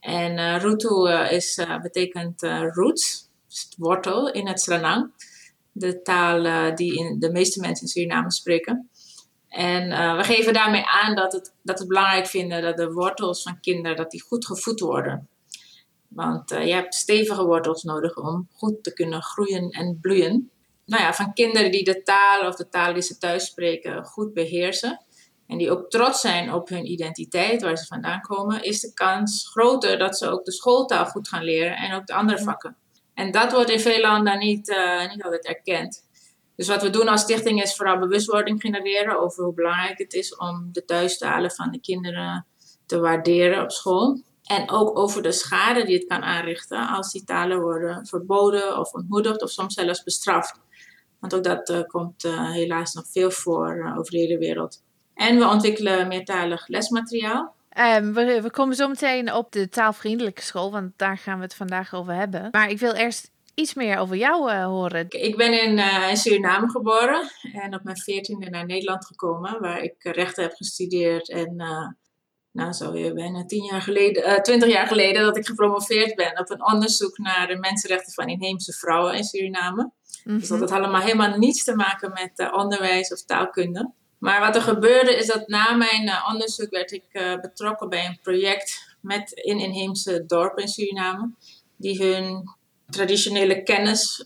En 0.00 0.38
uh, 0.38 0.56
Rutu 0.56 0.88
uh, 0.88 1.32
is, 1.32 1.64
betekent 1.82 2.42
roots, 2.72 3.28
wortel 3.76 4.32
in 4.32 4.46
het 4.48 4.60
Sranang. 4.60 5.10
De 5.72 6.02
taal 6.02 6.74
die 6.74 6.98
in 6.98 7.18
de 7.18 7.30
meeste 7.30 7.60
mensen 7.60 7.86
in 7.86 7.92
Suriname 7.92 8.32
spreken. 8.32 8.90
En 9.48 10.16
we 10.16 10.24
geven 10.24 10.52
daarmee 10.52 10.86
aan 10.86 11.14
dat, 11.14 11.32
het, 11.32 11.54
dat 11.62 11.78
we 11.80 11.86
belangrijk 11.86 12.26
vinden 12.26 12.62
dat 12.62 12.76
de 12.76 12.92
wortels 12.92 13.42
van 13.42 13.60
kinderen 13.60 13.96
dat 13.96 14.10
die 14.10 14.22
goed 14.22 14.46
gevoed 14.46 14.80
worden. 14.80 15.28
Want 16.10 16.50
je 16.50 16.72
hebt 16.72 16.94
stevige 16.94 17.44
wortels 17.44 17.82
nodig 17.82 18.16
om 18.16 18.48
goed 18.52 18.82
te 18.82 18.92
kunnen 18.92 19.22
groeien 19.22 19.70
en 19.70 19.98
bloeien. 20.00 20.50
Nou 20.86 21.02
ja, 21.02 21.14
van 21.14 21.32
kinderen 21.32 21.70
die 21.70 21.84
de 21.84 22.02
taal 22.02 22.48
of 22.48 22.54
de 22.54 22.68
taal 22.68 22.92
die 22.92 23.02
ze 23.02 23.18
thuis 23.18 23.46
spreken 23.46 24.04
goed 24.04 24.34
beheersen 24.34 25.04
en 25.50 25.58
die 25.58 25.70
ook 25.70 25.90
trots 25.90 26.20
zijn 26.20 26.52
op 26.52 26.68
hun 26.68 26.90
identiteit, 26.90 27.62
waar 27.62 27.76
ze 27.76 27.86
vandaan 27.86 28.20
komen, 28.20 28.62
is 28.62 28.80
de 28.80 28.94
kans 28.94 29.48
groter 29.50 29.98
dat 29.98 30.18
ze 30.18 30.28
ook 30.28 30.44
de 30.44 30.52
schooltaal 30.52 31.06
goed 31.06 31.28
gaan 31.28 31.44
leren 31.44 31.76
en 31.76 31.94
ook 31.94 32.06
de 32.06 32.14
andere 32.14 32.38
vakken. 32.38 32.76
En 33.14 33.30
dat 33.30 33.52
wordt 33.52 33.70
in 33.70 33.80
veel 33.80 34.00
landen 34.00 34.38
niet, 34.38 34.68
uh, 34.68 35.10
niet 35.10 35.22
altijd 35.22 35.46
erkend. 35.46 36.08
Dus 36.56 36.68
wat 36.68 36.82
we 36.82 36.90
doen 36.90 37.08
als 37.08 37.20
stichting 37.20 37.62
is 37.62 37.76
vooral 37.76 37.98
bewustwording 37.98 38.60
genereren 38.60 39.20
over 39.20 39.44
hoe 39.44 39.54
belangrijk 39.54 39.98
het 39.98 40.12
is 40.12 40.36
om 40.36 40.68
de 40.72 40.84
thuistalen 40.84 41.50
van 41.50 41.70
de 41.70 41.80
kinderen 41.80 42.46
te 42.86 42.98
waarderen 42.98 43.62
op 43.62 43.70
school. 43.70 44.22
En 44.50 44.70
ook 44.70 44.98
over 44.98 45.22
de 45.22 45.32
schade 45.32 45.84
die 45.84 45.96
het 45.96 46.06
kan 46.06 46.22
aanrichten 46.22 46.88
als 46.88 47.12
die 47.12 47.24
talen 47.24 47.60
worden 47.60 48.06
verboden 48.06 48.78
of 48.78 48.92
ontmoedigd 48.92 49.42
of 49.42 49.50
soms 49.50 49.74
zelfs 49.74 50.02
bestraft. 50.02 50.60
Want 51.20 51.34
ook 51.34 51.44
dat 51.44 51.68
uh, 51.68 51.80
komt 51.86 52.24
uh, 52.24 52.50
helaas 52.50 52.94
nog 52.94 53.04
veel 53.10 53.30
voor 53.30 53.94
over 53.98 54.10
de 54.10 54.18
hele 54.18 54.38
wereld. 54.38 54.82
En 55.14 55.38
we 55.38 55.46
ontwikkelen 55.46 56.08
meertalig 56.08 56.68
lesmateriaal. 56.68 57.54
Um, 57.78 58.14
we, 58.14 58.42
we, 58.42 58.50
komen 58.50 58.76
zo 58.76 58.88
meteen 58.88 59.32
op 59.32 59.52
de 59.52 59.68
taalvriendelijke 59.68 60.42
school, 60.42 60.70
want 60.70 60.92
daar 60.96 61.18
gaan 61.18 61.36
we 61.36 61.44
het 61.44 61.54
vandaag 61.54 61.94
over 61.94 62.14
hebben. 62.14 62.48
Maar 62.50 62.70
ik 62.70 62.78
wil 62.78 62.92
eerst 62.92 63.30
iets 63.54 63.74
meer 63.74 63.98
over 63.98 64.16
jou 64.16 64.52
horen. 64.52 65.06
Ik 65.08 65.36
ben 65.36 65.62
in, 65.62 65.78
in, 66.08 66.16
Suriname 66.16 66.70
geboren 66.70 67.30
en 67.52 67.74
op 67.74 67.84
mijn 67.84 67.96
veertiende 67.96 68.50
naar 68.50 68.66
Nederland 68.66 69.06
gekomen, 69.06 69.60
waar 69.60 69.82
ik 69.82 69.94
rechten 69.98 70.42
heb 70.42 70.52
gestudeerd. 70.52 71.30
En 71.30 71.56
nou, 72.52 72.72
zo 72.72 72.96
je 72.96 73.12
bijna 73.12 73.44
tien 73.44 73.64
jaar 73.64 73.82
geleden, 73.82 74.42
twintig 74.42 74.68
jaar 74.68 74.86
geleden, 74.86 75.22
dat 75.22 75.36
ik 75.36 75.46
gepromoveerd 75.46 76.14
ben 76.14 76.38
op 76.38 76.50
een 76.50 76.66
onderzoek 76.66 77.18
naar 77.18 77.46
de 77.46 77.56
mensenrechten 77.56 78.12
van 78.12 78.28
inheemse 78.28 78.72
vrouwen 78.72 79.14
in 79.14 79.24
Suriname. 79.24 79.82
Mm 79.82 79.92
-hmm. 80.24 80.38
Dus 80.38 80.48
dat 80.48 80.60
had 80.60 80.70
allemaal 80.70 81.00
helemaal 81.00 81.38
niets 81.38 81.64
te 81.64 81.74
maken 81.74 82.12
met 82.12 82.52
onderwijs 82.52 83.12
of 83.12 83.24
taalkunde. 83.24 83.92
Maar 84.18 84.40
wat 84.40 84.56
er 84.56 84.62
gebeurde 84.62 85.16
is 85.16 85.26
dat 85.26 85.48
na 85.48 85.74
mijn 85.74 86.02
uh, 86.02 86.28
onderzoek 86.32 86.70
werd 86.70 86.92
ik 86.92 87.38
betrokken 87.40 87.88
bij 87.88 88.06
een 88.06 88.18
project 88.22 88.96
met 89.00 89.32
in 89.32 89.58
inheemse 89.58 90.24
dorpen 90.26 90.62
in 90.62 90.68
Suriname. 90.68 91.30
Die 91.76 92.04
hun 92.04 92.42
traditionele 92.88 93.62
kennis 93.62 94.20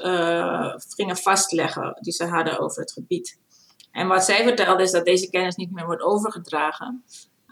gingen 0.94 1.16
vastleggen 1.16 1.98
die 2.00 2.12
ze 2.12 2.24
hadden 2.24 2.58
over 2.58 2.80
het 2.80 2.92
gebied. 2.92 3.38
En 3.92 4.08
wat 4.08 4.24
zij 4.24 4.42
vertelde 4.42 4.82
is 4.82 4.90
dat 4.90 5.04
deze 5.04 5.30
kennis 5.30 5.54
niet 5.54 5.72
meer 5.72 5.86
wordt 5.86 6.02
overgedragen 6.02 7.04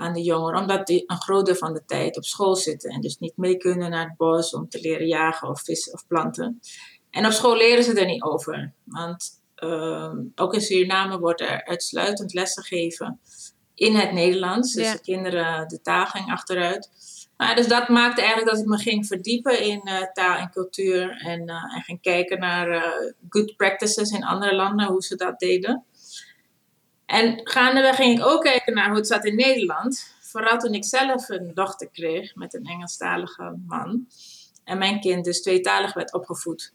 aan 0.02 0.12
de 0.12 0.22
jongeren, 0.22 0.60
omdat 0.60 0.86
die 0.86 1.04
een 1.06 1.22
groot 1.22 1.46
deel 1.46 1.54
van 1.54 1.72
de 1.72 1.84
tijd 1.86 2.16
op 2.16 2.24
school 2.24 2.56
zitten 2.56 2.90
en 2.90 3.00
dus 3.00 3.18
niet 3.18 3.36
mee 3.36 3.56
kunnen 3.56 3.90
naar 3.90 4.08
het 4.08 4.16
bos 4.16 4.54
om 4.54 4.68
te 4.68 4.80
leren 4.80 5.06
jagen 5.06 5.48
of 5.48 5.62
vissen 5.62 5.92
of 5.92 6.06
planten. 6.06 6.60
En 7.10 7.26
op 7.26 7.32
school 7.32 7.56
leren 7.56 7.84
ze 7.84 8.00
er 8.00 8.06
niet 8.06 8.22
over, 8.22 8.72
want 8.84 9.40
uh, 9.56 10.14
ook 10.34 10.54
in 10.54 10.60
Suriname 10.60 11.18
wordt 11.18 11.40
er 11.40 11.64
uitsluitend 11.64 12.34
lessen 12.34 12.62
gegeven 12.62 13.20
in 13.74 13.94
het 13.94 14.12
Nederlands. 14.12 14.72
Dus 14.72 14.92
de 14.92 15.00
kinderen, 15.00 15.68
de 15.68 15.80
taal 15.82 16.06
ging 16.06 16.30
achteruit. 16.30 16.90
Nou, 17.36 17.54
dus 17.54 17.68
dat 17.68 17.88
maakte 17.88 18.20
eigenlijk 18.20 18.50
dat 18.50 18.60
ik 18.60 18.66
me 18.66 18.78
ging 18.78 19.06
verdiepen 19.06 19.62
in 19.62 19.80
uh, 19.84 20.12
taal 20.12 20.36
en 20.36 20.50
cultuur. 20.50 21.10
En, 21.10 21.40
uh, 21.48 21.74
en 21.74 21.82
ging 21.82 22.00
kijken 22.00 22.38
naar 22.38 22.70
uh, 22.70 23.12
good 23.28 23.56
practices 23.56 24.10
in 24.10 24.24
andere 24.24 24.54
landen, 24.54 24.86
hoe 24.86 25.02
ze 25.02 25.16
dat 25.16 25.38
deden. 25.38 25.84
En 27.12 27.40
gaandeweg 27.44 27.96
ging 27.96 28.18
ik 28.18 28.26
ook 28.26 28.42
kijken 28.42 28.74
naar 28.74 28.88
hoe 28.88 28.96
het 28.96 29.06
zat 29.06 29.24
in 29.24 29.36
Nederland. 29.36 30.14
Vooral 30.20 30.58
toen 30.58 30.74
ik 30.74 30.84
zelf 30.84 31.28
een 31.28 31.50
dochter 31.54 31.88
kreeg 31.88 32.34
met 32.34 32.54
een 32.54 32.64
Engelstalige 32.64 33.58
man. 33.66 34.06
En 34.64 34.78
mijn 34.78 35.00
kind 35.00 35.24
dus 35.24 35.42
tweetalig 35.42 35.94
werd 35.94 36.12
opgevoed. 36.12 36.72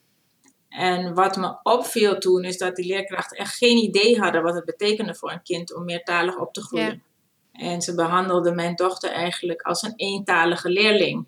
En 0.69 1.13
wat 1.13 1.37
me 1.37 1.59
opviel 1.63 2.17
toen 2.17 2.43
is 2.43 2.57
dat 2.57 2.75
die 2.75 2.85
leerkrachten 2.85 3.37
echt 3.37 3.55
geen 3.55 3.77
idee 3.77 4.19
hadden 4.19 4.43
wat 4.43 4.55
het 4.55 4.65
betekende 4.65 5.15
voor 5.15 5.31
een 5.31 5.43
kind 5.43 5.75
om 5.75 5.85
meertalig 5.85 6.37
op 6.37 6.53
te 6.53 6.61
groeien. 6.61 7.03
En 7.51 7.81
ze 7.81 7.95
behandelden 7.95 8.55
mijn 8.55 8.75
dochter 8.75 9.11
eigenlijk 9.11 9.61
als 9.61 9.81
een 9.81 9.93
eentalige 9.95 10.69
leerling. 10.69 11.25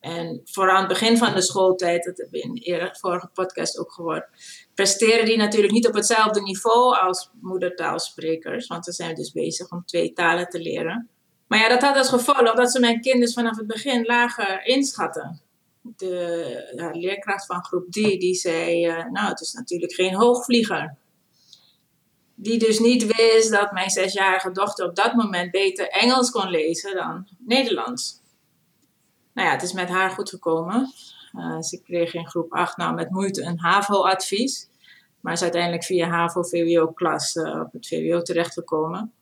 En 0.00 0.40
vooral 0.44 0.74
aan 0.74 0.78
het 0.78 0.88
begin 0.88 1.16
van 1.16 1.34
de 1.34 1.42
schooltijd, 1.42 2.04
dat 2.04 2.16
heb 2.16 2.34
ik 2.34 2.44
in 2.44 2.54
de 2.54 2.96
vorige 3.00 3.28
podcast 3.34 3.78
ook 3.78 3.92
gehoord, 3.92 4.26
presteren 4.74 5.24
die 5.24 5.36
natuurlijk 5.36 5.72
niet 5.72 5.86
op 5.86 5.94
hetzelfde 5.94 6.42
niveau 6.42 6.96
als 6.96 7.30
moedertaalsprekers. 7.40 8.66
Want 8.66 8.84
ze 8.84 8.92
zijn 8.92 9.14
dus 9.14 9.32
bezig 9.32 9.70
om 9.70 9.84
twee 9.84 10.12
talen 10.12 10.48
te 10.48 10.58
leren. 10.58 11.08
Maar 11.46 11.58
ja, 11.58 11.68
dat 11.68 11.82
had 11.82 11.96
als 11.96 12.08
gevolg 12.08 12.54
dat 12.54 12.72
ze 12.72 12.80
mijn 12.80 13.00
kinderen 13.00 13.34
vanaf 13.34 13.56
het 13.56 13.66
begin 13.66 14.04
lager 14.04 14.66
inschatten. 14.66 15.40
De 15.80 16.72
ja, 16.76 16.90
leerkracht 16.90 17.46
van 17.46 17.64
groep 17.64 17.90
D 17.90 17.94
die 17.94 18.34
zei, 18.34 18.86
uh, 18.86 19.10
nou 19.10 19.28
het 19.28 19.40
is 19.40 19.52
natuurlijk 19.52 19.92
geen 19.92 20.14
hoogvlieger. 20.14 20.96
Die 22.34 22.58
dus 22.58 22.78
niet 22.78 23.16
wist 23.16 23.50
dat 23.50 23.72
mijn 23.72 23.90
zesjarige 23.90 24.50
dochter 24.50 24.86
op 24.88 24.96
dat 24.96 25.14
moment 25.14 25.50
beter 25.50 25.88
Engels 25.88 26.30
kon 26.30 26.50
lezen 26.50 26.94
dan 26.94 27.28
Nederlands. 27.38 28.20
Nou 29.34 29.48
ja, 29.48 29.54
het 29.54 29.62
is 29.62 29.72
met 29.72 29.88
haar 29.88 30.10
goed 30.10 30.28
gekomen. 30.28 30.92
Uh, 31.36 31.60
ze 31.60 31.82
kreeg 31.82 32.14
in 32.14 32.26
groep 32.26 32.52
8 32.52 32.76
nou 32.76 32.94
met 32.94 33.10
moeite 33.10 33.42
een 33.42 33.58
HAVO-advies. 33.58 34.68
Maar 35.20 35.32
is 35.32 35.42
uiteindelijk 35.42 35.84
via 35.84 36.08
HAVO-VWO-klas 36.08 37.34
uh, 37.34 37.60
op 37.60 37.72
het 37.72 37.86
VWO 37.86 38.22
terechtgekomen. 38.22 39.12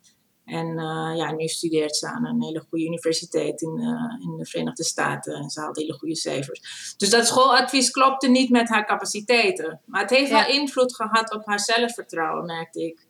En 0.44 0.66
uh, 0.66 1.12
ja, 1.16 1.32
nu 1.32 1.46
studeert 1.46 1.96
ze 1.96 2.06
aan 2.06 2.26
een 2.26 2.42
hele 2.42 2.64
goede 2.68 2.84
universiteit 2.84 3.62
in, 3.62 3.78
in 4.20 4.36
de 4.36 4.46
Verenigde 4.46 4.84
Staten. 4.84 5.34
En 5.34 5.50
ze 5.50 5.60
haalt 5.60 5.76
hele 5.76 5.92
goede 5.92 6.16
cijfers. 6.16 6.94
Dus 6.96 7.10
dat 7.10 7.26
schooladvies 7.26 7.90
klopte 7.90 8.28
niet 8.28 8.50
met 8.50 8.68
haar 8.68 8.86
capaciteiten. 8.86 9.80
Maar 9.84 10.00
het 10.00 10.10
heeft 10.10 10.30
ja. 10.30 10.44
wel 10.44 10.54
invloed 10.54 10.94
gehad 10.94 11.34
op 11.34 11.46
haar 11.46 11.60
zelfvertrouwen, 11.60 12.46
merkte 12.46 12.84
ik. 12.84 13.06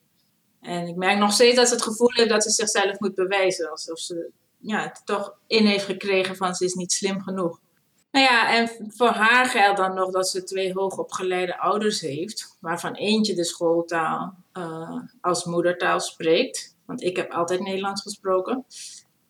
En 0.60 0.86
ik 0.86 0.96
merk 0.96 1.18
nog 1.18 1.32
steeds 1.32 1.56
dat 1.56 1.68
ze 1.68 1.74
het 1.74 1.82
gevoel 1.82 2.12
heeft 2.12 2.28
dat 2.28 2.42
ze 2.42 2.50
zichzelf 2.50 2.98
moet 2.98 3.14
bewijzen. 3.14 3.70
Alsof 3.70 3.98
ze 3.98 4.30
ja, 4.58 4.82
het 4.82 5.02
toch 5.04 5.34
in 5.46 5.66
heeft 5.66 5.84
gekregen 5.84 6.36
van 6.36 6.54
ze 6.54 6.64
is 6.64 6.74
niet 6.74 6.92
slim 6.92 7.22
genoeg. 7.22 7.60
Nou 8.12 8.24
ja, 8.24 8.54
en 8.56 8.68
voor 8.88 9.08
haar 9.08 9.46
geldt 9.46 9.76
dan 9.76 9.94
nog 9.94 10.10
dat 10.10 10.28
ze 10.28 10.44
twee 10.44 10.72
hoogopgeleide 10.72 11.58
ouders 11.58 12.00
heeft, 12.00 12.56
waarvan 12.60 12.94
eentje 12.94 13.34
de 13.34 13.44
schooltaal 13.44 14.34
uh, 14.52 15.00
als 15.20 15.44
moedertaal 15.44 16.00
spreekt. 16.00 16.76
Want 16.86 17.02
ik 17.02 17.16
heb 17.16 17.30
altijd 17.30 17.60
Nederlands 17.60 18.02
gesproken. 18.02 18.64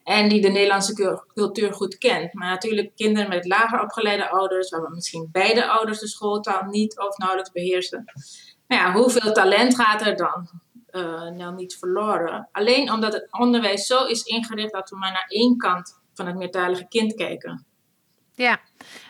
En 0.04 0.28
die 0.28 0.40
de 0.40 0.48
Nederlandse 0.48 1.22
cultuur 1.34 1.72
goed 1.72 1.98
kent. 1.98 2.34
Maar 2.34 2.48
natuurlijk 2.48 2.96
kinderen 2.96 3.28
met 3.28 3.46
lager 3.46 3.80
opgeleide 3.80 4.28
ouders, 4.28 4.70
waarvan 4.70 4.94
misschien 4.94 5.28
beide 5.32 5.66
ouders 5.66 5.98
de 5.98 6.08
schooltaal 6.08 6.62
niet 6.64 6.98
of 6.98 7.16
nauwelijks 7.16 7.52
beheersen. 7.52 8.04
Nou 8.66 8.82
ja, 8.82 8.92
hoeveel 8.92 9.32
talent 9.32 9.74
gaat 9.74 10.06
er 10.06 10.16
dan 10.16 10.48
uh, 10.90 11.30
nou 11.30 11.54
niet 11.54 11.76
verloren? 11.78 12.48
Alleen 12.52 12.92
omdat 12.92 13.12
het 13.12 13.26
onderwijs 13.30 13.86
zo 13.86 14.04
is 14.04 14.22
ingericht 14.22 14.72
dat 14.72 14.90
we 14.90 14.96
maar 14.96 15.12
naar 15.12 15.26
één 15.28 15.56
kant 15.56 16.00
van 16.14 16.26
het 16.26 16.36
meertalige 16.36 16.86
kind 16.88 17.14
kijken. 17.14 17.66
Ja, 18.34 18.60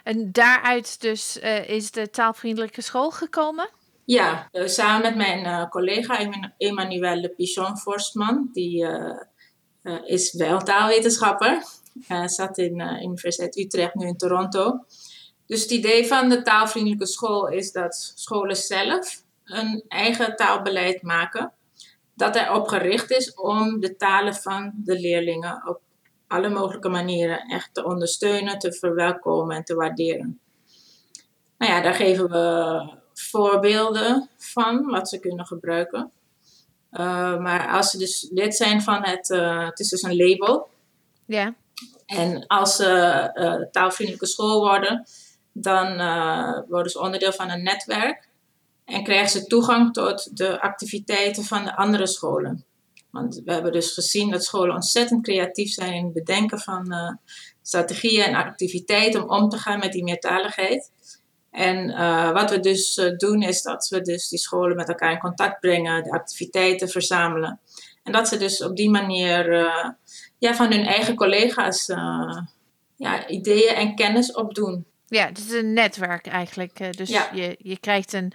en 0.04 0.32
daaruit 0.32 1.00
dus 1.00 1.38
uh, 1.42 1.68
is 1.68 1.90
de 1.90 2.10
taalvriendelijke 2.10 2.80
school 2.80 3.10
gekomen? 3.10 3.70
Ja, 4.04 4.48
uh, 4.52 4.66
samen 4.66 5.02
met 5.02 5.16
mijn 5.16 5.44
uh, 5.44 5.68
collega 5.68 6.18
Emmanuelle 6.58 7.28
Pichon-Forstman. 7.28 8.48
Die 8.52 8.86
is 10.04 10.32
wel 10.32 10.58
taalwetenschapper. 10.58 11.62
zat 12.24 12.58
in 12.58 12.80
Universiteit 12.80 13.58
Utrecht, 13.58 13.94
nu 13.94 14.06
in 14.06 14.16
Toronto. 14.16 14.84
Dus 15.46 15.62
het 15.62 15.70
idee 15.70 16.06
van 16.06 16.28
de 16.28 16.42
taalvriendelijke 16.42 17.06
school 17.06 17.48
is 17.48 17.72
dat 17.72 18.12
scholen 18.14 18.56
zelf 18.56 19.22
een 19.44 19.84
eigen 19.88 20.36
taalbeleid 20.36 21.02
maken. 21.02 21.52
Dat 22.14 22.36
erop 22.36 22.68
gericht 22.68 23.10
is 23.10 23.34
om 23.34 23.80
de 23.80 23.96
talen 23.96 24.34
van 24.34 24.72
de 24.74 25.00
leerlingen 25.00 25.68
op 25.68 25.80
alle 26.32 26.48
mogelijke 26.48 26.88
manieren 26.88 27.40
echt 27.40 27.74
te 27.74 27.84
ondersteunen, 27.84 28.58
te 28.58 28.72
verwelkomen 28.72 29.56
en 29.56 29.64
te 29.64 29.74
waarderen. 29.74 30.40
Nou 31.58 31.72
ja, 31.72 31.80
daar 31.80 31.94
geven 31.94 32.30
we 32.30 33.00
voorbeelden 33.14 34.28
van 34.36 34.86
wat 34.86 35.08
ze 35.08 35.20
kunnen 35.20 35.46
gebruiken. 35.46 36.10
Uh, 36.92 37.38
maar 37.38 37.68
als 37.68 37.90
ze 37.90 37.98
dus 37.98 38.28
lid 38.30 38.54
zijn 38.54 38.82
van 38.82 39.04
het, 39.04 39.30
uh, 39.30 39.66
het 39.66 39.80
is 39.80 39.88
dus 39.88 40.02
een 40.02 40.16
label. 40.16 40.68
Ja. 41.26 41.54
En 42.06 42.46
als 42.46 42.76
ze 42.76 43.30
uh, 43.34 43.70
taalvriendelijke 43.70 44.26
school 44.26 44.60
worden, 44.60 45.04
dan 45.52 45.86
worden 46.68 46.92
ze 46.92 47.00
onderdeel 47.00 47.32
van 47.32 47.50
een 47.50 47.62
netwerk. 47.62 48.28
En 48.84 49.04
krijgen 49.04 49.30
ze 49.30 49.46
toegang 49.46 49.92
tot 49.92 50.36
de 50.36 50.60
activiteiten 50.60 51.44
van 51.44 51.64
de 51.64 51.76
andere 51.76 52.06
scholen. 52.06 52.64
Want 53.12 53.40
we 53.44 53.52
hebben 53.52 53.72
dus 53.72 53.92
gezien 53.92 54.30
dat 54.30 54.44
scholen 54.44 54.74
ontzettend 54.74 55.22
creatief 55.22 55.72
zijn 55.72 55.92
in 55.92 56.04
het 56.04 56.12
bedenken 56.12 56.58
van 56.58 56.92
uh, 56.92 57.12
strategieën 57.62 58.24
en 58.24 58.34
activiteiten 58.34 59.22
om 59.22 59.42
om 59.42 59.48
te 59.48 59.58
gaan 59.58 59.78
met 59.78 59.92
die 59.92 60.04
meertaligheid. 60.04 60.90
En 61.50 61.90
uh, 61.90 62.32
wat 62.32 62.50
we 62.50 62.60
dus 62.60 62.96
uh, 62.96 63.16
doen 63.16 63.42
is 63.42 63.62
dat 63.62 63.88
we 63.88 64.00
dus 64.00 64.28
die 64.28 64.38
scholen 64.38 64.76
met 64.76 64.88
elkaar 64.88 65.12
in 65.12 65.18
contact 65.18 65.60
brengen, 65.60 66.02
de 66.02 66.10
activiteiten 66.10 66.88
verzamelen. 66.88 67.60
En 68.02 68.12
dat 68.12 68.28
ze 68.28 68.36
dus 68.36 68.62
op 68.62 68.76
die 68.76 68.90
manier 68.90 69.52
ja, 70.38 70.54
van 70.54 70.72
hun 70.72 70.84
eigen 70.84 71.14
collega's 71.14 71.86
ja, 72.96 73.28
ideeën 73.28 73.74
en 73.74 73.94
kennis 73.94 74.32
opdoen. 74.32 74.84
Ja, 75.06 75.26
het 75.26 75.38
is 75.38 75.52
een 75.52 75.72
netwerk 75.72 76.26
eigenlijk. 76.26 76.96
Dus 76.96 77.08
ja. 77.08 77.30
je, 77.34 77.56
je 77.58 77.78
krijgt 77.78 78.12
een, 78.12 78.32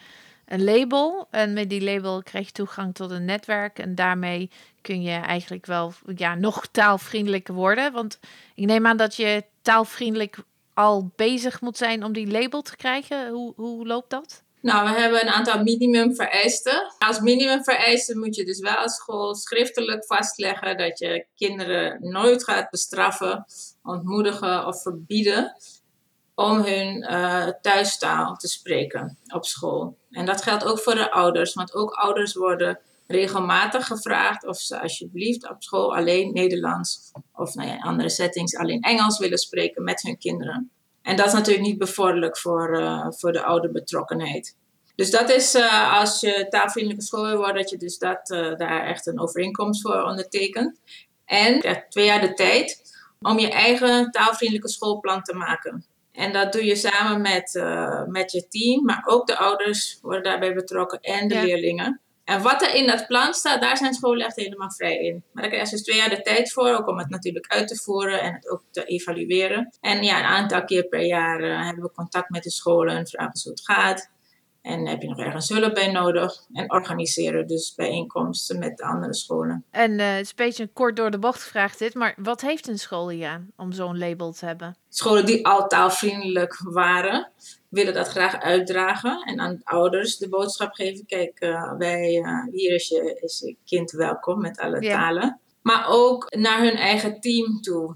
een 0.48 0.64
label. 0.64 1.28
En 1.32 1.54
met 1.54 1.70
die 1.70 1.84
label 1.84 2.24
krijg 2.24 2.46
je 2.46 2.52
toegang 2.52 2.96
tot 2.96 3.12
een 3.12 3.26
netwerk. 3.26 3.80
En 3.80 3.96
daarmee 3.96 4.50
kun 4.82 5.02
je 5.02 5.12
eigenlijk 5.12 5.66
wel 5.66 5.94
ja, 6.16 6.36
nog 6.36 6.68
taalvriendelijker 6.72 7.54
worden. 7.54 7.92
Want 7.92 8.20
ik 8.56 8.66
neem 8.66 8.86
aan 8.88 8.98
dat 8.98 9.16
je 9.16 9.44
taalvriendelijk 9.62 10.38
al 10.74 11.12
bezig 11.16 11.62
moet 11.62 11.78
zijn 11.78 12.04
om 12.04 12.14
die 12.14 12.32
label 12.32 12.62
te 12.62 12.76
krijgen. 12.76 13.30
Hoe, 13.30 13.54
hoe 13.56 13.88
loopt 13.88 14.10
dat? 14.10 14.44
Nou, 14.62 14.90
we 14.90 15.00
hebben 15.00 15.22
een 15.22 15.34
aantal 15.34 15.64
minimumvereisten. 15.64 16.94
Als 16.98 17.20
minimumvereisten 17.20 18.20
moet 18.20 18.36
je 18.36 18.46
dus 18.46 18.60
wel 18.60 18.76
als 18.76 18.96
school 18.96 19.36
schriftelijk 19.36 20.06
vastleggen 20.06 20.78
dat 20.78 21.00
je 21.00 21.26
kinderen 21.36 21.98
nooit 22.10 22.44
gaat 22.44 22.70
bestraffen, 22.70 23.46
ontmoedigen 23.84 24.66
of 24.66 24.82
verbieden 24.82 25.56
om 26.36 26.62
hun 26.62 27.04
uh, 27.12 27.48
thuistaal 27.62 28.36
te 28.36 28.48
spreken 28.48 29.18
op 29.28 29.46
school. 29.46 29.98
En 30.18 30.26
dat 30.26 30.44
geldt 30.44 30.66
ook 30.66 30.80
voor 30.80 30.96
de 30.96 31.12
ouders, 31.12 31.54
want 31.54 31.74
ook 31.74 31.92
ouders 31.92 32.34
worden 32.34 32.80
regelmatig 33.08 33.88
gevraagd 33.88 34.48
of 34.48 34.58
ze 34.58 34.82
alsjeblieft 34.82 35.50
op 35.50 35.64
school 35.64 35.96
alleen 35.96 36.34
Nederlands 36.34 37.12
of 37.34 37.54
nou 37.54 37.68
ja, 37.68 37.74
in 37.74 37.82
andere 37.82 38.10
settings 38.10 38.56
alleen 38.56 38.82
Engels 38.82 39.18
willen 39.18 39.38
spreken 39.38 39.84
met 39.84 40.02
hun 40.02 40.18
kinderen. 40.18 40.72
En 41.02 41.16
dat 41.16 41.26
is 41.26 41.34
natuurlijk 41.34 41.66
niet 41.66 41.78
bevorderlijk 41.78 42.38
voor, 42.38 42.80
uh, 42.80 43.08
voor 43.10 43.32
de 43.32 43.44
ouderbetrokkenheid. 43.44 44.56
Dus 44.96 45.12
dat 45.12 45.30
is 45.30 45.56
uh, 45.56 46.00
als 46.00 46.20
je 46.20 46.46
taalvriendelijke 46.50 47.06
school 47.06 47.26
wil 47.26 47.38
worden, 47.38 47.56
dat 47.56 47.70
je 47.70 47.78
dus 47.78 47.98
dat, 47.98 48.30
uh, 48.30 48.56
daar 48.56 48.86
echt 48.86 49.08
een 49.08 49.20
overeenkomst 49.20 49.82
voor 49.82 50.04
ondertekent. 50.04 50.80
En 51.26 51.54
je 51.54 51.86
twee 51.90 52.06
jaar 52.06 52.22
de 52.22 52.34
tijd 52.34 52.82
om 53.20 53.40
je 53.40 53.50
eigen 53.50 54.12
taalvriendelijke 54.12 54.70
schoolplan 54.70 55.22
te 55.22 55.34
maken. 55.34 55.86
En 56.18 56.32
dat 56.32 56.54
doe 56.54 56.66
je 56.66 56.76
samen 56.76 57.22
met, 57.22 57.54
uh, 57.54 58.04
met 58.06 58.32
je 58.32 58.48
team, 58.48 58.86
maar 58.86 59.04
ook 59.06 59.28
de 59.28 59.38
ouders 59.38 60.00
worden 60.02 60.24
daarbij 60.24 60.54
betrokken 60.54 61.00
en 61.00 61.28
de 61.28 61.36
ja. 61.36 61.44
leerlingen. 61.44 62.02
En 62.24 62.42
wat 62.42 62.62
er 62.62 62.76
in 62.76 62.88
dat 62.88 63.08
plan 63.08 63.34
staat, 63.34 63.62
daar 63.62 63.78
zijn 63.78 63.94
scholen 63.94 64.26
echt 64.26 64.36
helemaal 64.36 64.72
vrij 64.72 64.98
in. 64.98 65.24
Maar 65.32 65.44
daar 65.44 65.52
krijg 65.52 65.70
je 65.70 65.76
dus 65.76 65.86
twee 65.86 65.98
jaar 65.98 66.10
de 66.10 66.22
tijd 66.22 66.52
voor, 66.52 66.70
ook 66.70 66.88
om 66.88 66.98
het 66.98 67.10
natuurlijk 67.10 67.48
uit 67.48 67.68
te 67.68 67.76
voeren 67.76 68.22
en 68.22 68.34
het 68.34 68.50
ook 68.50 68.64
te 68.72 68.86
evalueren. 68.86 69.78
En 69.82 70.04
ja, 70.04 70.20
een 70.20 70.26
aantal 70.26 70.64
keer 70.64 70.84
per 70.84 71.06
jaar 71.06 71.42
uh, 71.42 71.66
hebben 71.66 71.84
we 71.84 71.92
contact 71.92 72.30
met 72.30 72.44
de 72.44 72.52
scholen 72.52 72.96
en 72.96 73.08
vragen 73.08 73.40
hoe 73.44 73.52
het 73.52 73.66
gaat. 73.66 74.12
En 74.68 74.88
heb 74.88 75.02
je 75.02 75.08
nog 75.08 75.20
ergens 75.20 75.50
hulp 75.50 75.74
bij 75.74 75.92
nodig? 75.92 76.46
En 76.54 76.72
organiseren 76.72 77.48
dus 77.48 77.74
bijeenkomsten 77.76 78.60
met 78.60 78.78
de 78.78 78.84
andere 78.84 79.14
scholen. 79.14 79.66
En 79.72 79.92
uh, 79.92 80.12
het 80.12 80.22
is 80.22 80.30
een 80.30 80.36
beetje 80.36 80.64
een 80.64 80.74
kort 80.74 80.96
door 80.96 81.12
de 81.12 81.20
bocht 81.20 81.42
gevraagd 81.42 81.80
dit, 81.80 81.94
maar 81.94 82.16
wat 82.18 82.42
heeft 82.42 82.68
een 82.68 82.80
school 82.80 83.10
hier 83.10 83.28
aan 83.28 83.52
om 83.56 83.72
zo'n 83.72 83.98
label 83.98 84.32
te 84.32 84.46
hebben? 84.46 84.78
Scholen 84.90 85.26
die 85.26 85.48
al 85.48 85.68
taalvriendelijk 85.68 86.60
waren, 86.64 87.32
willen 87.70 87.94
dat 87.94 88.08
graag 88.08 88.42
uitdragen. 88.42 89.22
En 89.24 89.40
aan 89.40 89.62
ouders 89.64 90.18
de 90.18 90.30
boodschap 90.30 90.74
geven, 90.74 91.06
kijk, 91.06 91.42
uh, 91.44 91.74
wij, 91.78 92.16
uh, 92.16 92.44
hier 92.52 92.74
is 92.74 92.88
je, 92.88 93.20
is 93.22 93.40
je 93.46 93.56
kind 93.66 93.92
welkom 93.92 94.42
met 94.42 94.60
alle 94.60 94.82
ja. 94.82 94.98
talen. 94.98 95.40
Maar 95.62 95.86
ook 95.88 96.36
naar 96.36 96.62
hun 96.62 96.76
eigen 96.76 97.20
team 97.20 97.62
toe. 97.62 97.96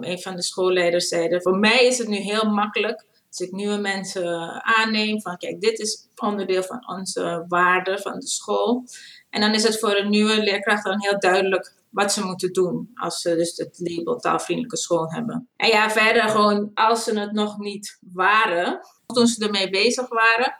een 0.00 0.20
van 0.20 0.36
de 0.36 0.42
schoolleiders 0.42 1.08
zeiden, 1.08 1.42
voor 1.42 1.58
mij 1.58 1.86
is 1.86 1.98
het 1.98 2.08
nu 2.08 2.16
heel 2.16 2.50
makkelijk 2.50 3.06
als 3.28 3.40
ik 3.40 3.52
nieuwe 3.52 3.76
mensen 3.76 4.62
aanneem, 4.64 5.20
van 5.20 5.36
kijk, 5.36 5.60
dit 5.60 5.78
is 5.78 6.08
onderdeel 6.16 6.62
van 6.62 6.88
onze 6.88 7.44
waarde 7.48 7.98
van 7.98 8.18
de 8.18 8.28
school. 8.28 8.84
En 9.30 9.40
dan 9.40 9.54
is 9.54 9.62
het 9.62 9.78
voor 9.78 9.96
een 9.96 10.10
nieuwe 10.10 10.42
leerkracht 10.42 10.84
dan 10.84 11.02
heel 11.02 11.18
duidelijk 11.18 11.76
wat 11.90 12.12
ze 12.12 12.24
moeten 12.24 12.52
doen 12.52 12.90
als 12.94 13.20
ze 13.20 13.36
dus 13.36 13.56
het 13.56 13.78
label 13.78 14.16
taalvriendelijke 14.16 14.76
school 14.76 15.12
hebben. 15.12 15.48
En 15.56 15.68
ja, 15.68 15.90
verder 15.90 16.28
gewoon 16.28 16.70
als 16.74 17.04
ze 17.04 17.18
het 17.18 17.32
nog 17.32 17.58
niet 17.58 17.98
waren, 18.12 18.80
toen 19.06 19.26
ze 19.26 19.44
ermee 19.44 19.70
bezig 19.70 20.08
waren, 20.08 20.56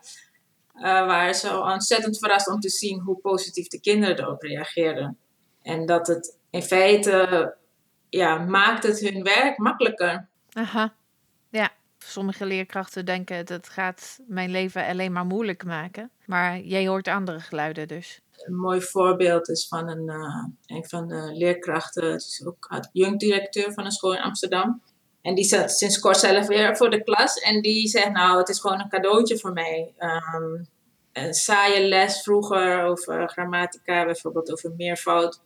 uh, 0.75 0.83
waren 0.83 1.35
ze 1.35 1.61
ontzettend 1.61 2.19
verrast 2.19 2.49
om 2.49 2.61
te 2.61 2.69
zien 2.69 3.01
hoe 3.01 3.19
positief 3.19 3.67
de 3.67 3.81
kinderen 3.81 4.19
erop 4.19 4.43
reageerden. 4.43 5.19
En 5.63 5.87
dat 5.87 6.07
het 6.07 6.39
in 6.51 6.63
feite, 6.63 7.57
ja, 8.09 8.39
maakt 8.39 8.83
het 8.83 9.01
hun 9.01 9.23
werk 9.23 9.59
makkelijker. 9.59 10.29
Aha, 10.53 10.95
ja. 11.51 11.71
Sommige 11.99 12.47
leerkrachten 12.47 13.05
denken 13.05 13.47
dat 13.47 13.69
gaat 13.69 14.19
mijn 14.27 14.51
leven 14.51 14.87
alleen 14.87 15.13
maar 15.13 15.27
moeilijk 15.27 15.65
maken. 15.65 16.11
Maar 16.27 16.61
jij 16.61 16.87
hoort 16.87 17.09
andere 17.09 17.41
geluiden 17.41 17.89
dus. 17.89 18.21
Een 18.37 18.57
mooi 18.57 18.81
voorbeeld 18.81 19.49
is 19.49 19.69
van 19.69 19.89
een, 19.89 20.09
een 20.67 20.85
van 20.85 21.09
de 21.09 21.31
leerkrachten, 21.33 22.13
het 22.13 22.23
is 22.23 22.43
ook 22.47 22.89
jeugddirecteur 22.93 23.73
van 23.73 23.85
een 23.85 23.91
school 23.91 24.15
in 24.15 24.23
Amsterdam. 24.23 24.83
En 25.23 25.35
die 25.35 25.45
zat 25.45 25.71
sinds 25.71 25.99
kort 25.99 26.17
zelf 26.17 26.47
weer 26.47 26.77
voor 26.77 26.91
de 26.91 27.03
klas. 27.03 27.35
En 27.35 27.63
die 27.63 27.89
zegt, 27.89 28.11
nou, 28.11 28.39
het 28.39 28.49
is 28.49 28.61
gewoon 28.61 28.81
een 28.81 28.89
cadeautje 28.89 29.39
voor 29.39 29.53
mij. 29.53 29.95
Um, 29.99 30.69
een 31.13 31.35
saaie 31.35 31.89
les 31.89 32.23
vroeger 32.23 32.83
over 32.83 33.29
grammatica, 33.29 34.05
bijvoorbeeld 34.05 34.53
over 34.53 34.73
meervoud. 34.77 35.41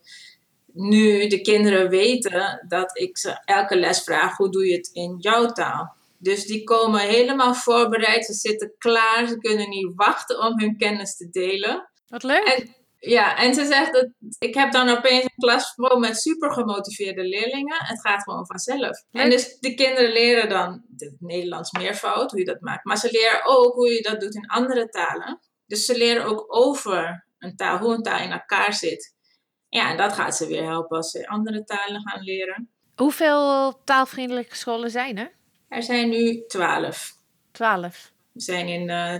Nu 0.72 1.26
de 1.26 1.40
kinderen 1.40 1.88
weten 1.88 2.64
dat 2.68 2.98
ik 2.98 3.18
ze 3.18 3.40
elke 3.44 3.76
les 3.76 4.03
vraag, 4.03 4.36
hoe 4.36 4.50
doe 4.50 4.66
je 4.66 4.76
het 4.76 4.90
in 4.92 5.16
jouw 5.18 5.53
taal? 5.53 5.94
Dus 6.22 6.46
die 6.46 6.64
komen 6.64 7.00
helemaal 7.00 7.54
voorbereid, 7.54 8.24
ze 8.24 8.32
zitten 8.32 8.74
klaar, 8.78 9.26
ze 9.26 9.38
kunnen 9.38 9.68
niet 9.68 9.92
wachten 9.94 10.40
om 10.40 10.60
hun 10.60 10.76
kennis 10.76 11.16
te 11.16 11.28
delen. 11.30 11.90
Wat 12.08 12.22
leuk! 12.22 12.44
En, 12.44 12.76
ja, 12.98 13.36
en 13.36 13.54
ze 13.54 13.64
zegt 13.64 13.92
dat 13.92 14.08
ik 14.38 14.54
heb 14.54 14.72
dan 14.72 14.88
opeens 14.88 15.24
een 15.24 15.36
klas 15.36 15.74
vol 15.74 15.98
met 15.98 16.16
super 16.16 16.52
gemotiveerde 16.52 17.22
leerlingen. 17.22 17.84
Het 17.84 18.00
gaat 18.00 18.22
gewoon 18.22 18.46
vanzelf. 18.46 19.04
En 19.10 19.30
dus 19.30 19.58
de 19.58 19.74
kinderen 19.74 20.12
leren 20.12 20.48
dan 20.48 20.84
het 20.96 21.16
Nederlands 21.18 21.72
meervoud, 21.72 22.30
hoe 22.30 22.40
je 22.40 22.46
dat 22.46 22.60
maakt. 22.60 22.84
Maar 22.84 22.98
ze 22.98 23.08
leren 23.10 23.44
ook 23.44 23.74
hoe 23.74 23.92
je 23.92 24.02
dat 24.02 24.20
doet 24.20 24.34
in 24.34 24.46
andere 24.46 24.88
talen. 24.88 25.40
Dus 25.66 25.84
ze 25.84 25.96
leren 25.96 26.24
ook 26.24 26.44
over 26.56 27.26
een 27.38 27.56
taal, 27.56 27.78
hoe 27.78 27.94
een 27.94 28.02
taal 28.02 28.20
in 28.20 28.32
elkaar 28.32 28.74
zit. 28.74 29.14
Ja, 29.68 29.90
en 29.90 29.96
dat 29.96 30.12
gaat 30.12 30.36
ze 30.36 30.46
weer 30.46 30.64
helpen 30.64 30.96
als 30.96 31.10
ze 31.10 31.28
andere 31.28 31.64
talen 31.64 32.08
gaan 32.08 32.22
leren. 32.22 32.70
Hoeveel 32.96 33.80
taalvriendelijke 33.84 34.56
scholen 34.56 34.90
zijn 34.90 35.18
er? 35.18 35.40
Er 35.72 35.82
zijn 35.82 36.08
nu 36.08 36.44
twaalf. 36.48 37.16
Twaalf. 37.50 38.12
We 38.32 38.40
zijn 38.40 38.68
in 38.68 38.88
uh, 38.88 39.14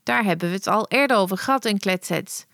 Daar 0.03 0.23
hebben 0.23 0.49
we 0.49 0.55
het 0.55 0.67
al 0.67 0.85
eerder 0.87 1.17
over 1.17 1.37
gehad 1.37 1.65
in 1.65 1.79
Kletsets. 1.79 2.45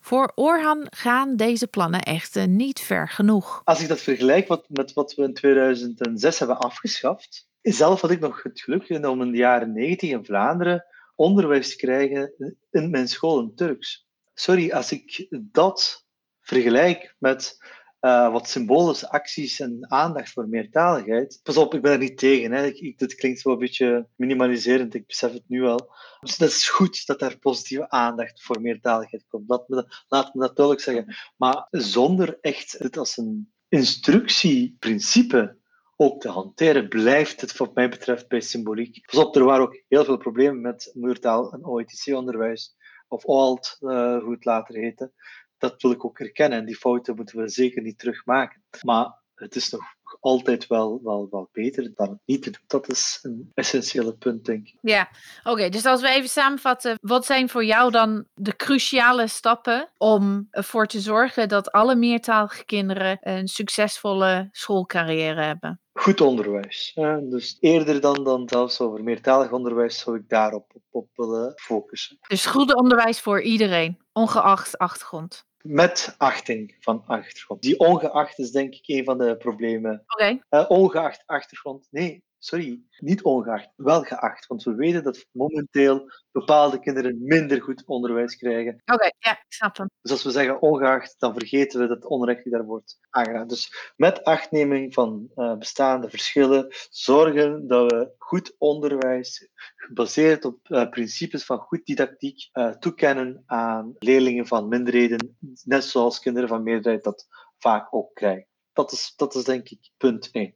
Voor 0.00 0.32
Orhan 0.34 0.86
gaan 0.90 1.36
deze 1.36 1.66
plannen 1.66 2.02
echter 2.02 2.48
niet 2.48 2.80
ver 2.80 3.08
genoeg. 3.08 3.60
Als 3.64 3.80
ik 3.80 3.88
dat 3.88 4.00
vergelijk 4.00 4.48
met 4.68 4.92
wat 4.92 5.14
we 5.14 5.22
in 5.22 5.34
2006 5.34 6.38
hebben 6.38 6.58
afgeschaft, 6.58 7.45
zelf 7.72 8.00
had 8.00 8.10
ik 8.10 8.20
nog 8.20 8.42
het 8.42 8.60
geluk 8.60 9.04
om 9.04 9.22
in 9.22 9.30
de 9.30 9.36
jaren 9.36 9.72
90 9.72 10.10
in 10.10 10.24
Vlaanderen 10.24 10.84
onderwijs 11.14 11.70
te 11.70 11.76
krijgen 11.76 12.34
in 12.70 12.90
mijn 12.90 13.08
school 13.08 13.40
in 13.40 13.54
Turks. 13.54 14.06
Sorry, 14.34 14.70
als 14.70 14.92
ik 14.92 15.26
dat 15.30 16.06
vergelijk 16.40 17.14
met 17.18 17.58
uh, 18.00 18.32
wat 18.32 18.48
symbolische 18.48 19.10
acties 19.10 19.60
en 19.60 19.90
aandacht 19.90 20.32
voor 20.32 20.48
meertaligheid. 20.48 21.40
Pas 21.42 21.56
op, 21.56 21.74
ik 21.74 21.82
ben 21.82 21.92
er 21.92 21.98
niet 21.98 22.18
tegen. 22.18 22.52
Hè. 22.52 22.64
Ik, 22.66 22.78
ik, 22.78 22.98
dit 22.98 23.14
klinkt 23.14 23.42
wel 23.42 23.52
een 23.52 23.58
beetje 23.58 24.08
minimaliserend, 24.16 24.94
ik 24.94 25.06
besef 25.06 25.32
het 25.32 25.48
nu 25.48 25.64
al. 25.64 25.94
Dus 26.20 26.36
dat 26.36 26.48
is 26.48 26.68
goed 26.68 27.06
dat 27.06 27.22
er 27.22 27.38
positieve 27.38 27.90
aandacht 27.90 28.42
voor 28.42 28.60
meertaligheid 28.60 29.24
komt. 29.28 29.48
Laat 29.48 29.68
me, 29.68 29.76
dat, 29.76 30.04
laat 30.08 30.34
me 30.34 30.40
dat 30.40 30.56
duidelijk 30.56 30.84
zeggen. 30.84 31.16
Maar 31.36 31.66
zonder 31.70 32.38
echt 32.40 32.78
het 32.78 32.96
als 32.96 33.16
een 33.16 33.52
instructieprincipe 33.68 35.56
ook 35.96 36.20
te 36.20 36.28
hanteren, 36.28 36.88
blijft 36.88 37.40
het 37.40 37.56
wat 37.56 37.74
mij 37.74 37.88
betreft 37.88 38.28
bij 38.28 38.40
symboliek. 38.40 39.06
Pas 39.06 39.24
op, 39.24 39.36
er 39.36 39.44
waren 39.44 39.62
ook 39.62 39.82
heel 39.88 40.04
veel 40.04 40.16
problemen 40.16 40.60
met 40.60 40.90
moedertaal 40.94 41.52
en 41.52 41.66
OETC-onderwijs, 41.66 42.76
of 43.08 43.24
OALT, 43.24 43.76
uh, 43.80 44.18
hoe 44.22 44.32
het 44.32 44.44
later 44.44 44.74
heette. 44.74 45.12
Dat 45.58 45.82
wil 45.82 45.90
ik 45.90 46.04
ook 46.04 46.18
erkennen 46.18 46.58
en 46.58 46.64
die 46.64 46.76
fouten 46.76 47.16
moeten 47.16 47.38
we 47.38 47.48
zeker 47.48 47.82
niet 47.82 47.98
terugmaken. 47.98 48.64
Maar 48.82 49.22
het 49.34 49.56
is 49.56 49.70
nog 49.70 49.95
altijd 50.20 50.66
wel, 50.66 51.00
wel, 51.02 51.28
wel 51.30 51.48
beter 51.52 51.92
dan 51.94 52.08
het 52.08 52.18
niet 52.24 52.42
te 52.42 52.50
doen. 52.50 52.62
Dat 52.66 52.88
is 52.88 53.18
een 53.22 53.50
essentiële 53.54 54.12
punt, 54.12 54.44
denk 54.44 54.66
ik. 54.66 54.74
Ja, 54.80 55.08
oké. 55.38 55.50
Okay, 55.50 55.70
dus 55.70 55.84
als 55.84 56.00
we 56.00 56.08
even 56.08 56.28
samenvatten, 56.28 56.98
wat 57.00 57.26
zijn 57.26 57.48
voor 57.48 57.64
jou 57.64 57.90
dan 57.90 58.24
de 58.34 58.56
cruciale 58.56 59.28
stappen 59.28 59.88
om 59.96 60.48
ervoor 60.50 60.86
te 60.86 61.00
zorgen 61.00 61.48
dat 61.48 61.72
alle 61.72 61.94
meertalige 61.94 62.64
kinderen 62.64 63.18
een 63.20 63.48
succesvolle 63.48 64.48
schoolcarrière 64.52 65.42
hebben? 65.42 65.80
Goed 65.92 66.20
onderwijs. 66.20 66.92
Dus 67.22 67.56
eerder 67.60 68.00
dan, 68.00 68.24
dan 68.24 68.48
zelfs 68.48 68.80
over 68.80 69.02
meertalig 69.02 69.52
onderwijs 69.52 69.98
zou 69.98 70.16
ik 70.16 70.28
daarop 70.28 70.70
op, 70.74 70.82
op 70.90 71.08
willen 71.14 71.52
focussen. 71.56 72.18
Dus 72.28 72.46
goed 72.46 72.74
onderwijs 72.74 73.20
voor 73.20 73.42
iedereen, 73.42 73.98
ongeacht 74.12 74.78
achtergrond 74.78 75.45
met 75.68 76.14
achting 76.18 76.76
van 76.80 77.02
achtergrond. 77.06 77.62
Die 77.62 77.78
ongeacht 77.78 78.38
is 78.38 78.50
denk 78.50 78.74
ik 78.74 78.88
een 78.88 79.04
van 79.04 79.18
de 79.18 79.36
problemen. 79.36 80.04
Oké. 80.06 80.38
Okay. 80.48 80.62
Uh, 80.62 80.70
ongeacht 80.70 81.22
achtergrond. 81.26 81.88
Nee, 81.90 82.24
sorry, 82.46 82.80
niet 82.98 83.22
ongeacht, 83.22 83.68
wel 83.76 84.02
geacht. 84.02 84.46
Want 84.46 84.62
we 84.62 84.74
weten 84.74 85.02
dat 85.02 85.26
momenteel 85.30 86.10
bepaalde 86.32 86.78
kinderen 86.78 87.24
minder 87.24 87.62
goed 87.62 87.84
onderwijs 87.86 88.36
krijgen. 88.36 88.72
Oké, 88.72 88.94
okay, 88.94 89.12
ja, 89.18 89.30
ik 89.30 89.44
snap 89.48 89.76
hem. 89.76 89.90
Dus 90.02 90.10
als 90.10 90.22
we 90.22 90.30
zeggen 90.30 90.62
ongeacht, 90.62 91.14
dan 91.18 91.32
vergeten 91.32 91.80
we 91.80 91.86
dat 91.86 92.04
onrecht 92.04 92.42
die 92.42 92.52
daar 92.52 92.64
wordt 92.64 92.98
aangedaan. 93.10 93.48
Dus 93.48 93.92
met 93.96 94.24
achtneming 94.24 94.94
van 94.94 95.30
uh, 95.34 95.56
bestaande 95.56 96.10
verschillen, 96.10 96.66
zorgen 96.90 97.66
dat 97.66 97.92
we 97.92 98.14
goed 98.18 98.54
onderwijs, 98.58 99.50
gebaseerd 99.76 100.44
op 100.44 100.58
uh, 100.68 100.88
principes 100.88 101.44
van 101.44 101.58
goed 101.58 101.86
didactiek, 101.86 102.48
uh, 102.52 102.68
toekennen 102.70 103.42
aan 103.46 103.94
leerlingen 103.98 104.46
van 104.46 104.68
minderheden, 104.68 105.36
net 105.64 105.84
zoals 105.84 106.20
kinderen 106.20 106.48
van 106.48 106.62
meerderheid 106.62 107.04
dat 107.04 107.26
vaak 107.58 107.94
ook 107.94 108.14
krijgen. 108.14 108.46
Dat 108.72 108.92
is, 108.92 109.12
dat 109.16 109.34
is 109.34 109.44
denk 109.44 109.68
ik 109.68 109.90
punt 109.96 110.28
1. 110.32 110.54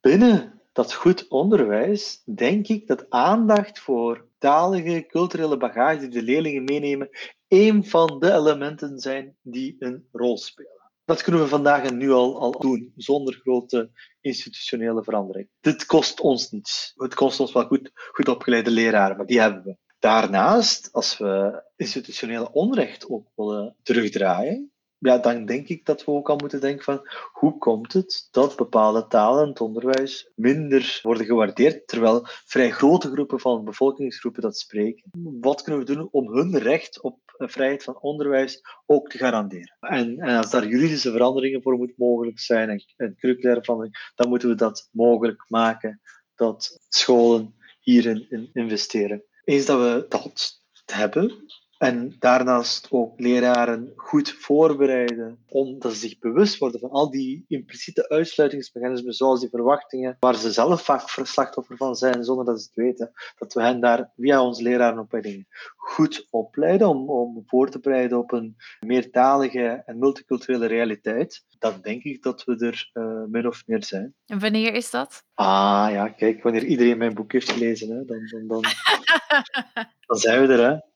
Binnen 0.00 0.59
dat 0.72 0.92
goed 0.92 1.28
onderwijs, 1.28 2.22
denk 2.24 2.68
ik 2.68 2.86
dat 2.86 3.10
aandacht 3.10 3.78
voor 3.78 4.28
talige, 4.38 5.06
culturele 5.08 5.56
bagage 5.56 5.98
die 5.98 6.08
de 6.08 6.22
leerlingen 6.22 6.64
meenemen, 6.64 7.08
een 7.48 7.84
van 7.84 8.20
de 8.20 8.32
elementen 8.32 8.98
zijn 8.98 9.36
die 9.42 9.76
een 9.78 10.08
rol 10.12 10.38
spelen. 10.38 10.78
Dat 11.04 11.22
kunnen 11.22 11.42
we 11.42 11.48
vandaag 11.48 11.84
en 11.84 11.96
nu 11.96 12.10
al, 12.10 12.40
al 12.40 12.50
doen, 12.50 12.92
zonder 12.96 13.34
grote 13.34 13.90
institutionele 14.20 15.04
verandering. 15.04 15.48
Dit 15.60 15.86
kost 15.86 16.20
ons 16.20 16.50
niets. 16.50 16.92
Het 16.96 17.14
kost 17.14 17.40
ons 17.40 17.52
wel 17.52 17.66
goed, 17.66 17.90
goed 17.94 18.28
opgeleide 18.28 18.70
leraren, 18.70 19.16
maar 19.16 19.26
die 19.26 19.40
hebben 19.40 19.62
we. 19.62 19.76
Daarnaast, 19.98 20.92
als 20.92 21.18
we 21.18 21.62
institutionele 21.76 22.52
onrecht 22.52 23.08
ook 23.08 23.28
willen 23.34 23.76
terugdraaien, 23.82 24.72
ja, 25.00 25.18
dan 25.18 25.44
denk 25.44 25.68
ik 25.68 25.84
dat 25.86 26.04
we 26.04 26.10
ook 26.10 26.28
al 26.28 26.36
moeten 26.36 26.60
denken 26.60 26.84
van 26.84 27.08
hoe 27.32 27.58
komt 27.58 27.92
het 27.92 28.28
dat 28.30 28.56
bepaalde 28.56 29.06
talen 29.06 29.42
in 29.42 29.48
het 29.48 29.60
onderwijs 29.60 30.30
minder 30.34 31.00
worden 31.02 31.26
gewaardeerd, 31.26 31.88
terwijl 31.88 32.20
vrij 32.24 32.70
grote 32.70 33.10
groepen 33.10 33.40
van 33.40 33.64
bevolkingsgroepen 33.64 34.42
dat 34.42 34.58
spreken. 34.58 35.10
Wat 35.40 35.62
kunnen 35.62 35.86
we 35.86 35.94
doen 35.94 36.08
om 36.10 36.32
hun 36.32 36.58
recht 36.58 37.02
op 37.02 37.18
vrijheid 37.38 37.84
van 37.84 38.00
onderwijs 38.00 38.60
ook 38.86 39.08
te 39.08 39.18
garanderen? 39.18 39.76
En, 39.80 40.18
en 40.18 40.36
als 40.36 40.50
daar 40.50 40.66
juridische 40.66 41.10
veranderingen 41.10 41.62
voor 41.62 41.76
moeten 41.76 41.96
mogelijk 41.98 42.38
zijn 42.38 42.68
en, 42.68 42.84
en 42.96 43.16
curriculaire 43.18 43.90
dan 44.14 44.28
moeten 44.28 44.48
we 44.48 44.54
dat 44.54 44.88
mogelijk 44.92 45.44
maken 45.48 46.00
dat 46.34 46.80
scholen 46.88 47.54
hierin 47.80 48.26
in 48.30 48.50
investeren. 48.52 49.24
Eens 49.44 49.66
dat 49.66 49.78
we 49.78 50.06
dat 50.08 50.60
hebben, 50.84 51.44
en 51.80 52.16
daarnaast 52.18 52.86
ook 52.90 53.20
leraren 53.20 53.92
goed 53.96 54.32
voorbereiden, 54.38 55.38
omdat 55.48 55.92
ze 55.92 55.98
zich 55.98 56.18
bewust 56.18 56.58
worden 56.58 56.80
van 56.80 56.90
al 56.90 57.10
die 57.10 57.44
impliciete 57.48 58.08
uitsluitingsmechanismen, 58.08 59.12
zoals 59.12 59.40
die 59.40 59.48
verwachtingen, 59.48 60.16
waar 60.18 60.34
ze 60.34 60.52
zelf 60.52 60.82
vaak 60.82 61.08
slachtoffer 61.08 61.76
van 61.76 61.94
zijn, 61.94 62.24
zonder 62.24 62.44
dat 62.44 62.60
ze 62.60 62.66
het 62.66 62.74
weten. 62.74 63.12
Dat 63.38 63.52
we 63.52 63.62
hen 63.62 63.80
daar 63.80 64.10
via 64.16 64.42
onze 64.42 64.62
lerarenopleidingen 64.62 65.46
goed 65.76 66.26
opleiden 66.30 66.88
om, 66.88 67.10
om 67.10 67.42
voor 67.46 67.70
te 67.70 67.80
bereiden 67.80 68.18
op 68.18 68.32
een 68.32 68.56
meertalige 68.80 69.82
en 69.86 69.98
multiculturele 69.98 70.66
realiteit. 70.66 71.44
Dan 71.58 71.80
denk 71.82 72.02
ik 72.02 72.22
dat 72.22 72.44
we 72.44 72.66
er 72.66 72.90
uh, 72.92 73.24
min 73.28 73.46
of 73.46 73.62
meer 73.66 73.84
zijn. 73.84 74.14
En 74.26 74.38
wanneer 74.38 74.74
is 74.74 74.90
dat? 74.90 75.24
Ah 75.34 75.88
ja, 75.90 76.08
kijk, 76.08 76.42
wanneer 76.42 76.64
iedereen 76.64 76.98
mijn 76.98 77.14
boek 77.14 77.32
heeft 77.32 77.50
gelezen, 77.52 77.88
hè, 77.88 78.04
dan, 78.04 78.26
dan, 78.30 78.46
dan, 78.46 78.62
dan 80.06 80.16
zijn 80.16 80.46
we 80.46 80.52
er. 80.52 80.70
Hè. 80.70 80.88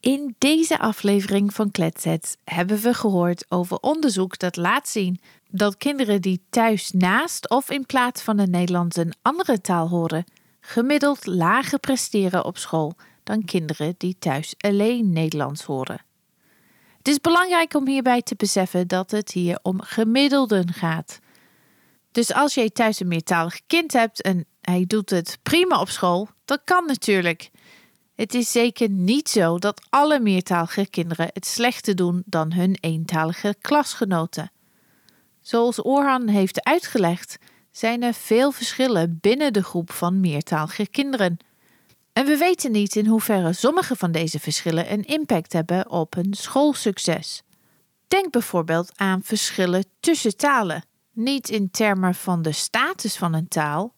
In 0.00 0.34
deze 0.38 0.78
aflevering 0.78 1.54
van 1.54 1.70
Kletsets 1.70 2.36
hebben 2.44 2.80
we 2.80 2.94
gehoord 2.94 3.44
over 3.48 3.78
onderzoek 3.80 4.38
dat 4.38 4.56
laat 4.56 4.88
zien 4.88 5.20
dat 5.50 5.76
kinderen 5.76 6.20
die 6.20 6.42
thuis 6.50 6.90
naast 6.90 7.50
of 7.50 7.70
in 7.70 7.86
plaats 7.86 8.22
van 8.22 8.38
het 8.38 8.50
Nederlands 8.50 8.96
een 8.96 9.14
andere 9.22 9.60
taal 9.60 9.88
horen, 9.88 10.24
gemiddeld 10.60 11.26
lager 11.26 11.78
presteren 11.78 12.44
op 12.44 12.58
school 12.58 12.94
dan 13.22 13.44
kinderen 13.44 13.94
die 13.98 14.16
thuis 14.18 14.54
alleen 14.58 15.12
Nederlands 15.12 15.62
horen. 15.62 16.04
Het 16.98 17.08
is 17.08 17.20
belangrijk 17.20 17.74
om 17.74 17.86
hierbij 17.86 18.22
te 18.22 18.34
beseffen 18.36 18.88
dat 18.88 19.10
het 19.10 19.32
hier 19.32 19.58
om 19.62 19.80
gemiddelden 19.80 20.72
gaat. 20.72 21.18
Dus 22.12 22.32
als 22.32 22.54
jij 22.54 22.70
thuis 22.70 23.00
een 23.00 23.08
meertalig 23.08 23.60
kind 23.66 23.92
hebt 23.92 24.22
en 24.22 24.46
hij 24.60 24.84
doet 24.86 25.10
het 25.10 25.38
prima 25.42 25.80
op 25.80 25.88
school, 25.88 26.28
dat 26.44 26.60
kan 26.64 26.86
natuurlijk. 26.86 27.50
Het 28.14 28.34
is 28.34 28.52
zeker 28.52 28.88
niet 28.88 29.28
zo 29.28 29.58
dat 29.58 29.82
alle 29.88 30.20
meertalige 30.20 30.86
kinderen 30.90 31.30
het 31.32 31.46
slechter 31.46 31.96
doen 31.96 32.22
dan 32.26 32.52
hun 32.52 32.76
eentalige 32.80 33.56
klasgenoten. 33.60 34.52
Zoals 35.40 35.84
Orhan 35.84 36.28
heeft 36.28 36.64
uitgelegd, 36.64 37.38
zijn 37.70 38.02
er 38.02 38.14
veel 38.14 38.52
verschillen 38.52 39.18
binnen 39.20 39.52
de 39.52 39.62
groep 39.62 39.92
van 39.92 40.20
meertalige 40.20 40.86
kinderen. 40.86 41.36
En 42.12 42.26
we 42.26 42.36
weten 42.36 42.72
niet 42.72 42.96
in 42.96 43.06
hoeverre 43.06 43.52
sommige 43.52 43.96
van 43.96 44.12
deze 44.12 44.40
verschillen 44.40 44.92
een 44.92 45.04
impact 45.04 45.52
hebben 45.52 45.90
op 45.90 46.14
hun 46.14 46.34
schoolsucces. 46.34 47.42
Denk 48.08 48.30
bijvoorbeeld 48.30 48.92
aan 48.94 49.22
verschillen 49.22 49.84
tussen 50.00 50.36
talen, 50.36 50.84
niet 51.12 51.48
in 51.48 51.70
termen 51.70 52.14
van 52.14 52.42
de 52.42 52.52
status 52.52 53.16
van 53.16 53.34
een 53.34 53.48
taal, 53.48 53.94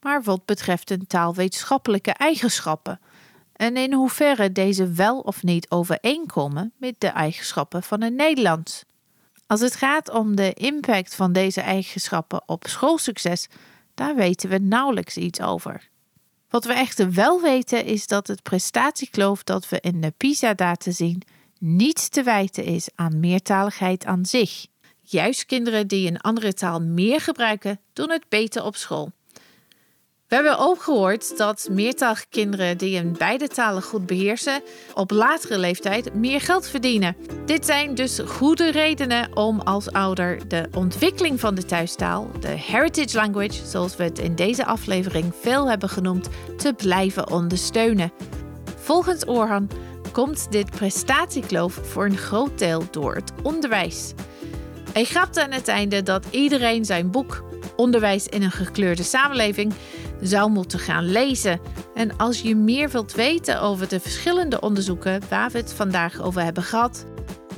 maar 0.00 0.22
wat 0.22 0.44
betreft 0.44 0.90
een 0.90 1.06
taalwetenschappelijke 1.06 2.12
eigenschappen 2.12 3.00
en 3.56 3.76
in 3.76 3.92
hoeverre 3.92 4.52
deze 4.52 4.92
wel 4.92 5.18
of 5.20 5.42
niet 5.42 5.70
overeenkomen 5.70 6.72
met 6.76 6.94
de 6.98 7.06
eigenschappen 7.08 7.82
van 7.82 8.00
het 8.00 8.14
Nederlands. 8.14 8.84
Als 9.46 9.60
het 9.60 9.74
gaat 9.74 10.10
om 10.10 10.36
de 10.36 10.52
impact 10.52 11.14
van 11.14 11.32
deze 11.32 11.60
eigenschappen 11.60 12.42
op 12.46 12.64
schoolsucces, 12.66 13.48
daar 13.94 14.14
weten 14.14 14.48
we 14.48 14.58
nauwelijks 14.58 15.16
iets 15.16 15.40
over. 15.40 15.88
Wat 16.48 16.64
we 16.64 16.72
echter 16.72 17.12
wel 17.12 17.40
weten 17.40 17.84
is 17.84 18.06
dat 18.06 18.26
het 18.26 18.42
prestatiekloof 18.42 19.44
dat 19.44 19.68
we 19.68 19.80
in 19.80 20.00
de 20.00 20.12
PISA-data 20.16 20.90
zien 20.90 21.22
niet 21.58 22.12
te 22.12 22.22
wijten 22.22 22.64
is 22.64 22.88
aan 22.94 23.20
meertaligheid 23.20 24.04
aan 24.04 24.24
zich. 24.24 24.66
Juist 25.00 25.46
kinderen 25.46 25.88
die 25.88 26.08
een 26.08 26.20
andere 26.20 26.54
taal 26.54 26.80
meer 26.80 27.20
gebruiken, 27.20 27.80
doen 27.92 28.10
het 28.10 28.28
beter 28.28 28.64
op 28.64 28.76
school. 28.76 29.12
We 30.28 30.34
hebben 30.34 30.58
ook 30.58 30.82
gehoord 30.82 31.38
dat 31.38 31.68
meertalige 31.70 32.26
kinderen 32.30 32.78
die 32.78 32.98
een 32.98 33.14
beide 33.18 33.48
talen 33.48 33.82
goed 33.82 34.06
beheersen, 34.06 34.62
op 34.94 35.10
latere 35.10 35.58
leeftijd 35.58 36.14
meer 36.14 36.40
geld 36.40 36.68
verdienen. 36.68 37.16
Dit 37.44 37.66
zijn 37.66 37.94
dus 37.94 38.20
goede 38.26 38.70
redenen 38.70 39.36
om 39.36 39.60
als 39.60 39.92
ouder 39.92 40.48
de 40.48 40.68
ontwikkeling 40.74 41.40
van 41.40 41.54
de 41.54 41.64
thuistaal, 41.64 42.30
de 42.40 42.48
heritage 42.48 43.16
language, 43.16 43.66
zoals 43.66 43.96
we 43.96 44.02
het 44.02 44.18
in 44.18 44.34
deze 44.34 44.64
aflevering 44.64 45.34
veel 45.40 45.68
hebben 45.70 45.88
genoemd, 45.88 46.28
te 46.56 46.72
blijven 46.72 47.30
ondersteunen. 47.30 48.12
Volgens 48.76 49.26
Orhan 49.26 49.68
komt 50.12 50.52
dit 50.52 50.70
prestatiekloof 50.70 51.80
voor 51.82 52.04
een 52.04 52.18
groot 52.18 52.58
deel 52.58 52.82
door 52.90 53.14
het 53.14 53.32
onderwijs. 53.42 54.12
Hij 54.92 55.04
grapte 55.04 55.42
aan 55.42 55.52
het 55.52 55.68
einde 55.68 56.02
dat 56.02 56.26
iedereen 56.30 56.84
zijn 56.84 57.10
boek 57.10 57.44
Onderwijs 57.76 58.26
in 58.26 58.42
een 58.42 58.50
gekleurde 58.50 59.02
samenleving 59.02 59.72
zou 60.20 60.50
moeten 60.50 60.78
gaan 60.78 61.04
lezen. 61.04 61.60
En 61.94 62.16
als 62.16 62.40
je 62.40 62.56
meer 62.56 62.90
wilt 62.90 63.12
weten 63.12 63.60
over 63.60 63.88
de 63.88 64.00
verschillende 64.00 64.60
onderzoeken 64.60 65.20
waar 65.28 65.50
we 65.50 65.58
het 65.58 65.72
vandaag 65.72 66.20
over 66.20 66.42
hebben 66.42 66.62
gehad, 66.62 67.06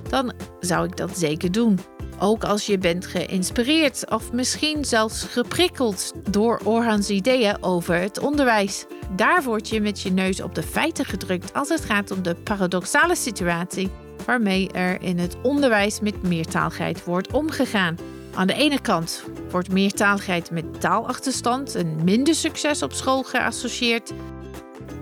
dan 0.08 0.32
zou 0.60 0.86
ik 0.86 0.96
dat 0.96 1.18
zeker 1.18 1.52
doen. 1.52 1.78
Ook 2.20 2.44
als 2.44 2.66
je 2.66 2.78
bent 2.78 3.06
geïnspireerd 3.06 4.10
of 4.10 4.32
misschien 4.32 4.84
zelfs 4.84 5.22
geprikkeld 5.22 6.12
door 6.30 6.60
Orhan's 6.64 7.08
ideeën 7.08 7.62
over 7.62 7.94
het 7.94 8.18
onderwijs. 8.18 8.86
Daar 9.16 9.42
word 9.42 9.68
je 9.68 9.80
met 9.80 10.00
je 10.00 10.10
neus 10.10 10.42
op 10.42 10.54
de 10.54 10.62
feiten 10.62 11.04
gedrukt 11.04 11.54
als 11.54 11.68
het 11.68 11.84
gaat 11.84 12.10
om 12.10 12.22
de 12.22 12.34
paradoxale 12.34 13.16
situatie 13.16 13.90
waarmee 14.26 14.72
er 14.72 15.02
in 15.02 15.18
het 15.18 15.36
onderwijs 15.42 16.00
met 16.00 16.22
meertaligheid 16.22 17.04
wordt 17.04 17.32
omgegaan. 17.32 17.96
Aan 18.38 18.46
de 18.46 18.54
ene 18.54 18.80
kant 18.80 19.24
wordt 19.50 19.72
meertaligheid 19.72 20.50
met 20.50 20.80
taalachterstand 20.80 21.74
en 21.74 22.04
minder 22.04 22.34
succes 22.34 22.82
op 22.82 22.92
school 22.92 23.22
geassocieerd. 23.22 24.12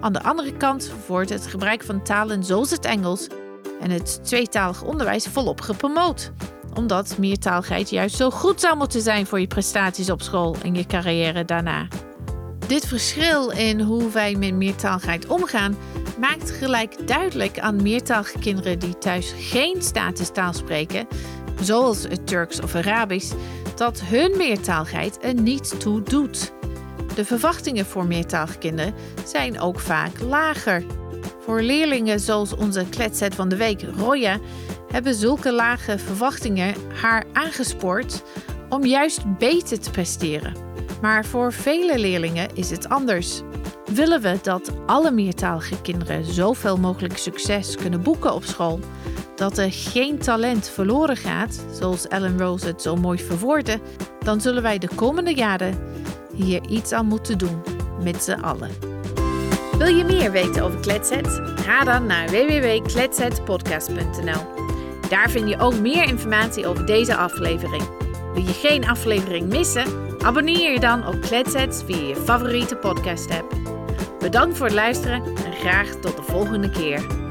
Aan 0.00 0.12
de 0.12 0.22
andere 0.22 0.52
kant 0.52 0.90
wordt 1.06 1.30
het 1.30 1.46
gebruik 1.46 1.84
van 1.84 2.02
talen 2.02 2.44
zoals 2.44 2.70
het 2.70 2.84
Engels 2.84 3.26
en 3.80 3.90
het 3.90 4.24
tweetalig 4.24 4.82
onderwijs 4.82 5.26
volop 5.26 5.60
gepromoot. 5.60 6.32
Omdat 6.74 7.18
meertaligheid 7.18 7.90
juist 7.90 8.16
zo 8.16 8.30
goed 8.30 8.60
zou 8.60 8.76
moeten 8.76 9.00
zijn 9.00 9.26
voor 9.26 9.40
je 9.40 9.46
prestaties 9.46 10.10
op 10.10 10.22
school 10.22 10.56
en 10.62 10.74
je 10.74 10.86
carrière 10.86 11.44
daarna. 11.44 11.88
Dit 12.66 12.86
verschil 12.86 13.50
in 13.50 13.80
hoe 13.80 14.10
wij 14.10 14.34
met 14.34 14.54
meertaligheid 14.54 15.26
omgaan 15.26 15.76
maakt 16.20 16.50
gelijk 16.50 17.08
duidelijk 17.08 17.58
aan 17.58 17.82
meertalige 17.82 18.38
kinderen 18.38 18.78
die 18.78 18.98
thuis 18.98 19.34
geen 19.38 19.82
statustaal 19.82 20.52
spreken 20.52 21.06
zoals 21.60 22.02
het 22.02 22.26
Turks 22.26 22.60
of 22.60 22.74
Arabisch, 22.74 23.32
dat 23.74 24.00
hun 24.00 24.36
meertaligheid 24.36 25.18
er 25.20 25.34
niet 25.34 25.80
toe 25.80 26.02
doet. 26.02 26.52
De 27.14 27.24
verwachtingen 27.24 27.86
voor 27.86 28.06
meertalige 28.06 28.58
kinderen 28.58 28.94
zijn 29.24 29.60
ook 29.60 29.80
vaak 29.80 30.20
lager. 30.20 30.84
Voor 31.40 31.62
leerlingen 31.62 32.20
zoals 32.20 32.54
onze 32.54 32.84
kletset 32.90 33.34
van 33.34 33.48
de 33.48 33.56
week, 33.56 33.82
Roya, 33.96 34.38
hebben 34.92 35.14
zulke 35.14 35.52
lage 35.52 35.98
verwachtingen 35.98 36.74
haar 37.00 37.24
aangespoord 37.32 38.22
om 38.68 38.84
juist 38.84 39.38
beter 39.38 39.80
te 39.80 39.90
presteren. 39.90 40.54
Maar 41.00 41.24
voor 41.24 41.52
vele 41.52 41.98
leerlingen 41.98 42.48
is 42.54 42.70
het 42.70 42.88
anders. 42.88 43.42
Willen 43.86 44.20
we 44.20 44.38
dat 44.42 44.72
alle 44.86 45.10
meertalige 45.10 45.80
kinderen 45.82 46.24
zoveel 46.24 46.76
mogelijk 46.76 47.18
succes 47.18 47.76
kunnen 47.76 48.02
boeken 48.02 48.34
op 48.34 48.44
school, 48.44 48.80
dat 49.34 49.58
er 49.58 49.72
geen 49.72 50.18
talent 50.18 50.68
verloren 50.68 51.16
gaat, 51.16 51.64
zoals 51.72 52.08
Ellen 52.08 52.38
Rose 52.38 52.66
het 52.66 52.82
zo 52.82 52.96
mooi 52.96 53.18
verwoordde, 53.18 53.80
dan 54.18 54.40
zullen 54.40 54.62
wij 54.62 54.78
de 54.78 54.88
komende 54.94 55.34
jaren 55.34 55.78
hier 56.34 56.68
iets 56.68 56.92
aan 56.92 57.06
moeten 57.06 57.38
doen, 57.38 57.62
met 58.02 58.22
z'n 58.22 58.40
allen. 58.40 58.70
Wil 59.78 59.96
je 59.96 60.04
meer 60.04 60.30
weten 60.30 60.62
over 60.62 60.80
Kletset? 60.80 61.40
Ga 61.56 61.84
dan 61.84 62.06
naar 62.06 62.30
www.kletsetpodcast.nl. 62.30 64.54
Daar 65.08 65.30
vind 65.30 65.48
je 65.48 65.58
ook 65.58 65.78
meer 65.78 66.04
informatie 66.04 66.66
over 66.66 66.86
deze 66.86 67.16
aflevering. 67.16 67.84
Wil 68.34 68.42
je 68.42 68.52
geen 68.52 68.88
aflevering 68.88 69.48
missen? 69.48 70.04
Abonneer 70.22 70.72
je 70.72 70.80
dan 70.80 71.06
op 71.06 71.20
Kletset 71.20 71.82
via 71.86 72.08
je 72.08 72.16
favoriete 72.16 72.76
podcast 72.76 73.30
app. 73.30 73.65
Bedankt 74.26 74.56
voor 74.56 74.66
het 74.66 74.74
luisteren 74.74 75.22
en 75.24 75.52
graag 75.52 75.88
tot 75.88 76.16
de 76.16 76.22
volgende 76.22 76.70
keer. 76.70 77.25